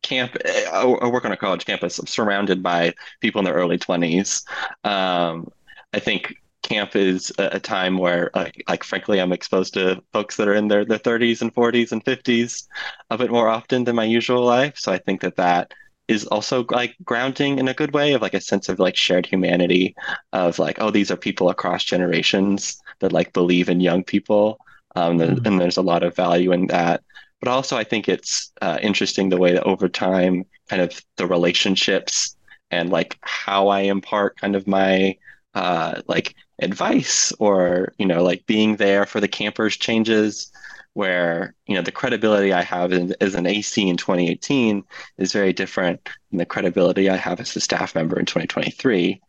camp 0.03 0.37
I, 0.73 0.85
work 0.85 1.25
on 1.25 1.33
a 1.33 1.37
college 1.37 1.65
campus. 1.65 1.99
I'm 1.99 2.07
surrounded 2.07 2.63
by 2.63 2.93
people 3.21 3.39
in 3.39 3.45
their 3.47 3.55
early 3.55 3.79
20s 3.79 4.45
um 4.85 5.49
i 5.95 5.99
think 5.99 6.35
camp 6.65 6.97
is 6.97 7.31
a, 7.39 7.61
time 7.61 7.99
where 7.99 8.31
like, 8.35 8.65
like 8.69 8.83
frankly 8.83 9.21
i'm 9.21 9.33
exposed 9.33 9.75
to 9.75 10.03
folks 10.13 10.37
that 10.37 10.49
are 10.49 10.55
in 10.55 10.69
their, 10.69 10.85
their 10.85 10.99
30s 10.99 11.43
and 11.43 11.55
40s 11.55 11.93
and 11.93 12.05
50s 12.05 12.67
a 13.11 13.19
bit 13.19 13.31
more 13.31 13.49
often 13.49 13.85
than 13.85 13.95
my 13.95 14.05
usual 14.05 14.43
life 14.43 14.77
so 14.77 14.91
i 14.91 14.99
think 14.99 15.21
that 15.21 15.37
that 15.37 15.73
is 16.09 16.27
also 16.27 16.67
like 16.71 16.97
grounding 17.05 17.59
in 17.59 17.69
a 17.69 17.75
good 17.75 17.93
way 17.95 18.13
of 18.13 18.23
like 18.23 18.35
a 18.35 18.41
sense 18.41 18.69
of 18.69 18.79
like 18.79 18.97
shared 18.97 19.27
humanity 19.27 19.95
of 20.33 20.59
like 20.59 20.79
oh 20.81 20.91
these 20.91 21.11
are 21.11 21.17
people 21.17 21.51
across 21.51 21.85
generations 21.85 22.81
that 23.01 23.13
like 23.13 23.33
believe 23.33 23.69
in 23.69 23.81
young 23.81 24.03
people 24.03 24.59
um, 24.97 25.19
mm-hmm. 25.19 25.47
and 25.47 25.61
there's 25.61 25.77
a 25.77 25.83
lot 25.83 26.03
of 26.03 26.17
value 26.17 26.53
in 26.53 26.67
that 26.67 27.03
but 27.41 27.49
also 27.49 27.77
i 27.77 27.85
think 27.85 28.09
it's 28.09 28.53
uh, 28.63 28.79
interesting 28.83 29.29
the 29.29 29.39
way 29.39 29.53
that 29.53 29.65
over 29.65 29.89
time 29.89 30.45
kind 30.69 30.83
of 30.83 31.01
the 31.17 31.27
relationships 31.27 32.37
and 32.71 32.91
like 32.91 33.19
how 33.23 33.69
i 33.69 33.81
impart 33.81 34.39
kind 34.41 34.57
of 34.57 34.67
my 34.67 35.17
uh, 35.55 36.03
like 36.07 36.35
advice 36.61 37.33
or 37.39 37.93
you 37.99 38.07
know 38.07 38.23
like 38.23 38.47
being 38.47 38.77
there 38.77 39.07
for 39.07 39.21
the 39.21 39.29
campers 39.29 39.77
changes 39.77 40.53
where 40.95 41.55
you 41.67 41.75
know 41.75 41.83
the 41.83 41.93
credibility 41.93 42.53
I 42.53 42.63
have 42.63 42.93
in, 42.93 43.15
as 43.21 43.35
an 43.35 43.47
AC 43.47 43.89
in 43.89 43.97
2018 43.97 44.85
is 45.19 45.33
very 45.33 45.53
different 45.53 46.09
than 46.31 46.39
the 46.39 46.47
credibility 46.47 47.11
I 47.11 47.17
have 47.17 47.41
as 47.41 47.55
a 47.57 47.61
staff 47.61 47.95
member 47.95 48.19
in 48.19 48.27
2023. 48.27 49.21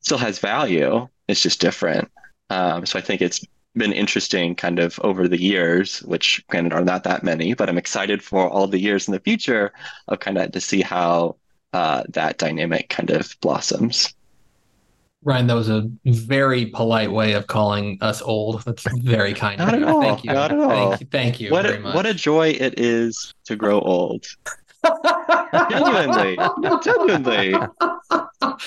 Still 0.00 0.18
has 0.18 0.38
value. 0.38 1.08
It's 1.28 1.42
just 1.42 1.60
different. 1.60 2.10
Um, 2.50 2.86
so 2.86 2.98
I 2.98 3.02
think 3.02 3.22
it's 3.22 3.44
been 3.74 3.92
interesting 3.92 4.54
kind 4.54 4.78
of 4.78 4.98
over 5.00 5.28
the 5.28 5.40
years, 5.40 6.00
which 6.02 6.44
granted 6.48 6.72
are 6.72 6.84
not 6.84 7.04
that 7.04 7.22
many, 7.22 7.54
but 7.54 7.68
I'm 7.68 7.78
excited 7.78 8.22
for 8.22 8.48
all 8.48 8.66
the 8.66 8.80
years 8.80 9.06
in 9.06 9.12
the 9.12 9.20
future 9.20 9.72
of 10.08 10.20
kind 10.20 10.38
of 10.38 10.52
to 10.52 10.60
see 10.60 10.80
how 10.80 11.36
uh, 11.72 12.04
that 12.08 12.38
dynamic 12.38 12.88
kind 12.88 13.10
of 13.10 13.36
blossoms. 13.40 14.14
Ryan, 15.26 15.48
that 15.48 15.54
was 15.54 15.68
a 15.68 15.90
very 16.04 16.66
polite 16.66 17.10
way 17.10 17.32
of 17.32 17.48
calling 17.48 17.98
us 18.00 18.22
old. 18.22 18.62
That's 18.62 18.84
very 19.02 19.34
kind. 19.34 19.58
Not 19.58 19.74
at 19.74 19.82
all. 19.82 20.00
Thank 20.00 20.22
you. 20.22 20.32
Not 20.32 20.52
at 20.52 20.58
all. 20.58 20.90
Thank 20.90 21.00
you. 21.00 21.06
Thank 21.10 21.40
you 21.40 21.50
what 21.50 21.66
a, 21.66 21.80
What 21.80 22.06
a 22.06 22.14
joy 22.14 22.50
it 22.50 22.78
is 22.78 23.34
to 23.46 23.56
grow 23.56 23.80
old. 23.80 24.24
genuinely, 25.68 26.38
genuinely, 26.84 27.56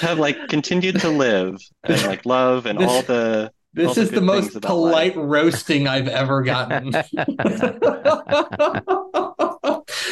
have 0.02 0.20
like 0.20 0.50
continued 0.50 1.00
to 1.00 1.08
live 1.08 1.62
and 1.86 2.04
like 2.04 2.26
love 2.26 2.66
and 2.66 2.80
this, 2.80 2.90
all 2.90 3.04
the. 3.04 3.54
This 3.74 3.88
all 3.88 3.94
the 3.94 4.02
is 4.02 4.12
the 4.12 4.20
most 4.20 4.62
polite 4.62 5.16
life. 5.16 5.26
roasting 5.30 5.88
I've 5.88 6.10
ever 6.10 6.42
gotten. 6.42 6.92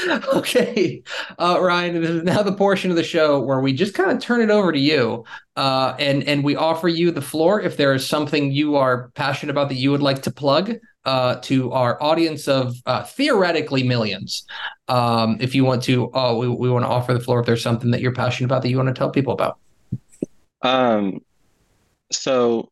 okay, 0.33 1.01
uh, 1.39 1.59
Ryan, 1.61 2.01
this 2.01 2.09
is 2.09 2.23
now 2.23 2.41
the 2.41 2.53
portion 2.53 2.89
of 2.91 2.97
the 2.97 3.03
show 3.03 3.39
where 3.39 3.59
we 3.59 3.73
just 3.73 3.93
kind 3.93 4.11
of 4.11 4.19
turn 4.19 4.41
it 4.41 4.49
over 4.49 4.71
to 4.71 4.79
you, 4.79 5.23
uh, 5.55 5.95
and 5.99 6.23
and 6.23 6.43
we 6.43 6.55
offer 6.55 6.87
you 6.87 7.11
the 7.11 7.21
floor 7.21 7.61
if 7.61 7.77
there 7.77 7.93
is 7.93 8.07
something 8.07 8.51
you 8.51 8.75
are 8.75 9.09
passionate 9.15 9.51
about 9.51 9.69
that 9.69 9.75
you 9.75 9.91
would 9.91 10.01
like 10.01 10.21
to 10.23 10.31
plug 10.31 10.73
uh, 11.05 11.35
to 11.37 11.71
our 11.71 12.01
audience 12.01 12.47
of 12.47 12.75
uh, 12.85 13.03
theoretically 13.03 13.83
millions. 13.83 14.45
Um, 14.87 15.37
if 15.39 15.55
you 15.55 15.63
want 15.63 15.83
to, 15.83 16.09
oh, 16.13 16.37
we, 16.37 16.47
we 16.47 16.69
want 16.69 16.83
to 16.83 16.89
offer 16.89 17.13
the 17.13 17.19
floor 17.19 17.39
if 17.39 17.45
there's 17.45 17.63
something 17.63 17.91
that 17.91 18.01
you're 18.01 18.13
passionate 18.13 18.47
about 18.47 18.61
that 18.61 18.69
you 18.69 18.77
want 18.77 18.87
to 18.87 18.93
tell 18.93 19.09
people 19.09 19.33
about. 19.33 19.57
Um, 20.61 21.21
so 22.11 22.69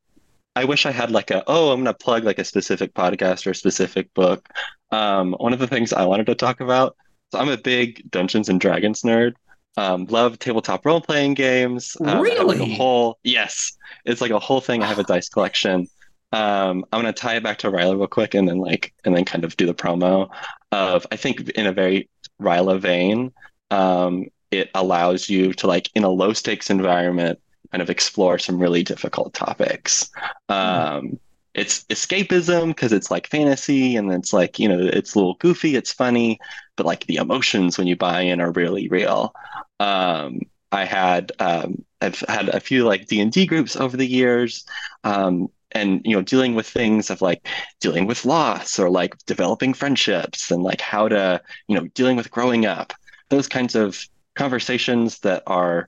I 0.56 0.66
wish 0.66 0.86
I 0.86 0.92
had 0.92 1.12
like 1.12 1.32
a 1.32 1.44
oh 1.48 1.72
I'm 1.72 1.82
gonna 1.82 1.94
plug 1.94 2.24
like 2.24 2.40
a 2.40 2.46
specific 2.46 2.94
podcast 2.94 3.46
or 3.46 3.52
a 3.52 3.56
specific 3.56 4.14
book. 4.14 4.50
Um, 4.92 5.34
one 5.34 5.54
of 5.54 5.60
the 5.60 5.68
things 5.68 5.92
I 5.92 6.06
wanted 6.06 6.28
to 6.28 6.36
talk 6.36 6.62
about. 6.62 6.96
So 7.36 7.42
I'm 7.42 7.50
a 7.50 7.58
big 7.58 8.10
Dungeons 8.12 8.48
and 8.48 8.62
Dragons 8.62 9.02
nerd. 9.02 9.34
Um, 9.76 10.06
love 10.06 10.40
tabletop 10.40 10.86
role 10.86 11.02
playing 11.02 11.34
games. 11.34 11.98
Um, 12.00 12.22
really? 12.22 12.60
Like 12.60 12.78
whole 12.78 13.20
yes, 13.26 13.74
it's 14.06 14.22
like 14.22 14.32
a 14.32 14.40
whole 14.40 14.62
thing. 14.62 14.82
I 14.82 14.86
have 14.86 15.00
a 15.00 15.04
dice 15.04 15.28
collection. 15.28 15.90
Um, 16.32 16.86
I'm 16.94 17.02
gonna 17.02 17.12
tie 17.12 17.36
it 17.36 17.44
back 17.44 17.58
to 17.58 17.70
Ryla 17.70 17.98
real 17.98 18.08
quick, 18.08 18.36
and 18.36 18.48
then 18.48 18.60
like 18.60 18.94
and 19.04 19.14
then 19.14 19.26
kind 19.26 19.44
of 19.44 19.58
do 19.58 19.66
the 19.66 19.74
promo 19.74 20.30
of 20.72 21.06
I 21.12 21.18
think 21.18 21.50
in 21.50 21.68
a 21.68 21.74
very 21.74 22.08
Ryla 22.42 22.80
vein. 22.80 23.34
Um, 23.70 24.28
it 24.50 24.70
allows 24.74 25.30
you 25.30 25.52
to 25.56 25.68
like 25.68 25.90
in 25.94 26.06
a 26.06 26.10
low 26.10 26.32
stakes 26.32 26.70
environment 26.70 27.40
kind 27.72 27.82
of 27.82 27.90
explore 27.90 28.40
some 28.40 28.60
really 28.60 28.84
difficult 28.84 29.34
topics. 29.34 30.10
Um, 30.48 31.20
it's 31.56 31.86
escapism 31.86 32.68
because 32.68 32.92
it's 32.92 33.10
like 33.10 33.28
fantasy 33.28 33.96
and 33.96 34.12
it's 34.12 34.34
like 34.34 34.60
you 34.60 34.68
know 34.68 34.78
it's 34.80 35.16
a 35.16 35.18
little 35.18 35.36
goofy, 35.36 35.76
it's 35.76 35.92
funny, 35.94 36.40
but 36.76 36.86
like 36.86 37.06
the 37.08 37.16
emotions 37.16 37.78
when 37.78 37.88
you 37.88 37.96
buy 37.96 38.22
in 38.22 38.42
are 38.42 38.52
really 38.52 38.88
real. 38.90 39.34
Um, 39.80 40.42
I 40.72 40.84
had 40.84 41.32
um, 41.40 41.86
I've 42.02 42.20
had 42.28 42.50
a 42.50 42.60
few 42.60 42.84
like 42.84 43.08
D 43.08 43.22
and 43.22 43.32
D 43.32 43.46
groups 43.46 43.78
over 43.78 43.96
the 43.96 44.06
years, 44.06 44.66
um, 45.06 45.48
and 45.72 46.02
you 46.04 46.16
know 46.16 46.22
dealing 46.22 46.56
with 46.56 46.68
things 46.68 47.10
of 47.10 47.22
like 47.22 47.48
dealing 47.80 48.06
with 48.06 48.26
loss 48.26 48.78
or 48.78 48.90
like 48.90 49.18
developing 49.26 49.74
friendships 49.74 50.52
and 50.52 50.62
like 50.62 50.82
how 50.82 51.08
to 51.08 51.42
you 51.68 51.76
know 51.80 51.88
dealing 51.94 52.18
with 52.18 52.32
growing 52.32 52.66
up. 52.66 52.94
Those 53.30 53.48
kinds 53.48 53.76
of 53.76 54.06
conversations 54.36 55.20
that 55.20 55.42
are 55.48 55.88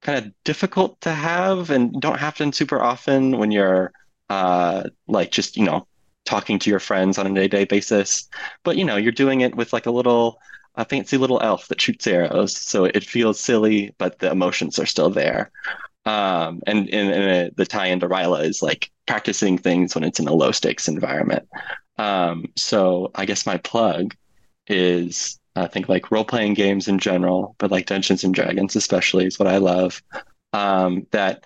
kind 0.00 0.24
of 0.24 0.32
difficult 0.44 1.00
to 1.00 1.10
have 1.10 1.70
and 1.70 2.00
don't 2.00 2.18
happen 2.18 2.52
super 2.52 2.80
often 2.80 3.38
when 3.38 3.50
you're 3.50 3.92
uh, 4.32 4.88
like 5.08 5.30
just 5.30 5.58
you 5.58 5.64
know 5.64 5.86
talking 6.24 6.58
to 6.58 6.70
your 6.70 6.80
friends 6.80 7.18
on 7.18 7.26
a 7.26 7.34
day-to-day 7.34 7.64
basis. 7.64 8.28
But 8.64 8.76
you 8.76 8.84
know 8.84 8.96
you're 8.96 9.12
doing 9.12 9.42
it 9.42 9.54
with 9.54 9.72
like 9.72 9.86
a 9.86 9.90
little 9.90 10.38
a 10.74 10.86
fancy 10.86 11.18
little 11.18 11.40
elf 11.42 11.68
that 11.68 11.80
shoots 11.80 12.06
arrows. 12.06 12.56
So 12.56 12.84
it 12.84 13.04
feels 13.04 13.38
silly 13.38 13.94
but 13.98 14.20
the 14.20 14.30
emotions 14.30 14.78
are 14.78 14.86
still 14.86 15.10
there. 15.10 15.50
Um, 16.04 16.62
and, 16.66 16.88
and, 16.88 17.10
and 17.12 17.48
uh, 17.48 17.50
the 17.56 17.66
tie 17.66 17.86
into 17.86 18.08
Ryla 18.08 18.44
is 18.44 18.62
like 18.62 18.90
practicing 19.06 19.58
things 19.58 19.94
when 19.94 20.02
it's 20.02 20.18
in 20.18 20.26
a 20.26 20.32
low 20.32 20.50
stakes 20.50 20.88
environment. 20.88 21.46
Um, 21.98 22.46
so 22.56 23.10
I 23.14 23.26
guess 23.26 23.46
my 23.46 23.58
plug 23.58 24.14
is 24.66 25.38
I 25.54 25.66
think 25.66 25.90
like 25.90 26.10
role 26.10 26.24
playing 26.24 26.54
games 26.54 26.88
in 26.88 26.98
general, 26.98 27.54
but 27.58 27.70
like 27.70 27.86
Dungeons 27.86 28.24
and 28.24 28.34
Dragons 28.34 28.74
especially 28.76 29.26
is 29.26 29.38
what 29.38 29.48
I 29.48 29.58
love. 29.58 30.02
Um, 30.54 31.06
that 31.10 31.44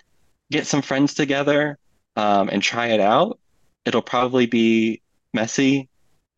get 0.52 0.66
some 0.66 0.82
friends 0.82 1.14
together 1.14 1.78
um, 2.16 2.48
and 2.50 2.62
try 2.62 2.88
it 2.88 3.00
out. 3.00 3.38
It'll 3.84 4.02
probably 4.02 4.46
be 4.46 5.00
messy 5.32 5.88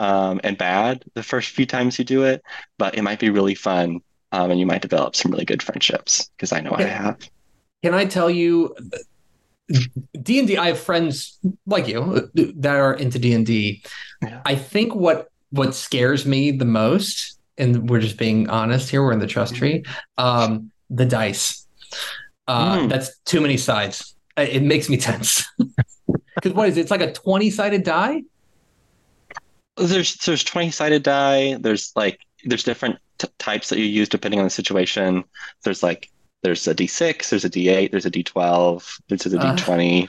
um, 0.01 0.41
and 0.45 0.59
bad 0.59 1.05
the 1.15 1.23
first 1.23 1.51
few 1.51 1.67
times 1.67 1.99
you 1.99 2.05
do 2.05 2.25
it, 2.25 2.43
but 2.77 2.97
it 2.97 3.03
might 3.03 3.19
be 3.19 3.31
really 3.31 3.55
fun, 3.55 4.01
um, 4.33 4.51
and 4.51 4.61
you 4.61 4.67
might 4.67 4.83
develop 4.83 5.17
some 5.17 5.33
really 5.33 5.45
good 5.45 5.63
friendships 5.63 6.31
because 6.37 6.53
I 6.53 6.61
know 6.61 6.73
I 6.73 6.83
have. 6.83 7.19
Can 7.83 7.95
I 7.95 8.05
tell 8.05 8.29
you, 8.29 8.75
D 10.21 10.39
and 10.39 10.49
D? 10.49 10.57
I 10.57 10.67
have 10.69 10.81
friends 10.81 11.39
like 11.67 11.89
you 11.89 12.31
that 12.35 12.77
are 12.77 12.95
into 12.95 13.19
D 13.19 13.33
and 13.33 13.47
D. 13.47 13.83
I 14.45 14.55
think 14.55 14.95
what 14.95 15.31
what 15.51 15.75
scares 15.75 16.27
me 16.27 16.51
the 16.51 16.65
most, 16.65 17.39
and 17.57 17.89
we're 17.89 18.01
just 18.01 18.19
being 18.19 18.49
honest 18.51 18.91
here, 18.91 19.03
we're 19.03 19.13
in 19.13 19.21
the 19.21 19.27
trust 19.27 19.55
tree. 19.55 19.85
Um, 20.17 20.71
the 20.91 21.07
dice. 21.07 21.67
Uh, 22.47 22.79
mm. 22.79 22.89
That's 22.89 23.19
too 23.21 23.41
many 23.41 23.57
sides. 23.57 24.15
It 24.43 24.63
makes 24.63 24.89
me 24.89 24.97
tense. 24.97 25.45
Because 26.35 26.53
what 26.53 26.69
is 26.69 26.77
it? 26.77 26.83
It's 26.83 26.91
like 26.93 27.01
a 27.01 27.13
twenty 27.13 27.51
sided 27.51 27.83
die. 27.83 28.23
There's 29.77 30.15
there's 30.19 30.45
twenty 30.45 30.71
sided 30.71 31.03
die. 31.03 31.57
There's 31.59 31.93
like 31.97 32.21
there's 32.45 32.63
different 32.63 32.99
t- 33.19 33.29
types 33.39 33.71
that 33.71 33.79
you 33.79 33.85
use 33.85 34.09
depending 34.09 34.39
on 34.39 34.45
the 34.45 34.51
situation. 34.51 35.25
There's 35.65 35.83
like 35.83 36.09
there's 36.43 36.67
a 36.69 36.75
D6, 36.75 37.31
there's 37.31 37.45
a 37.45 37.51
D8, 37.51 37.91
there's 37.91 38.07
a 38.07 38.11
D12, 38.11 39.01
there's 39.09 39.27
a 39.27 39.31
D20. 39.31 40.09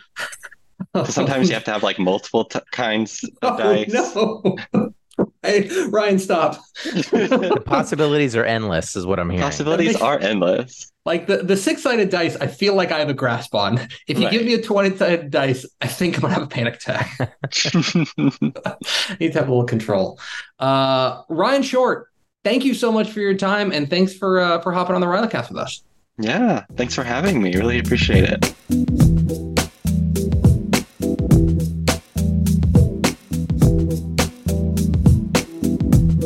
Uh, 0.93 1.03
so 1.03 1.11
sometimes 1.11 1.49
you 1.49 1.55
have 1.55 1.63
to 1.63 1.71
have 1.71 1.81
like 1.81 1.97
multiple 1.97 2.45
t- 2.45 2.59
kinds 2.71 3.23
of 3.23 3.31
oh, 3.41 3.57
dice. 3.57 3.91
No. 3.91 4.93
Hey, 5.41 5.69
Ryan, 5.87 6.19
stop. 6.19 6.59
the 6.83 7.61
possibilities 7.65 8.35
are 8.35 8.43
endless, 8.43 8.95
is 8.95 9.05
what 9.05 9.19
I'm 9.19 9.29
hearing. 9.29 9.43
Possibilities 9.43 9.95
are 9.95 10.19
endless. 10.19 10.91
Like 11.05 11.27
the, 11.27 11.37
the 11.37 11.55
six 11.55 11.81
sided 11.81 12.09
dice, 12.09 12.35
I 12.35 12.47
feel 12.47 12.75
like 12.75 12.91
I 12.91 12.99
have 12.99 13.09
a 13.09 13.13
grasp 13.13 13.55
on. 13.55 13.79
If 14.07 14.19
you 14.19 14.25
right. 14.25 14.31
give 14.31 14.45
me 14.45 14.53
a 14.53 14.61
20 14.61 14.97
sided 14.97 15.31
dice, 15.31 15.65
I 15.79 15.87
think 15.87 16.15
I'm 16.15 16.21
going 16.21 16.33
to 16.33 16.39
have 16.39 16.43
a 16.43 16.47
panic 16.47 16.75
attack. 16.75 17.17
I 17.19 19.15
need 19.19 19.33
to 19.33 19.39
have 19.39 19.47
a 19.47 19.51
little 19.51 19.63
control. 19.63 20.19
Uh, 20.59 21.23
Ryan 21.29 21.63
Short, 21.63 22.09
thank 22.43 22.65
you 22.65 22.73
so 22.73 22.91
much 22.91 23.09
for 23.09 23.21
your 23.21 23.35
time 23.35 23.71
and 23.71 23.89
thanks 23.89 24.13
for 24.13 24.39
uh, 24.39 24.59
for 24.61 24.71
hopping 24.73 24.95
on 24.95 25.01
the 25.01 25.07
Rylacast 25.07 25.49
with 25.49 25.57
us. 25.57 25.83
Yeah, 26.17 26.65
thanks 26.75 26.93
for 26.93 27.03
having 27.03 27.41
me. 27.41 27.55
Really 27.55 27.79
appreciate 27.79 28.25
it. 28.25 29.08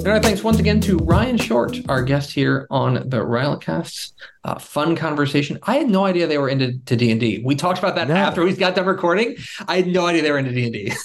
And 0.03 0.11
our 0.11 0.19
thanks 0.19 0.43
once 0.43 0.59
again 0.59 0.81
to 0.81 0.97
Ryan 0.97 1.37
Short, 1.37 1.77
our 1.87 2.03
guest 2.03 2.33
here 2.33 2.67
on 2.69 2.95
the 2.95 3.19
Rylacast. 3.19 4.11
Uh, 4.43 4.59
fun 4.59 4.97
conversation. 4.97 5.57
I 5.63 5.77
had 5.77 5.89
no 5.89 6.03
idea 6.03 6.27
they 6.27 6.37
were 6.37 6.49
into 6.49 6.73
D 6.73 7.09
and 7.09 7.21
D. 7.21 7.41
We 7.41 7.55
talked 7.55 7.79
about 7.79 7.95
that 7.95 8.09
no. 8.09 8.15
after 8.15 8.43
we 8.43 8.53
got 8.53 8.75
done 8.75 8.85
recording. 8.85 9.37
I 9.65 9.77
had 9.77 9.87
no 9.87 10.05
idea 10.05 10.21
they 10.21 10.31
were 10.31 10.39
into 10.39 10.51
D 10.51 10.63
and 10.65 10.73
D. 10.73 10.93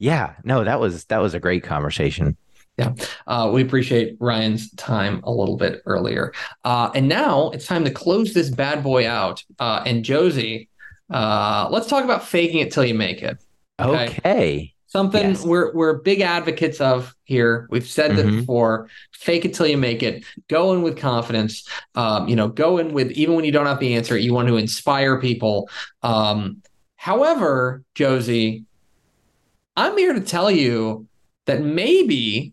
Yeah, 0.00 0.34
no, 0.44 0.64
that 0.64 0.80
was 0.80 1.04
that 1.06 1.22
was 1.22 1.32
a 1.32 1.40
great 1.40 1.62
conversation. 1.62 2.36
Yeah, 2.76 2.92
uh, 3.26 3.50
we 3.54 3.62
appreciate 3.62 4.16
Ryan's 4.20 4.70
time 4.72 5.20
a 5.22 5.30
little 5.30 5.56
bit 5.56 5.80
earlier. 5.86 6.34
Uh, 6.64 6.90
and 6.94 7.08
now 7.08 7.50
it's 7.50 7.66
time 7.66 7.84
to 7.84 7.90
close 7.90 8.34
this 8.34 8.50
bad 8.50 8.82
boy 8.82 9.08
out. 9.08 9.42
Uh, 9.58 9.82
and 9.86 10.04
Josey, 10.04 10.68
uh, 11.10 11.68
let's 11.70 11.86
talk 11.86 12.04
about 12.04 12.26
faking 12.26 12.58
it 12.58 12.70
till 12.70 12.84
you 12.84 12.94
make 12.94 13.22
it. 13.22 13.38
Okay. 13.80 14.08
okay. 14.08 14.73
Something 14.94 15.30
yes. 15.30 15.44
we're 15.44 15.74
we're 15.74 15.94
big 15.94 16.20
advocates 16.20 16.80
of 16.80 17.16
here. 17.24 17.66
We've 17.68 17.84
said 17.84 18.12
mm-hmm. 18.12 18.30
that 18.30 18.36
before. 18.38 18.88
Fake 19.10 19.44
it 19.44 19.52
till 19.52 19.66
you 19.66 19.76
make 19.76 20.04
it. 20.04 20.24
Go 20.46 20.72
in 20.72 20.82
with 20.82 20.96
confidence. 20.96 21.68
Um, 21.96 22.28
you 22.28 22.36
know, 22.36 22.46
go 22.46 22.78
in 22.78 22.92
with 22.92 23.10
even 23.10 23.34
when 23.34 23.44
you 23.44 23.50
don't 23.50 23.66
have 23.66 23.80
the 23.80 23.96
answer. 23.96 24.16
You 24.16 24.32
want 24.32 24.46
to 24.46 24.56
inspire 24.56 25.20
people. 25.20 25.68
Um, 26.04 26.62
however, 26.94 27.82
Josey, 27.96 28.66
I'm 29.76 29.98
here 29.98 30.12
to 30.12 30.20
tell 30.20 30.48
you 30.48 31.08
that 31.46 31.60
maybe 31.60 32.52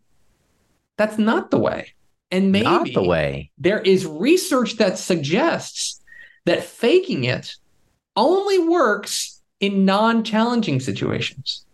that's 0.97 1.19
not 1.19 1.51
the 1.51 1.59
way. 1.59 1.93
And 2.31 2.51
maybe 2.51 2.63
not 2.63 2.91
the 2.91 3.03
way. 3.03 3.51
There 3.59 3.81
is 3.81 4.07
research 4.07 4.77
that 4.77 4.97
suggests 4.97 6.01
that 6.45 6.63
faking 6.63 7.25
it 7.25 7.55
only 8.15 8.57
works 8.57 9.43
in 9.59 9.85
non-challenging 9.85 10.79
situations. 10.79 11.65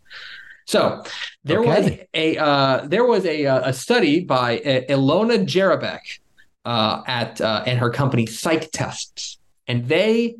So 0.67 1.01
there 1.45 1.61
okay. 1.61 1.81
was 1.81 1.99
a 2.13 2.37
uh, 2.37 2.87
there 2.87 3.05
was 3.05 3.25
a 3.25 3.45
uh, 3.45 3.69
a 3.69 3.73
study 3.73 4.19
by 4.19 4.59
uh, 4.59 4.81
Ilona 4.89 5.45
Jerabek 5.45 6.19
uh, 6.65 7.03
at 7.07 7.39
uh, 7.39 7.63
and 7.65 7.79
her 7.79 7.89
company 7.89 8.25
PsychTests, 8.25 9.37
and 9.67 9.87
they 9.87 10.35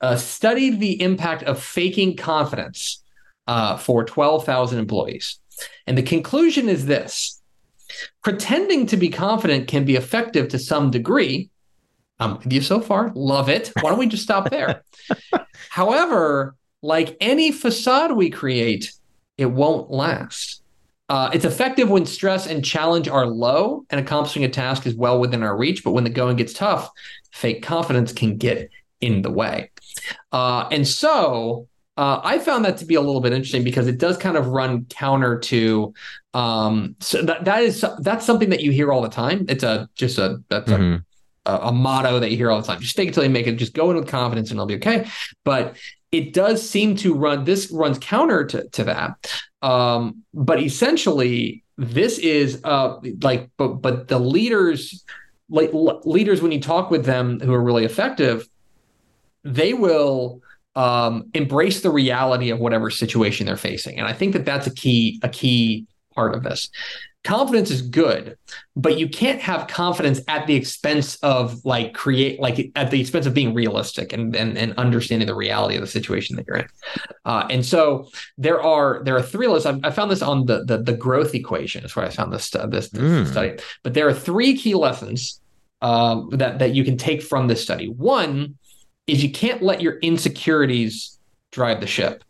uh, 0.00 0.16
studied 0.16 0.78
the 0.78 1.02
impact 1.02 1.42
of 1.42 1.60
faking 1.60 2.16
confidence 2.16 3.02
for 3.80 4.04
twelve 4.04 4.46
thousand 4.46 4.78
employees, 4.78 5.40
and 5.88 5.98
the 5.98 6.02
conclusion 6.02 6.68
is 6.68 6.86
this: 6.86 7.42
pretending 8.22 8.86
to 8.86 8.96
be 8.96 9.08
confident 9.08 9.66
can 9.66 9.84
be 9.84 9.96
effective 9.96 10.48
to 10.50 10.60
some 10.60 10.92
degree. 10.92 11.50
I'm 12.20 12.38
with 12.38 12.52
you 12.52 12.60
so 12.60 12.80
far. 12.80 13.10
Love 13.16 13.48
it. 13.48 13.72
Why 13.80 13.90
don't 13.90 13.98
we 13.98 14.06
just 14.06 14.22
stop 14.22 14.48
there? 14.48 14.84
However, 15.70 16.54
like 16.82 17.16
any 17.20 17.50
facade 17.50 18.12
we 18.12 18.30
create 18.30 18.92
it 19.38 19.46
won't 19.46 19.90
last. 19.90 20.62
Uh, 21.08 21.30
it's 21.34 21.44
effective 21.44 21.90
when 21.90 22.06
stress 22.06 22.46
and 22.46 22.64
challenge 22.64 23.08
are 23.08 23.26
low 23.26 23.84
and 23.90 24.00
accomplishing 24.00 24.44
a 24.44 24.48
task 24.48 24.86
is 24.86 24.94
well 24.94 25.20
within 25.20 25.42
our 25.42 25.56
reach. 25.56 25.84
But 25.84 25.92
when 25.92 26.04
the 26.04 26.10
going 26.10 26.36
gets 26.36 26.52
tough, 26.52 26.90
fake 27.32 27.62
confidence 27.62 28.12
can 28.12 28.38
get 28.38 28.70
in 29.00 29.22
the 29.22 29.30
way. 29.30 29.70
Uh, 30.30 30.68
and 30.70 30.86
so 30.88 31.68
uh, 31.96 32.20
I 32.24 32.38
found 32.38 32.64
that 32.64 32.78
to 32.78 32.86
be 32.86 32.94
a 32.94 33.00
little 33.00 33.20
bit 33.20 33.32
interesting 33.32 33.64
because 33.64 33.86
it 33.86 33.98
does 33.98 34.16
kind 34.16 34.36
of 34.36 34.46
run 34.48 34.86
counter 34.86 35.38
to 35.40 35.92
um, 36.34 36.96
so 37.00 37.22
that 37.22 37.44
that 37.44 37.62
is 37.62 37.84
that's 38.00 38.24
something 38.24 38.48
that 38.50 38.60
you 38.60 38.70
hear 38.70 38.90
all 38.90 39.02
the 39.02 39.08
time. 39.10 39.44
It's 39.48 39.64
a 39.64 39.88
just 39.94 40.18
a 40.18 40.38
that's 40.48 40.70
mm-hmm. 40.70 41.02
a, 41.44 41.68
a, 41.68 41.72
motto 41.72 42.20
that 42.20 42.30
you 42.30 42.38
hear 42.38 42.50
all 42.50 42.60
the 42.60 42.66
time. 42.66 42.80
Just 42.80 42.96
fake 42.96 43.10
it 43.10 43.14
till 43.14 43.22
you 43.22 43.28
make 43.28 43.46
it. 43.46 43.56
Just 43.56 43.74
go 43.74 43.90
in 43.90 43.96
with 43.96 44.08
confidence 44.08 44.50
and 44.50 44.56
it'll 44.56 44.66
be 44.66 44.76
okay. 44.76 45.06
But 45.44 45.76
it 46.12 46.34
does 46.34 46.68
seem 46.68 46.94
to 46.96 47.14
run 47.14 47.44
this 47.44 47.70
runs 47.72 47.98
counter 47.98 48.44
to, 48.44 48.68
to 48.68 48.84
that. 48.84 49.42
Um, 49.62 50.22
but 50.34 50.60
essentially 50.60 51.64
this 51.78 52.18
is 52.18 52.60
uh, 52.64 52.98
like 53.22 53.50
but 53.56 53.80
but 53.80 54.08
the 54.08 54.18
leaders 54.18 55.04
like 55.48 55.70
leaders 55.72 56.42
when 56.42 56.52
you 56.52 56.60
talk 56.60 56.90
with 56.90 57.04
them 57.04 57.40
who 57.40 57.52
are 57.52 57.62
really 57.62 57.84
effective 57.84 58.48
they 59.44 59.74
will 59.74 60.40
um, 60.76 61.24
embrace 61.34 61.80
the 61.80 61.90
reality 61.90 62.50
of 62.50 62.60
whatever 62.60 62.90
situation 62.90 63.46
they're 63.46 63.56
facing. 63.56 63.98
And 63.98 64.06
i 64.06 64.12
think 64.12 64.34
that 64.34 64.44
that's 64.44 64.66
a 64.66 64.74
key 64.74 65.18
a 65.22 65.28
key 65.28 65.86
part 66.14 66.34
of 66.34 66.42
this 66.42 66.68
confidence 67.24 67.70
is 67.70 67.82
good 67.82 68.36
but 68.74 68.98
you 68.98 69.08
can't 69.08 69.40
have 69.40 69.68
confidence 69.68 70.20
at 70.28 70.46
the 70.46 70.54
expense 70.54 71.16
of 71.16 71.62
like 71.64 71.92
create 71.92 72.40
like 72.40 72.72
at 72.74 72.90
the 72.90 73.00
expense 73.00 73.26
of 73.26 73.34
being 73.34 73.52
realistic 73.52 74.12
and 74.12 74.34
and, 74.34 74.56
and 74.56 74.72
understanding 74.74 75.26
the 75.26 75.34
reality 75.34 75.74
of 75.74 75.82
the 75.82 75.86
situation 75.86 76.36
that 76.36 76.46
you're 76.46 76.58
in. 76.58 76.66
Uh, 77.24 77.46
and 77.50 77.64
so 77.64 78.08
there 78.38 78.62
are 78.62 79.02
there 79.04 79.14
are 79.14 79.22
three 79.22 79.46
lists. 79.46 79.66
I, 79.66 79.78
I 79.84 79.90
found 79.90 80.10
this 80.10 80.22
on 80.22 80.46
the, 80.46 80.64
the, 80.64 80.78
the 80.78 80.94
growth 80.94 81.34
equation 81.34 81.84
is 81.84 81.94
where 81.94 82.06
i 82.06 82.08
found 82.08 82.32
this 82.32 82.54
uh, 82.54 82.66
this, 82.66 82.88
this 82.90 83.02
mm. 83.02 83.30
study. 83.30 83.58
But 83.82 83.94
there 83.94 84.08
are 84.08 84.14
three 84.14 84.56
key 84.56 84.74
lessons 84.74 85.40
um, 85.82 86.30
that 86.32 86.58
that 86.60 86.74
you 86.74 86.84
can 86.84 86.96
take 86.96 87.22
from 87.22 87.46
this 87.46 87.62
study. 87.62 87.88
One 87.88 88.56
is 89.06 89.22
you 89.22 89.30
can't 89.30 89.62
let 89.62 89.82
your 89.82 89.98
insecurities 89.98 91.18
drive 91.50 91.80
the 91.80 91.86
ship. 91.86 92.24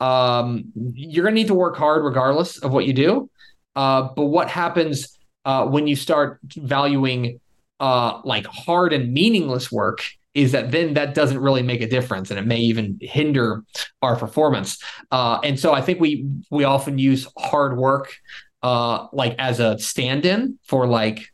Um, 0.00 0.72
you're 0.94 1.24
going 1.24 1.34
to 1.34 1.40
need 1.40 1.48
to 1.48 1.54
work 1.54 1.76
hard 1.76 2.04
regardless 2.04 2.58
of 2.58 2.72
what 2.72 2.86
you 2.86 2.92
do 2.92 3.28
uh, 3.76 4.08
but 4.16 4.26
what 4.26 4.48
happens 4.48 5.18
uh, 5.44 5.66
when 5.66 5.86
you 5.86 5.96
start 5.96 6.40
valuing 6.56 7.40
uh, 7.80 8.20
like 8.24 8.46
hard 8.46 8.92
and 8.92 9.12
meaningless 9.12 9.70
work 9.70 10.02
is 10.34 10.52
that 10.52 10.70
then 10.70 10.94
that 10.94 11.14
doesn't 11.14 11.38
really 11.38 11.62
make 11.62 11.80
a 11.80 11.88
difference 11.88 12.30
and 12.30 12.38
it 12.38 12.46
may 12.46 12.58
even 12.58 12.98
hinder 13.00 13.64
our 14.02 14.16
performance. 14.16 14.78
Uh, 15.10 15.40
and 15.42 15.58
so 15.58 15.72
I 15.72 15.80
think 15.80 16.00
we 16.00 16.28
we 16.50 16.64
often 16.64 16.98
use 16.98 17.26
hard 17.36 17.76
work 17.76 18.14
uh, 18.62 19.06
like 19.12 19.34
as 19.38 19.60
a 19.60 19.78
stand-in 19.78 20.58
for 20.64 20.86
like 20.86 21.28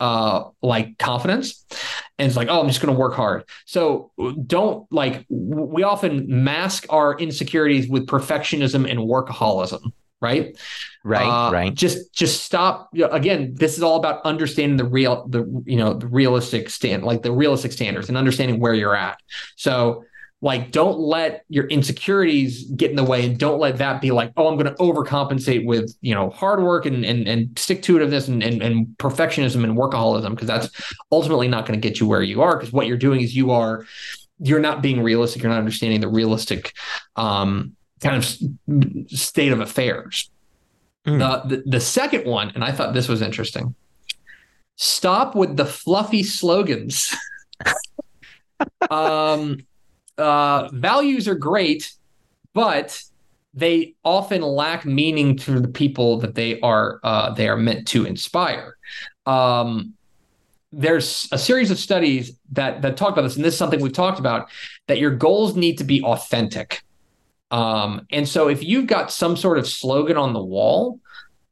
uh 0.00 0.44
like 0.62 0.98
confidence. 0.98 1.64
And 2.18 2.26
it's 2.26 2.36
like 2.36 2.48
oh 2.48 2.60
i'm 2.60 2.68
just 2.68 2.80
going 2.80 2.94
to 2.94 2.98
work 2.98 3.14
hard. 3.14 3.44
So 3.66 4.10
don't 4.46 4.90
like 4.90 5.26
we 5.28 5.82
often 5.82 6.42
mask 6.42 6.86
our 6.88 7.18
insecurities 7.18 7.88
with 7.88 8.06
perfectionism 8.06 8.90
and 8.90 9.00
workaholism 9.00 9.92
right? 10.20 10.56
Right 11.02 11.26
uh, 11.26 11.50
right. 11.50 11.74
just 11.74 12.12
just 12.12 12.44
stop 12.44 12.90
again 12.94 13.54
this 13.54 13.76
is 13.76 13.82
all 13.82 13.96
about 13.96 14.22
understanding 14.24 14.76
the 14.76 14.84
real 14.84 15.26
the 15.28 15.44
you 15.64 15.76
know 15.76 15.94
the 15.94 16.06
realistic 16.06 16.68
stand 16.68 17.04
like 17.04 17.22
the 17.22 17.32
realistic 17.32 17.72
standards 17.72 18.08
and 18.08 18.18
understanding 18.18 18.60
where 18.60 18.74
you're 18.74 18.96
at. 18.96 19.18
So 19.56 20.04
like 20.42 20.72
don't 20.72 20.98
let 20.98 21.44
your 21.48 21.66
insecurities 21.66 22.64
get 22.70 22.88
in 22.88 22.96
the 22.96 23.04
way 23.04 23.26
and 23.26 23.38
don't 23.38 23.60
let 23.60 23.76
that 23.76 24.00
be 24.00 24.10
like 24.10 24.32
oh 24.38 24.48
i'm 24.48 24.56
going 24.56 24.64
to 24.64 24.82
overcompensate 24.82 25.66
with 25.66 25.94
you 26.00 26.14
know 26.14 26.30
hard 26.30 26.62
work 26.62 26.86
and 26.86 27.04
and, 27.04 27.28
and 27.28 27.58
stick 27.58 27.82
to 27.82 27.98
it 27.98 28.00
itiveness 28.00 28.26
and, 28.26 28.42
and, 28.42 28.62
and 28.62 28.86
perfectionism 28.96 29.64
and 29.64 29.76
workaholism 29.76 30.30
because 30.30 30.46
that's 30.46 30.70
ultimately 31.12 31.46
not 31.46 31.66
going 31.66 31.78
to 31.78 31.88
get 31.88 32.00
you 32.00 32.06
where 32.06 32.22
you 32.22 32.40
are 32.40 32.56
because 32.56 32.72
what 32.72 32.86
you're 32.86 32.96
doing 32.96 33.20
is 33.20 33.36
you 33.36 33.50
are 33.50 33.84
you're 34.40 34.60
not 34.60 34.82
being 34.82 35.02
realistic. 35.02 35.42
You're 35.42 35.52
not 35.52 35.58
understanding 35.58 36.00
the 36.00 36.08
realistic 36.08 36.72
um 37.16 37.76
kind 38.00 38.16
of 38.16 39.10
state 39.10 39.52
of 39.52 39.60
affairs. 39.60 40.30
Mm. 41.06 41.18
The, 41.18 41.56
the 41.56 41.62
the 41.66 41.80
second 41.80 42.26
one, 42.26 42.52
and 42.54 42.62
I 42.62 42.72
thought 42.72 42.94
this 42.94 43.08
was 43.08 43.22
interesting. 43.22 43.74
Stop 44.76 45.34
with 45.34 45.56
the 45.56 45.66
fluffy 45.66 46.22
slogans. 46.22 47.14
um, 48.90 49.58
uh, 50.18 50.68
values 50.72 51.28
are 51.28 51.34
great, 51.34 51.92
but 52.54 53.02
they 53.54 53.94
often 54.04 54.42
lack 54.42 54.84
meaning 54.84 55.36
to 55.36 55.60
the 55.60 55.68
people 55.68 56.18
that 56.18 56.34
they 56.34 56.60
are 56.60 57.00
uh, 57.02 57.32
they 57.32 57.48
are 57.48 57.56
meant 57.56 57.88
to 57.88 58.04
inspire. 58.04 58.76
Um, 59.26 59.94
there's 60.72 61.28
a 61.32 61.38
series 61.38 61.70
of 61.70 61.78
studies 61.78 62.38
that 62.52 62.82
that 62.82 62.96
talk 62.96 63.12
about 63.12 63.22
this, 63.22 63.36
and 63.36 63.44
this 63.44 63.54
is 63.54 63.58
something 63.58 63.80
we've 63.80 63.92
talked 63.92 64.18
about 64.18 64.50
that 64.86 64.98
your 64.98 65.10
goals 65.10 65.56
need 65.56 65.78
to 65.78 65.84
be 65.84 66.02
authentic. 66.02 66.82
Um, 67.50 68.06
and 68.10 68.28
so 68.28 68.48
if 68.48 68.62
you've 68.62 68.86
got 68.86 69.10
some 69.10 69.36
sort 69.36 69.58
of 69.58 69.66
slogan 69.66 70.16
on 70.16 70.32
the 70.32 70.42
wall, 70.42 71.00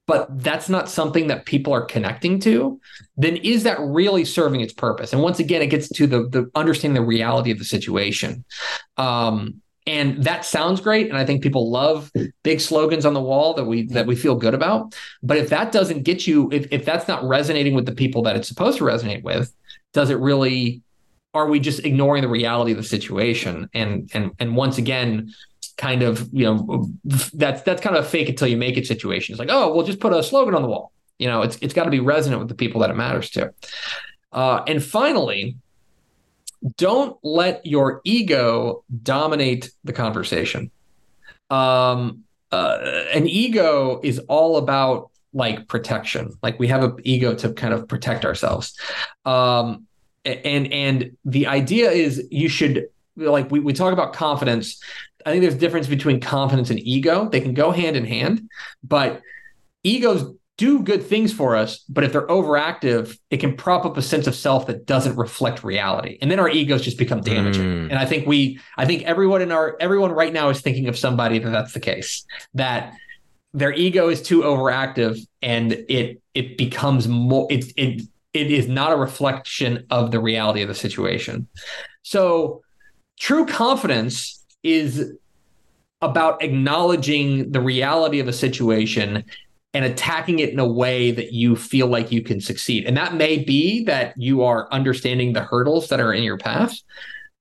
but 0.07 0.43
that's 0.43 0.69
not 0.69 0.89
something 0.89 1.27
that 1.27 1.45
people 1.45 1.73
are 1.73 1.85
connecting 1.85 2.41
to, 2.41 2.81
then 3.17 3.37
is 3.37 3.65
that 3.65 3.79
really 3.81 4.25
serving 4.25 4.63
its 4.63 4.73
purpose? 4.73 5.13
And 5.13 5.23
once 5.23 5.39
again, 5.39 5.61
it 5.61 5.67
gets 5.67 5.89
to 5.91 6.07
the 6.07 6.29
the 6.29 6.51
understanding 6.55 7.01
the 7.01 7.07
reality 7.07 7.51
of 7.51 7.59
the 7.59 7.65
situation. 7.65 8.45
Um, 8.97 9.61
and 9.89 10.23
that 10.23 10.45
sounds 10.45 10.81
great 10.81 11.09
and 11.09 11.17
i 11.17 11.25
think 11.25 11.43
people 11.43 11.71
love 11.71 12.13
big 12.43 12.61
slogans 12.61 13.07
on 13.07 13.15
the 13.15 13.23
wall 13.23 13.55
that 13.55 13.65
we 13.65 13.87
that 13.87 14.07
we 14.07 14.15
feel 14.15 14.35
good 14.35 14.53
about 14.53 14.95
but 15.23 15.39
if 15.39 15.49
that 15.49 15.73
doesn't 15.73 16.03
get 16.03 16.27
you 16.27 16.49
if, 16.53 16.69
if 16.71 16.85
that's 16.85 17.09
not 17.09 17.25
resonating 17.25 17.75
with 17.75 17.87
the 17.87 17.95
people 17.95 18.23
that 18.23 18.37
it's 18.37 18.49
supposed 18.49 18.77
to 18.79 18.85
resonate 18.85 19.23
with 19.23 19.53
does 19.95 20.11
it 20.11 20.19
really 20.19 20.83
are 21.33 21.49
we 21.49 21.59
just 21.59 21.85
ignoring 21.85 22.23
the 22.23 22.29
reality 22.29 22.71
of 22.71 22.77
the 22.77 22.83
situation 22.83 23.69
and 23.73 24.11
and 24.13 24.31
and 24.39 24.55
once 24.55 24.77
again 24.77 25.33
kind 25.79 26.03
of 26.03 26.29
you 26.33 26.45
know 26.45 26.87
that's 27.33 27.63
that's 27.63 27.81
kind 27.81 27.97
of 27.97 28.05
a 28.05 28.09
fake 28.09 28.29
it 28.29 28.37
till 28.37 28.49
you 28.49 28.57
make 28.57 28.77
it 28.77 28.87
situation 28.87 29.33
it's 29.33 29.39
like 29.39 29.49
oh 29.51 29.73
we'll 29.73 29.87
just 29.87 30.01
put 30.01 30.13
a 30.13 30.23
slogan 30.23 30.55
on 30.55 30.61
the 30.61 30.69
wall 30.69 30.93
you 31.19 31.27
know 31.27 31.41
it's 31.43 31.57
it's 31.63 31.73
got 31.73 31.85
to 31.85 31.91
be 31.91 32.01
resonant 32.01 32.41
with 32.41 32.49
the 32.49 32.55
people 32.55 32.81
that 32.81 32.91
it 32.91 32.97
matters 32.97 33.31
to 33.31 33.51
uh, 34.33 34.63
and 34.67 34.85
finally 34.85 35.57
don't 36.77 37.17
let 37.23 37.65
your 37.65 38.01
ego 38.05 38.85
dominate 39.03 39.71
the 39.85 39.93
conversation. 39.93 40.71
Um, 41.51 42.25
uh, 42.51 42.79
an 43.13 43.29
ego 43.29 44.01
is 44.03 44.19
all 44.21 44.57
about 44.57 45.11
like 45.33 45.69
protection. 45.69 46.37
Like 46.43 46.59
we 46.59 46.69
have 46.69 46.83
an 46.83 46.97
ego 47.05 47.35
to 47.35 47.53
kind 47.53 47.75
of 47.75 47.87
protect 47.87 48.25
ourselves. 48.25 48.79
Um, 49.25 49.87
and 50.25 50.73
and 50.73 51.17
the 51.25 51.47
idea 51.47 51.91
is 51.91 52.27
you 52.31 52.49
should 52.49 52.89
like 53.17 53.51
we, 53.51 53.61
we 53.61 53.73
talk 53.73 53.93
about 53.93 54.13
confidence. 54.13 54.83
I 55.27 55.31
think 55.31 55.43
there's 55.43 55.55
a 55.55 55.59
difference 55.59 55.87
between 55.87 56.21
confidence 56.21 56.71
and 56.71 56.79
ego. 56.81 57.29
They 57.29 57.41
can 57.41 57.55
go 57.55 57.71
hand 57.71 57.97
in 57.97 58.05
hand, 58.05 58.49
but 58.83 59.21
egos 59.83 60.35
do 60.59 60.83
good 60.83 61.05
things 61.05 61.33
for 61.33 61.55
us, 61.55 61.85
but 61.89 62.03
if 62.03 62.13
they're 62.13 62.27
overactive, 62.27 63.17
it 63.31 63.37
can 63.39 63.57
prop 63.57 63.87
up 63.87 63.97
a 63.97 64.03
sense 64.03 64.27
of 64.27 64.35
self 64.35 64.67
that 64.67 64.87
doesn't 64.87 65.17
reflect 65.17 65.63
reality. 65.63 66.19
And 66.21 66.29
then 66.31 66.41
our 66.41 66.49
egos 66.49 66.83
just 66.83 66.99
become 66.99 67.21
damaging. 67.21 67.65
Mm. 67.65 67.91
And 67.91 67.95
I 67.95 68.05
think 68.05 68.27
we, 68.27 68.59
I 68.77 68.85
think 68.85 69.05
everyone 69.05 69.41
in 69.41 69.53
our, 69.53 69.77
everyone 69.79 70.11
right 70.11 70.33
now 70.33 70.49
is 70.49 70.61
thinking 70.61 70.89
of 70.89 70.99
somebody 70.99 71.39
that 71.39 71.51
that's 71.51 71.73
the 71.75 71.81
case, 71.81 72.27
that 72.55 72.93
their 73.55 73.73
ego 73.73 74.09
is 74.09 74.21
too 74.21 74.41
overactive 74.41 75.21
and 75.41 75.73
it, 75.73 76.21
it 76.35 76.59
becomes 76.59 77.07
more, 77.07 77.47
it, 77.51 77.73
it, 77.77 78.03
it 78.35 78.51
is 78.51 78.67
not 78.67 78.93
a 78.93 78.97
reflection 78.97 79.87
of 79.91 80.11
the 80.11 80.19
reality 80.21 80.63
of 80.63 80.69
the 80.69 80.75
situation. 80.75 81.47
So 82.03 82.63
true 83.21 83.47
confidence 83.47 84.38
is 84.73 85.17
about 86.01 86.43
acknowledging 86.43 87.51
the 87.51 87.61
reality 87.61 88.21
of 88.21 88.29
a 88.29 88.33
situation 88.33 89.25
and 89.75 89.85
attacking 89.85 90.39
it 90.39 90.51
in 90.51 90.59
a 90.59 90.67
way 90.67 91.11
that 91.11 91.33
you 91.33 91.57
feel 91.57 91.89
like 91.89 92.11
you 92.11 92.23
can 92.23 92.41
succeed. 92.41 92.87
And 92.87 92.97
that 92.97 93.15
may 93.15 93.39
be 93.39 93.85
that 93.85 94.15
you 94.17 94.43
are 94.43 94.73
understanding 94.73 95.33
the 95.33 95.43
hurdles 95.43 95.89
that 95.89 96.01
are 96.01 96.13
in 96.13 96.23
your 96.23 96.39
path 96.39 96.79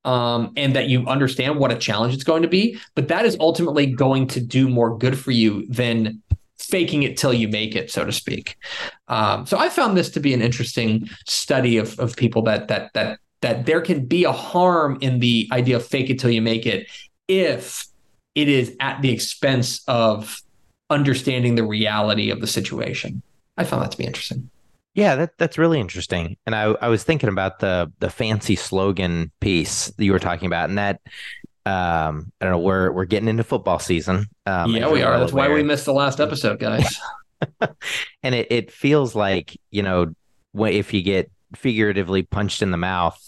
um, 0.03 0.51
and 0.57 0.75
that 0.75 0.87
you 0.87 1.05
understand 1.07 1.59
what 1.59 1.71
a 1.71 1.77
challenge 1.77 2.13
it's 2.13 2.23
going 2.23 2.41
to 2.41 2.47
be. 2.47 2.79
But 2.95 3.07
that 3.07 3.25
is 3.25 3.37
ultimately 3.39 3.85
going 3.85 4.27
to 4.27 4.41
do 4.41 4.67
more 4.67 4.97
good 4.97 5.17
for 5.17 5.31
you 5.31 5.65
than 5.67 6.21
faking 6.59 7.03
it 7.03 7.17
till 7.17 7.33
you 7.33 7.47
make 7.47 7.75
it, 7.75 7.91
so 7.91 8.03
to 8.03 8.11
speak. 8.11 8.57
Um, 9.07 9.45
so 9.45 9.57
I 9.57 9.69
found 9.69 9.95
this 9.95 10.09
to 10.11 10.19
be 10.19 10.33
an 10.33 10.41
interesting 10.41 11.09
study 11.25 11.77
of, 11.77 11.97
of 11.99 12.15
people 12.15 12.41
that 12.43 12.67
that 12.67 12.93
that 12.93 13.19
that 13.41 13.65
there 13.65 13.81
can 13.81 14.05
be 14.05 14.23
a 14.23 14.31
harm 14.31 14.97
in 15.01 15.19
the 15.19 15.47
idea 15.51 15.75
of 15.75 15.85
fake 15.85 16.09
it 16.09 16.19
till 16.19 16.31
you 16.31 16.41
make 16.41 16.65
it 16.65 16.87
if 17.27 17.87
it 18.35 18.47
is 18.47 18.75
at 18.79 19.01
the 19.01 19.11
expense 19.11 19.83
of 19.87 20.41
understanding 20.89 21.55
the 21.55 21.65
reality 21.65 22.29
of 22.29 22.39
the 22.39 22.47
situation. 22.47 23.21
I 23.57 23.63
found 23.63 23.81
that 23.83 23.91
to 23.91 23.97
be 23.97 24.05
interesting. 24.05 24.49
Yeah, 24.93 25.15
that 25.15 25.37
that's 25.37 25.57
really 25.57 25.79
interesting. 25.79 26.37
And 26.45 26.55
I, 26.55 26.63
I 26.81 26.87
was 26.87 27.03
thinking 27.03 27.29
about 27.29 27.59
the 27.59 27.91
the 27.99 28.09
fancy 28.09 28.55
slogan 28.55 29.31
piece 29.39 29.87
that 29.87 30.03
you 30.03 30.11
were 30.11 30.19
talking 30.19 30.47
about, 30.47 30.69
and 30.69 30.77
that 30.77 31.01
um, 31.65 32.31
I 32.39 32.45
don't 32.45 32.53
know, 32.53 32.59
we're 32.59 32.91
we're 32.91 33.05
getting 33.05 33.27
into 33.27 33.43
football 33.43 33.79
season. 33.79 34.27
Um, 34.45 34.71
yeah, 34.71 34.89
we 34.89 35.03
are. 35.03 35.19
That's 35.19 35.33
why 35.33 35.49
we 35.49 35.63
missed 35.63 35.85
the 35.85 35.93
last 35.93 36.19
episode, 36.19 36.59
guys. 36.59 36.99
and 38.23 38.33
it, 38.35 38.47
it 38.49 38.71
feels 38.71 39.15
like, 39.15 39.59
you 39.69 39.83
know, 39.83 40.13
if 40.55 40.93
you 40.93 41.01
get 41.01 41.29
figuratively 41.55 42.23
punched 42.23 42.61
in 42.61 42.71
the 42.71 42.77
mouth, 42.77 43.21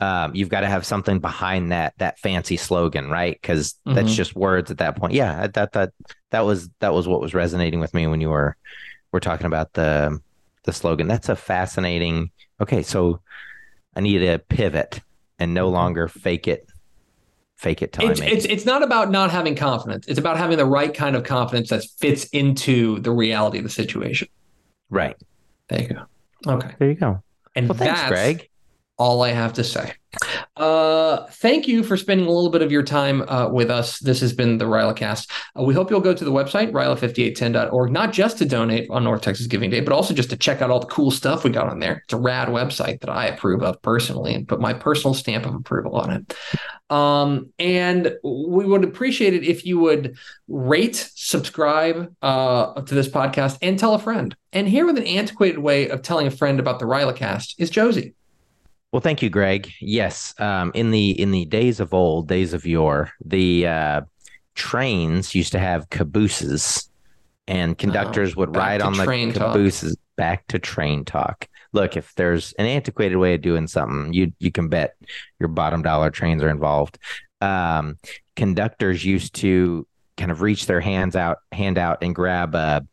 um, 0.00 0.34
you've 0.34 0.48
got 0.48 0.60
to 0.60 0.66
have 0.66 0.86
something 0.86 1.18
behind 1.18 1.72
that 1.72 1.94
that 1.98 2.18
fancy 2.18 2.56
slogan, 2.56 3.10
right? 3.10 3.38
Because 3.40 3.74
mm-hmm. 3.86 3.94
that's 3.94 4.14
just 4.14 4.34
words 4.34 4.70
at 4.70 4.78
that 4.78 4.96
point. 4.96 5.12
Yeah, 5.12 5.46
that 5.48 5.72
that 5.72 5.92
that 6.30 6.40
was 6.40 6.70
that 6.80 6.94
was 6.94 7.06
what 7.06 7.20
was 7.20 7.34
resonating 7.34 7.80
with 7.80 7.92
me 7.92 8.06
when 8.06 8.20
you 8.20 8.30
were 8.30 8.56
were 9.12 9.20
talking 9.20 9.46
about 9.46 9.74
the 9.74 10.18
the 10.64 10.72
slogan. 10.72 11.06
That's 11.06 11.28
a 11.28 11.36
fascinating. 11.36 12.30
Okay, 12.60 12.82
so 12.82 13.20
I 13.94 14.00
need 14.00 14.18
to 14.20 14.38
pivot 14.38 15.00
and 15.38 15.52
no 15.52 15.66
mm-hmm. 15.66 15.74
longer 15.74 16.08
fake 16.08 16.48
it. 16.48 16.66
Fake 17.56 17.82
it 17.82 17.92
till 17.92 18.08
it's, 18.08 18.20
it's 18.20 18.46
it's 18.46 18.64
not 18.64 18.82
about 18.82 19.10
not 19.10 19.30
having 19.30 19.54
confidence. 19.54 20.06
It's 20.08 20.18
about 20.18 20.38
having 20.38 20.56
the 20.56 20.64
right 20.64 20.94
kind 20.94 21.14
of 21.14 21.24
confidence 21.24 21.68
that 21.68 21.84
fits 21.98 22.24
into 22.30 23.00
the 23.00 23.10
reality 23.10 23.58
of 23.58 23.64
the 23.64 23.70
situation. 23.70 24.28
Right. 24.88 25.14
There 25.68 25.82
you 25.82 25.88
go. 25.88 26.04
Okay. 26.46 26.70
There 26.78 26.88
you 26.88 26.94
go. 26.94 27.22
And 27.54 27.68
well, 27.68 27.76
thanks, 27.76 28.08
Greg 28.08 28.49
all 29.00 29.22
I 29.22 29.30
have 29.30 29.54
to 29.54 29.64
say. 29.64 29.94
Uh, 30.56 31.24
thank 31.26 31.66
you 31.66 31.82
for 31.82 31.96
spending 31.96 32.26
a 32.26 32.30
little 32.30 32.50
bit 32.50 32.60
of 32.60 32.70
your 32.70 32.82
time 32.82 33.22
uh, 33.22 33.48
with 33.48 33.70
us. 33.70 33.98
This 34.00 34.20
has 34.20 34.34
been 34.34 34.58
the 34.58 34.66
RylaCast. 34.66 35.30
Uh, 35.58 35.62
we 35.62 35.72
hope 35.72 35.90
you'll 35.90 36.00
go 36.00 36.12
to 36.12 36.24
the 36.24 36.30
website, 36.30 36.70
ryla5810.org, 36.72 37.90
not 37.90 38.12
just 38.12 38.36
to 38.38 38.44
donate 38.44 38.90
on 38.90 39.04
North 39.04 39.22
Texas 39.22 39.46
Giving 39.46 39.70
Day, 39.70 39.80
but 39.80 39.94
also 39.94 40.12
just 40.12 40.28
to 40.30 40.36
check 40.36 40.60
out 40.60 40.70
all 40.70 40.80
the 40.80 40.86
cool 40.86 41.10
stuff 41.10 41.44
we 41.44 41.50
got 41.50 41.68
on 41.68 41.78
there. 41.78 42.02
It's 42.04 42.12
a 42.12 42.18
rad 42.18 42.48
website 42.48 43.00
that 43.00 43.08
I 43.08 43.28
approve 43.28 43.62
of 43.62 43.80
personally 43.80 44.34
and 44.34 44.46
put 44.46 44.60
my 44.60 44.74
personal 44.74 45.14
stamp 45.14 45.46
of 45.46 45.54
approval 45.54 45.94
on 45.96 46.10
it. 46.10 46.36
Um, 46.94 47.54
and 47.58 48.14
we 48.22 48.66
would 48.66 48.84
appreciate 48.84 49.32
it 49.32 49.44
if 49.44 49.64
you 49.64 49.78
would 49.78 50.18
rate, 50.46 51.10
subscribe 51.14 52.14
uh, 52.20 52.82
to 52.82 52.94
this 52.94 53.08
podcast, 53.08 53.56
and 53.62 53.78
tell 53.78 53.94
a 53.94 53.98
friend. 53.98 54.36
And 54.52 54.68
here 54.68 54.84
with 54.84 54.98
an 54.98 55.06
antiquated 55.06 55.58
way 55.58 55.88
of 55.88 56.02
telling 56.02 56.26
a 56.26 56.30
friend 56.30 56.60
about 56.60 56.80
the 56.80 56.86
RylaCast 56.86 57.54
is 57.56 57.70
Josey. 57.70 58.14
Well, 58.92 59.00
thank 59.00 59.22
you, 59.22 59.30
Greg. 59.30 59.72
Yes, 59.80 60.34
um, 60.38 60.72
in 60.74 60.90
the 60.90 61.10
in 61.20 61.30
the 61.30 61.44
days 61.44 61.78
of 61.78 61.94
old, 61.94 62.26
days 62.26 62.52
of 62.52 62.66
yore, 62.66 63.12
the 63.24 63.66
uh, 63.66 64.00
trains 64.54 65.34
used 65.34 65.52
to 65.52 65.60
have 65.60 65.90
cabooses, 65.90 66.90
and 67.46 67.78
conductors 67.78 68.32
oh, 68.32 68.40
would 68.40 68.56
ride 68.56 68.82
on 68.82 68.94
the 68.94 69.04
cabooses. 69.32 69.96
Talk. 69.96 70.00
Back 70.16 70.46
to 70.48 70.58
train 70.58 71.04
talk. 71.04 71.48
Look, 71.72 71.96
if 71.96 72.14
there's 72.14 72.52
an 72.54 72.66
antiquated 72.66 73.16
way 73.16 73.34
of 73.34 73.42
doing 73.42 73.68
something, 73.68 74.12
you 74.12 74.32
you 74.38 74.50
can 74.50 74.68
bet 74.68 74.96
your 75.38 75.48
bottom 75.48 75.82
dollar 75.82 76.10
trains 76.10 76.42
are 76.42 76.50
involved. 76.50 76.98
Um, 77.40 77.96
conductors 78.34 79.04
used 79.04 79.34
to 79.36 79.86
kind 80.16 80.30
of 80.30 80.42
reach 80.42 80.66
their 80.66 80.80
hands 80.80 81.16
out, 81.16 81.38
hand 81.52 81.78
out, 81.78 82.02
and 82.02 82.14
grab 82.14 82.54
a 82.54 82.86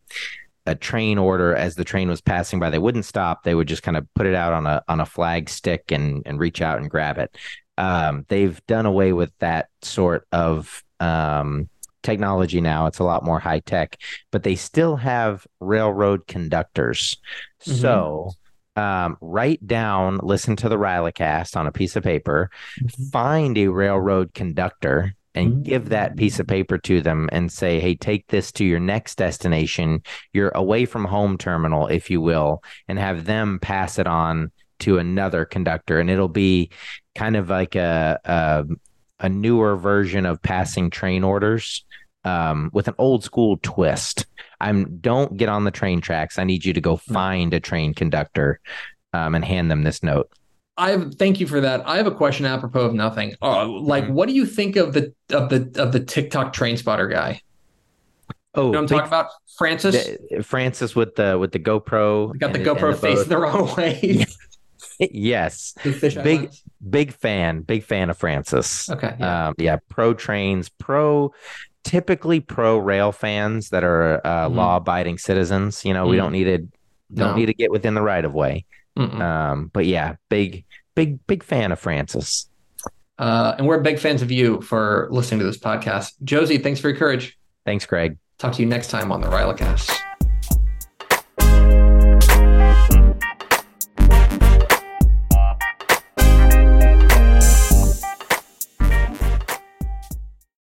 a 0.67 0.75
train 0.75 1.17
order 1.17 1.55
as 1.55 1.75
the 1.75 1.85
train 1.85 2.09
was 2.09 2.21
passing 2.21 2.59
by. 2.59 2.69
They 2.69 2.77
wouldn't 2.77 3.05
stop. 3.05 3.43
They 3.43 3.55
would 3.55 3.67
just 3.67 3.83
kind 3.83 3.97
of 3.97 4.05
put 4.13 4.27
it 4.27 4.35
out 4.35 4.53
on 4.53 4.67
a 4.67 4.83
on 4.87 4.99
a 4.99 5.05
flag 5.05 5.49
stick 5.49 5.91
and 5.91 6.21
and 6.25 6.39
reach 6.39 6.61
out 6.61 6.77
and 6.77 6.89
grab 6.89 7.17
it. 7.17 7.35
Um, 7.77 8.25
they've 8.27 8.63
done 8.67 8.85
away 8.85 9.13
with 9.13 9.31
that 9.39 9.69
sort 9.81 10.27
of 10.31 10.83
um, 10.99 11.69
technology 12.03 12.59
now. 12.59 12.87
It's 12.87 12.99
a 12.99 13.03
lot 13.03 13.23
more 13.23 13.39
high 13.39 13.59
tech, 13.59 13.97
but 14.31 14.43
they 14.43 14.55
still 14.55 14.97
have 14.97 15.47
railroad 15.59 16.27
conductors. 16.27 17.15
Mm-hmm. 17.61 17.79
So 17.79 18.31
um, 18.75 19.17
write 19.21 19.65
down, 19.65 20.19
listen 20.21 20.55
to 20.57 20.69
the 20.69 20.77
RylaCast 20.77 21.55
on 21.55 21.65
a 21.65 21.71
piece 21.71 21.95
of 21.95 22.03
paper, 22.03 22.49
mm-hmm. 22.81 23.03
find 23.05 23.57
a 23.57 23.67
railroad 23.67 24.33
conductor 24.33 25.15
and 25.37 25.63
give 25.63 25.89
that 25.89 26.17
piece 26.17 26.39
of 26.39 26.47
paper 26.47 26.77
to 26.79 27.01
them 27.01 27.29
and 27.31 27.51
say, 27.51 27.79
hey, 27.79 27.95
take 27.95 28.27
this 28.27 28.51
to 28.53 28.65
your 28.65 28.79
next 28.79 29.15
destination, 29.15 30.01
your 30.33 30.49
away 30.49 30.85
from 30.85 31.05
home 31.05 31.37
terminal, 31.37 31.87
if 31.87 32.09
you 32.09 32.21
will, 32.21 32.63
and 32.87 32.99
have 32.99 33.25
them 33.25 33.59
pass 33.59 33.99
it 33.99 34.07
on 34.07 34.51
to 34.79 34.97
another 34.97 35.45
conductor. 35.45 35.99
And 35.99 36.09
it'll 36.09 36.27
be 36.27 36.71
kind 37.15 37.35
of 37.35 37.49
like 37.49 37.75
a, 37.75 38.19
a, 38.25 38.65
a 39.19 39.29
newer 39.29 39.75
version 39.75 40.25
of 40.25 40.41
passing 40.41 40.89
train 40.89 41.23
orders 41.23 41.85
um, 42.23 42.69
with 42.73 42.87
an 42.87 42.95
old 42.97 43.23
school 43.23 43.57
twist. 43.61 44.25
I'm 44.59 44.97
don't 44.97 45.37
get 45.37 45.49
on 45.49 45.63
the 45.63 45.71
train 45.71 46.01
tracks. 46.01 46.37
I 46.37 46.43
need 46.43 46.65
you 46.65 46.73
to 46.73 46.81
go 46.81 46.97
find 46.97 47.53
a 47.53 47.59
train 47.59 47.93
conductor 47.93 48.59
um, 49.13 49.35
and 49.35 49.45
hand 49.45 49.71
them 49.71 49.83
this 49.83 50.03
note. 50.03 50.29
I 50.77 50.91
have, 50.91 51.15
thank 51.15 51.39
you 51.39 51.47
for 51.47 51.59
that. 51.61 51.87
I 51.87 51.97
have 51.97 52.05
a 52.07 52.11
question 52.11 52.45
apropos 52.45 52.81
of 52.81 52.93
nothing. 52.93 53.33
Uh, 53.41 53.67
like, 53.67 54.05
Mhm. 54.05 54.11
what 54.11 54.27
do 54.27 54.33
you 54.35 54.45
think 54.45 54.75
of 54.75 54.93
the 54.93 55.13
of 55.31 55.49
the 55.49 55.71
of 55.81 55.91
the 55.91 55.99
TikTok 55.99 56.53
train 56.53 56.77
spotter 56.77 57.07
guy? 57.07 57.41
Oh, 58.53 58.67
You 58.67 58.71
know 58.71 58.71
what 58.71 58.77
I'm 58.77 58.83
big- 58.85 58.89
talking 58.97 59.07
about? 59.07 59.27
Francis 59.57 60.07
the- 60.29 60.43
Francis 60.43 60.95
with 60.95 61.15
the 61.15 61.37
with 61.39 61.51
the 61.51 61.59
GoPro. 61.59 62.37
got 62.39 62.53
the 62.53 62.59
and- 62.59 62.67
and 62.67 62.77
GoPro 62.77 62.91
the 62.91 62.97
facing 62.97 63.29
the 63.29 63.37
wrong 63.37 63.73
way. 63.77 64.25
yes, 64.99 65.73
Big- 65.83 66.15
lens. 66.15 66.63
big 66.89 67.11
fan, 67.13 67.61
big 67.61 67.83
fan 67.83 68.09
of 68.09 68.17
Francis. 68.17 68.89
Okay. 68.89 69.15
Yeah. 69.19 69.47
Um, 69.47 69.55
yeah, 69.57 69.77
pro 69.89 70.13
trains, 70.13 70.69
pro, 70.69 71.33
typically 71.83 72.39
pro 72.39 72.77
rail 72.77 73.11
fans 73.11 73.69
that 73.69 73.83
are 73.83 74.21
uh, 74.25 74.47
Mhm. 74.49 74.55
law 74.55 74.77
abiding 74.77 75.17
citizens. 75.17 75.83
You 75.85 75.93
know, 75.93 76.05
we 76.07 76.17
Mm. 76.17 76.19
don't 76.19 76.31
need 76.33 76.43
to 76.45 76.57
don't 77.13 77.31
No. 77.31 77.35
need 77.35 77.45
to 77.45 77.53
get 77.53 77.71
within 77.71 77.93
the 77.93 78.01
right 78.01 78.23
of 78.25 78.33
way. 78.33 78.65
Mm-mm. 78.97 79.21
Um, 79.21 79.69
but 79.73 79.85
yeah, 79.85 80.15
big, 80.29 80.65
big, 80.95 81.25
big 81.27 81.43
fan 81.43 81.71
of 81.71 81.79
Francis. 81.79 82.49
Uh, 83.19 83.55
and 83.57 83.67
we're 83.67 83.79
big 83.79 83.99
fans 83.99 84.21
of 84.21 84.31
you 84.31 84.61
for 84.61 85.07
listening 85.11 85.39
to 85.39 85.45
this 85.45 85.57
podcast. 85.57 86.13
Josey, 86.23 86.57
thanks 86.57 86.79
for 86.79 86.89
your 86.89 86.97
courage. 86.97 87.37
Thanks, 87.65 87.85
Greg. 87.85 88.17
Talk 88.37 88.53
to 88.53 88.61
you 88.61 88.67
next 88.67 88.89
time 88.89 89.11
on 89.11 89.21
the 89.21 89.27
Rylacast. 89.27 90.06